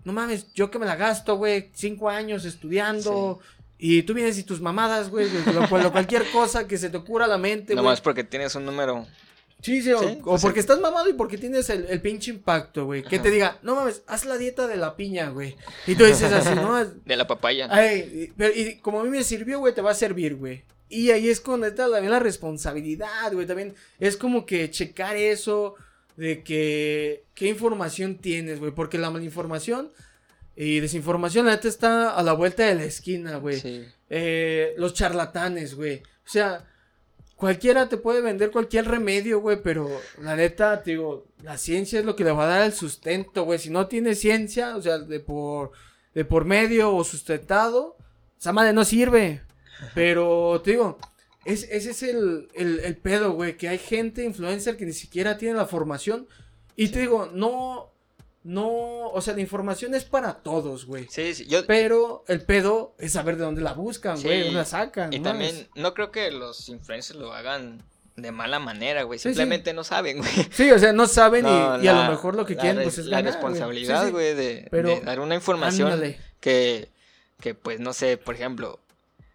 [0.04, 3.40] no mames, yo que me la gasto, güey, cinco años estudiando.
[3.78, 5.28] Y tú vienes y tus mamadas, güey,
[5.92, 7.84] cualquier cosa que se te ocurra a la mente, güey.
[7.84, 9.06] Nomás porque tienes un número
[9.62, 13.02] Sí, sí, o, porque estás mamado y porque tienes el, pinche impacto, güey.
[13.02, 15.56] Que te diga, no mames, haz la dieta de la piña, güey.
[15.88, 16.86] Y tú dices así, ¿no?
[17.06, 17.68] De la papaya.
[17.72, 20.64] Ay, pero, y como a mí me sirvió, güey, te va a servir, güey.
[20.88, 23.48] Y ahí es con está también la responsabilidad, güey.
[23.48, 25.76] También es como que checar eso
[26.16, 28.72] de que qué información tienes, güey.
[28.72, 29.92] Porque la malinformación
[30.56, 33.60] y desinformación, la neta está a la vuelta de la esquina, güey.
[33.60, 33.84] Sí.
[34.10, 35.98] Eh, los charlatanes, güey.
[35.98, 36.66] O sea,
[37.36, 39.90] cualquiera te puede vender cualquier remedio, güey, pero
[40.22, 43.60] la neta, digo, la ciencia es lo que le va a dar el sustento, güey.
[43.60, 45.72] Si no tiene ciencia, o sea, de por,
[46.14, 47.98] de por medio o sustentado,
[48.40, 49.42] esa madre no sirve.
[49.94, 50.98] Pero te digo,
[51.44, 55.38] es, ese es el, el, el pedo, güey, que hay gente influencer que ni siquiera
[55.38, 56.28] tiene la formación.
[56.76, 57.92] Y te digo, no,
[58.46, 61.08] no, o sea, la información es para todos, güey.
[61.10, 61.66] Sí, sí, yo...
[61.66, 65.12] Pero el pedo es saber de dónde la buscan, güey, dónde la sacan.
[65.12, 65.24] Y ¿no?
[65.24, 67.82] también, no creo que los influencers lo hagan
[68.16, 69.18] de mala manera, güey.
[69.18, 69.30] Sí, sí.
[69.30, 70.30] Simplemente no saben, güey.
[70.52, 73.08] Sí, o sea, no saben y- y, a lo mejor lo que quieren pues es
[73.08, 76.20] la ganar, responsabilidad, güey, de, Pero, de dar una información Ándale.
[76.40, 76.90] que,
[77.42, 78.80] que, pues, no sé, por ejemplo,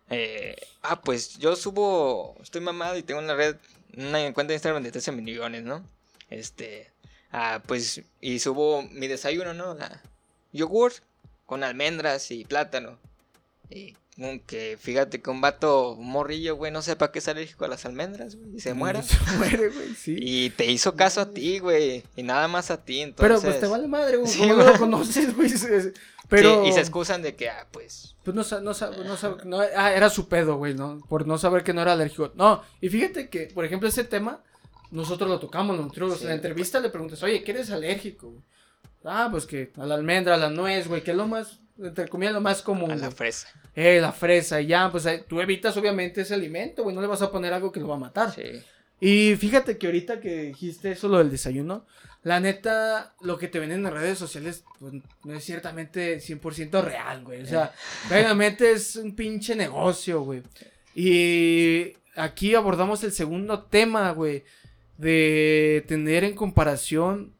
[0.08, 3.56] eh, ah, pues yo subo, estoy mamado y tengo una red,
[3.96, 5.84] una cuenta de Instagram de 13 millones, ¿no?
[6.30, 6.89] Este,
[7.32, 9.76] ah, pues, y subo mi desayuno, ¿no?
[9.80, 10.00] Ah,
[10.52, 10.92] yogur
[11.46, 12.98] con almendras y plátano.
[13.68, 17.64] Y mm, que fíjate que un vato un morrillo, güey, no sepa que es alérgico
[17.64, 19.02] a las almendras, güey, y se muera.
[19.02, 20.16] Se muere, güey, sí.
[20.18, 22.02] Y te hizo caso a ti, güey.
[22.16, 23.38] Y nada más a ti, entonces.
[23.40, 24.30] Pero pues te vale madre, güey.
[24.30, 25.50] Sí, no lo conoces, güey.
[26.28, 26.62] Pero.
[26.62, 28.14] Sí, y se excusan de que, ah, pues.
[28.22, 31.00] Pues no sabe, no sabe, no sabe, no- ah, era su pedo, güey, ¿no?
[31.08, 32.30] Por no saber que no era alérgico.
[32.36, 34.40] No, y fíjate que, por ejemplo, ese tema,
[34.90, 36.22] nosotros lo tocamos, nosotros Sí.
[36.24, 38.30] en la entrevista le preguntas, oye, ¿qué eres alérgico?
[38.30, 38.42] güey?
[39.04, 42.08] Ah, pues que a la almendra, a la nuez, güey, que es lo más, entre
[42.08, 42.90] comillas, lo más común.
[42.90, 43.12] A la güey.
[43.16, 43.48] fresa.
[43.74, 47.22] Eh, la fresa, y ya, pues tú evitas obviamente ese alimento, güey, no le vas
[47.22, 48.32] a poner algo que lo va a matar.
[48.34, 48.42] Sí.
[49.00, 51.86] Y fíjate que ahorita que dijiste eso, lo del desayuno,
[52.22, 54.92] la neta, lo que te ven en las redes sociales, pues
[55.24, 57.40] no es ciertamente 100% real, güey.
[57.40, 57.72] O sea,
[58.10, 60.42] realmente es un pinche negocio, güey.
[60.94, 64.44] Y aquí abordamos el segundo tema, güey,
[65.00, 67.34] de tener en comparación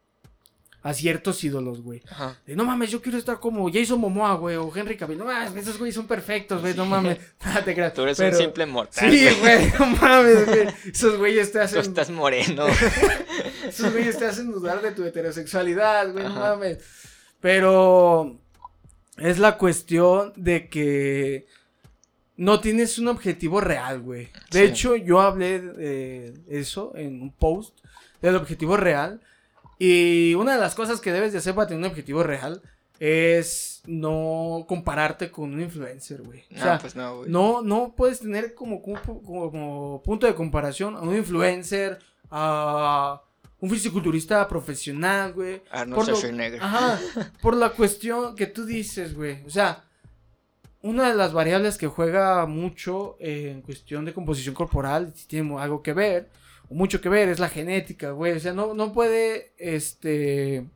[0.83, 2.03] a ciertos ídolos, güey.
[2.11, 2.39] Ajá.
[2.47, 5.19] De, no mames, yo quiero estar como Jason Momoa, güey, o Henry Cavill.
[5.19, 7.19] No mames, esos güeyes son perfectos, güey, no mames.
[7.45, 7.93] Nada te creas.
[7.93, 9.11] Tú eres Pero- un simple mortal.
[9.11, 9.73] Sí, güey.
[9.79, 10.69] no mames, güey.
[10.91, 11.81] Esos güeyes te Tú hacen.
[11.81, 12.65] estás moreno.
[13.69, 16.79] Esos güeyes te hacen dudar de tu heterosexualidad, güey, no mames.
[17.41, 18.39] Pero
[19.19, 21.47] es la cuestión de que
[22.41, 24.31] no tienes un objetivo real, güey.
[24.51, 24.65] De Sí.
[24.65, 27.79] hecho, yo hablé de eso en un post
[28.23, 29.21] del objetivo real.
[29.79, 32.63] Y una de las cosas que debes de hacer para tener un objetivo real
[32.99, 36.45] es no compararte con un influencer, güey.
[36.57, 37.31] O pues no, güey.
[37.31, 41.99] no, no puedes tener como, como, como punto de comparación a un influencer,
[42.31, 43.21] a
[43.61, 45.63] un fisiculturista profesional, güey.
[45.71, 46.63] Arnold Por lo-.
[46.63, 46.99] Ajá,
[47.43, 49.45] por la cuestión que tú dices, güey.
[49.45, 49.85] O sea,
[50.83, 55.59] una de las variables que juega mucho eh, en cuestión de composición corporal, si tiene
[55.61, 56.29] algo que ver,
[56.69, 58.33] o mucho que ver, es la genética, güey.
[58.33, 60.67] O sea, no, no puede, este,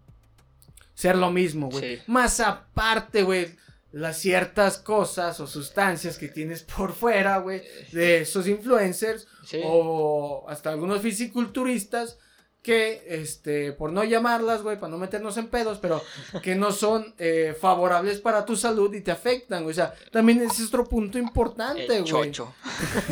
[0.95, 1.97] ser lo mismo, güey.
[1.97, 2.03] Sí.
[2.07, 3.55] Más aparte, güey,
[3.93, 7.63] las ciertas cosas o sustancias que tienes por fuera, güey,
[7.93, 9.61] de esos influencers Sí.
[9.63, 12.19] o hasta algunos fisiculturistas
[12.65, 16.03] que, este, por no llamarlas, güey, para no meternos en pedos, pero
[16.43, 19.73] que no son eh, favorables para tu salud y te afectan, güey.
[19.73, 22.05] O sea, también ese es otro punto importante, El güey.
[22.05, 22.55] chocho.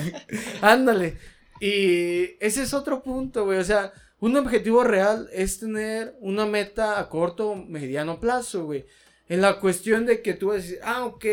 [0.62, 1.18] Ándale.
[1.60, 3.58] Y ese es otro punto, güey.
[3.58, 8.86] O sea, un objetivo real es tener una meta a corto o mediano plazo, güey.
[9.28, 11.24] En la cuestión de que tú vas a decir, ah, ok,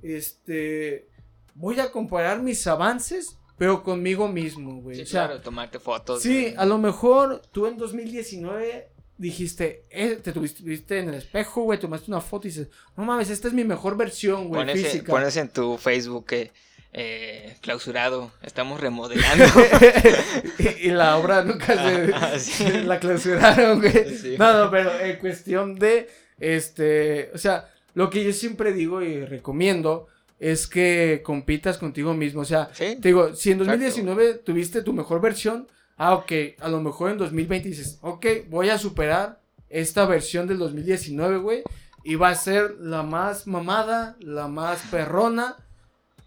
[0.00, 1.08] este,
[1.54, 4.96] voy a comparar mis avances, pero conmigo mismo, güey.
[4.96, 6.22] Sí, o sea, claro, tomarte fotos.
[6.22, 11.62] sí, a lo mejor tú en 2019 dijiste, eh, te tuviste viste en el espejo,
[11.62, 14.76] güey, tomaste una foto y dices, no mames, esta es mi mejor versión, güey, Pones,
[14.76, 15.12] en- física.
[15.12, 16.50] pones en tu Facebook que
[16.96, 19.44] eh, clausurado, estamos remodelando.
[20.58, 22.12] y, y la obra nunca se...
[22.14, 22.64] Ah, sí.
[22.84, 24.16] la clausuraron, güey.
[24.16, 24.36] Sí.
[24.38, 26.08] No, no, pero en cuestión de,
[26.38, 30.08] este, o sea, lo que yo siempre digo y recomiendo
[30.38, 32.40] es que compitas contigo mismo.
[32.42, 32.96] O sea, Sí.
[33.00, 33.78] te digo, si en Exacto.
[33.80, 38.68] 2019 tuviste tu mejor versión, ah, ok, a lo mejor en 2020 dices, ok, voy
[38.70, 41.62] a superar esta versión del 2019, güey,
[42.04, 45.56] y va a ser la más mamada, la más perrona,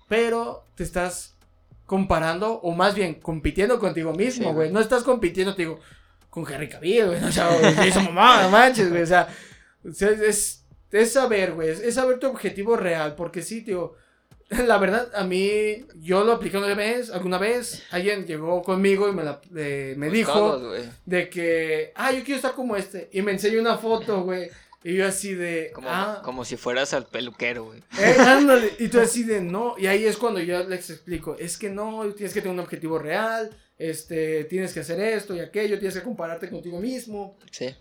[0.07, 1.35] pero te estás
[1.85, 4.55] comparando, o más bien compitiendo contigo mismo, güey.
[4.55, 4.71] güey.
[4.71, 5.79] no estás compitiendo, te digo,
[6.29, 7.23] con Henry Cavill, güey.
[7.23, 9.03] O sea, Jason Momoa, no manches, güey.
[9.03, 9.27] O sea,
[9.85, 11.69] es, es saber, güey.
[11.69, 13.15] Es, saber tu objetivo real.
[13.15, 13.95] Porque sí, tío.
[14.49, 17.83] La verdad, a mí, yo lo apliqué una vez, alguna vez.
[17.91, 22.23] Alguien llegó conmigo y me, la, eh, me Pues dijo todos, de que, ah, yo
[22.23, 23.09] quiero estar como este.
[23.11, 24.49] Y me enseñó una foto, güey.
[24.83, 27.83] Y yo así de, Como, ah, como si fueras al peluquero, güey.
[27.99, 28.71] eh, ándale.
[28.79, 29.75] Y tú así de no.
[29.77, 31.35] Y ahí es cuando yo les explico.
[31.37, 33.49] Es que no, tienes que tener un objetivo real.
[33.77, 35.77] Este, tienes que hacer esto y aquello.
[35.77, 37.37] Tienes que compararte contigo mismo.
[37.51, 37.75] Sí.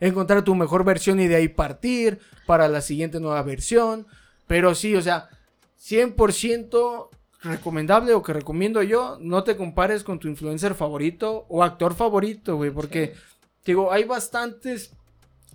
[0.00, 4.06] Encontrar tu mejor versión y de ahí partir para la siguiente nueva versión.
[4.46, 5.28] Pero sí, o sea,
[5.80, 7.08] 100%
[7.42, 9.18] recomendable o que recomiendo yo.
[9.20, 12.70] No te compares con tu influencer favorito o actor favorito, güey.
[12.70, 13.14] Porque,
[13.64, 14.92] digo, hay bastantes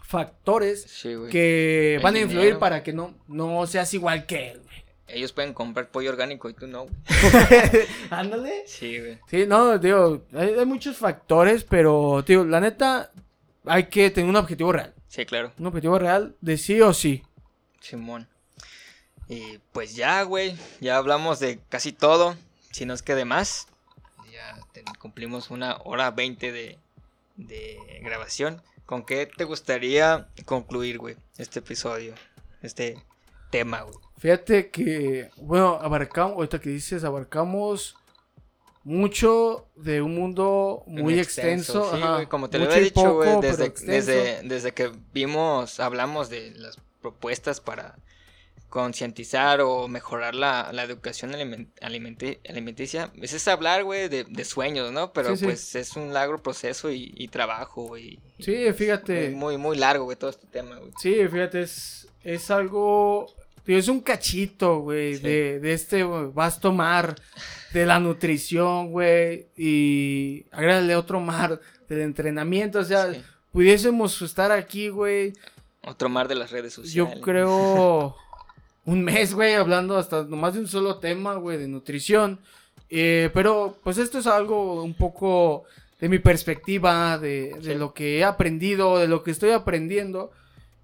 [0.05, 2.59] factores Sí, que van a influir dinero.
[2.59, 4.83] para que no, no seas igual que él, güey.
[5.07, 6.85] ellos pueden comprar pollo orgánico y tú no.
[8.11, 8.63] Ándale.
[8.67, 9.17] Sí, güey.
[9.27, 13.11] Sí, no, digo, hay, hay muchos factores, pero, tío, la neta,
[13.65, 14.93] hay que tener un objetivo real.
[15.07, 15.51] Sí, claro.
[15.57, 17.23] Un objetivo real de sí o sí.
[17.79, 18.27] Simón.
[19.27, 22.35] Y pues ya, güey, ya hablamos de casi todo,
[22.71, 23.67] si no es que de más.
[24.31, 24.57] Ya
[24.99, 26.77] cumplimos una hora veinte de,
[27.35, 28.61] de grabación.
[28.85, 32.15] ¿Con qué te gustaría concluir, güey, este episodio?
[32.61, 33.01] Este
[33.49, 33.95] tema, güey.
[34.17, 37.95] Fíjate que, bueno, abarcamos, ahorita que dices, abarcamos
[38.83, 41.89] mucho de un mundo muy extenso.
[41.95, 44.11] Sí, ajá, como te lo mucho había y dicho, poco, desde, extenso.
[44.11, 47.95] desde, desde que vimos, hablamos de las propuestas para
[48.69, 53.11] concientizar o mejorar la, la educación aliment- alimenti- alimenticia.
[53.21, 55.13] Ese es hablar, güey, de, de sueños, ¿no?
[55.13, 55.45] Pero Sí, sí.
[55.45, 58.19] pues es un largo proceso y, y trabajo, güey.
[58.39, 59.29] Sí, fíjate.
[59.29, 60.91] Muy, muy, muy largo, güey, todo este tema, güey.
[60.99, 63.27] Sí, fíjate, es, es algo.
[63.67, 65.23] Es un cachito, güey, Sí.
[65.23, 67.15] de, de este vasto mar
[67.73, 69.47] de la nutrición, güey.
[69.57, 72.79] Y agrégale otro mar del entrenamiento.
[72.79, 73.21] O sea, Sí.
[73.51, 75.33] pudiésemos estar aquí, güey.
[75.85, 77.19] Otro mar de las redes Yo sociales.
[77.23, 78.15] creo
[78.85, 82.39] un mes, güey, hablando hasta nomás de un solo tema, güey, de nutrición.
[82.89, 85.63] Eh, pero pues esto es algo un poco
[85.99, 90.31] de mi perspectiva, de, de lo que he aprendido, de lo que estoy aprendiendo.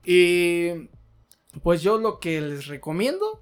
[0.05, 0.87] Y
[1.63, 3.41] pues yo lo que les recomiendo,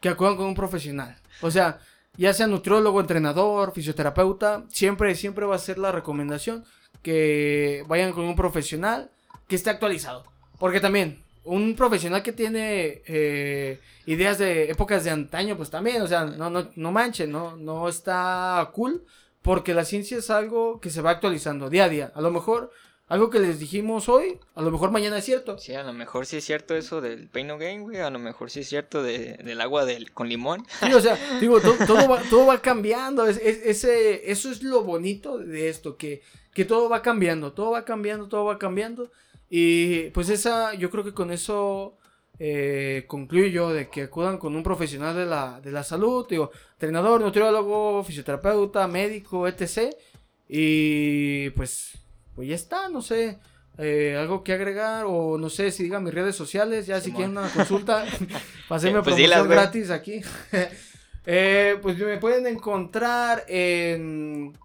[0.00, 1.16] que acudan con un profesional.
[1.42, 1.80] O sea,
[2.16, 6.64] ya sea nutriólogo, entrenador, fisioterapeuta, siempre, siempre va a ser la recomendación
[7.02, 9.10] que vayan con un profesional
[9.48, 10.24] que esté actualizado.
[10.58, 16.06] Porque también, un profesional que tiene eh, ideas de épocas de antaño, pues también, o
[16.06, 19.04] sea, no, no, no manchen, no, no está cool.
[19.42, 22.12] Porque la ciencia es algo que se va actualizando día a día.
[22.14, 22.72] A lo mejor,
[23.10, 25.58] algo que les dijimos hoy, a lo mejor mañana es cierto.
[25.58, 27.98] Sí, a lo mejor sí es cierto eso del Pain No Gain, güey.
[27.98, 30.64] A lo mejor sí es cierto de- del agua del, con limón.
[30.80, 33.26] Sí, o sea, digo, to- todo, va, todo va cambiando.
[33.26, 36.22] Es, es- ese, eso es lo bonito de esto, que,
[36.54, 39.10] que todo va cambiando, todo va cambiando, todo va cambiando.
[39.50, 41.96] Y pues esa, yo creo que con eso
[42.38, 47.20] eh, concluyo de que acudan con un profesional de la, de la salud, digo, entrenador,
[47.20, 49.92] nutriólogo, fisioterapeuta, médico, etc.
[50.48, 51.92] Y pues,
[52.40, 53.38] pues ya está, no sé.
[53.76, 57.32] eh, algo que agregar o no sé si digan mis redes sociales ya si quieren
[57.32, 58.06] una consulta
[58.68, 60.22] pásenme Pues promoción gratis aquí.
[61.26, 64.56] Eh, pues me pueden encontrar en,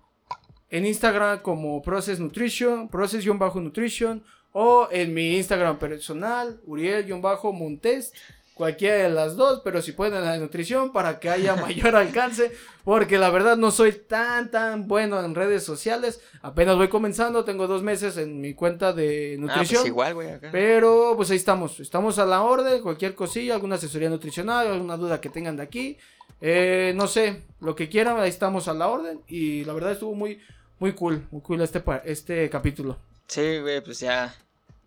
[0.69, 4.23] en Instagram como Process Nutrition, Process-Nutrition,
[4.53, 8.13] o en mi Instagram personal, Uriel-Montes,
[8.55, 12.51] cualquiera de las dos, pero si pueden la de nutrición para que haya mayor alcance,
[12.83, 17.67] porque la verdad no soy tan, tan bueno en redes sociales, apenas voy comenzando, tengo
[17.67, 19.81] dos meses en mi cuenta de Ah, nutrición.
[19.81, 20.31] pues igual, güey.
[20.31, 20.49] acá.
[20.51, 25.19] Pero pues ahí estamos, estamos a la orden, cualquier cosilla, alguna asesoría nutricional, alguna duda
[25.21, 25.97] que tengan de aquí,
[26.41, 30.15] eh, no sé, lo que quieran, ahí estamos a la orden y la verdad estuvo
[30.15, 30.39] muy,
[30.79, 32.97] muy cool, muy cool este, este capítulo.
[33.27, 34.33] Sí, güey, pues ya.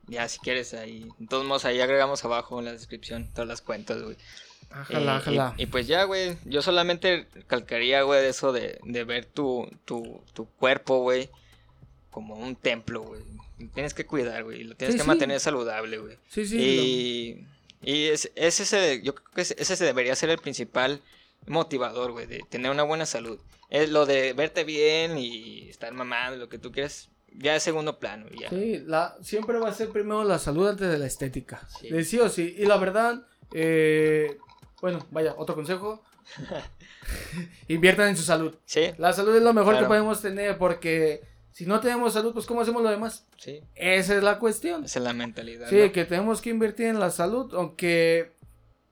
[0.09, 1.07] Ya, si quieres, ahí.
[1.19, 4.17] De todos modos, ahí agregamos abajo en la descripción todas las cuentas, güey.
[4.71, 5.55] Ajala, Eh, ajala.
[5.59, 6.37] Y, y pues ya, güey.
[6.45, 11.29] Yo solamente calcaría, güey, de eso de, de ver tu, tu, tu cuerpo, güey,
[12.11, 13.23] como un templo, güey.
[13.75, 14.65] Tienes que cuidar, güey.
[14.65, 15.09] Lo tienes Sí, que sí.
[15.09, 16.17] mantener saludable, güey.
[16.29, 16.57] Sí, sí.
[16.59, 17.47] y
[17.81, 21.01] y es, es ese, yo creo que es- ese debería ser el principal
[21.47, 23.39] motivador, güey, de tener una buena salud.
[23.71, 27.99] Es lo de verte bien y estar mamado, lo que tú quieras, ya es segundo
[27.99, 28.49] plano, ya.
[28.51, 31.67] sí, la, siempre va a ser primero la salud antes de la estética.
[31.81, 31.89] Sí.
[31.91, 32.55] De sí o sí.
[32.59, 34.39] Y la verdad, eh,
[34.81, 36.03] bueno, vaya, otro consejo.
[37.69, 38.55] Inviertan en su salud.
[38.65, 39.87] Sí, La salud es lo mejor Claro.
[39.87, 41.23] que podemos tener porque
[41.53, 43.27] si no tenemos salud, pues ¿cómo hacemos lo demás?
[43.37, 44.85] sí, Esa es la cuestión.
[44.85, 45.69] esa es la mentalidad.
[45.69, 45.93] Sí, ¿no?
[45.93, 48.33] que tenemos que invertir en la salud, aunque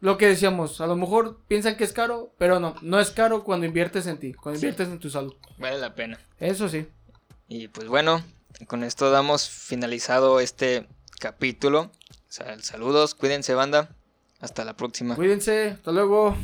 [0.01, 3.45] lo que decíamos, a lo mejor piensan que es caro, pero no, no es caro
[3.45, 4.67] cuando inviertes en ti, cuando Sí.
[4.67, 5.35] inviertes en tu salud.
[5.59, 6.19] Vale la pena.
[6.39, 6.87] Eso sí.
[7.49, 8.23] Y pues bueno,
[8.67, 10.87] con esto damos finalizado este
[11.21, 11.93] capítulo.
[12.29, 13.97] Saludos, cuídense banda.
[14.41, 15.15] Hasta la próxima.
[15.15, 16.37] Cuídense, hasta luego.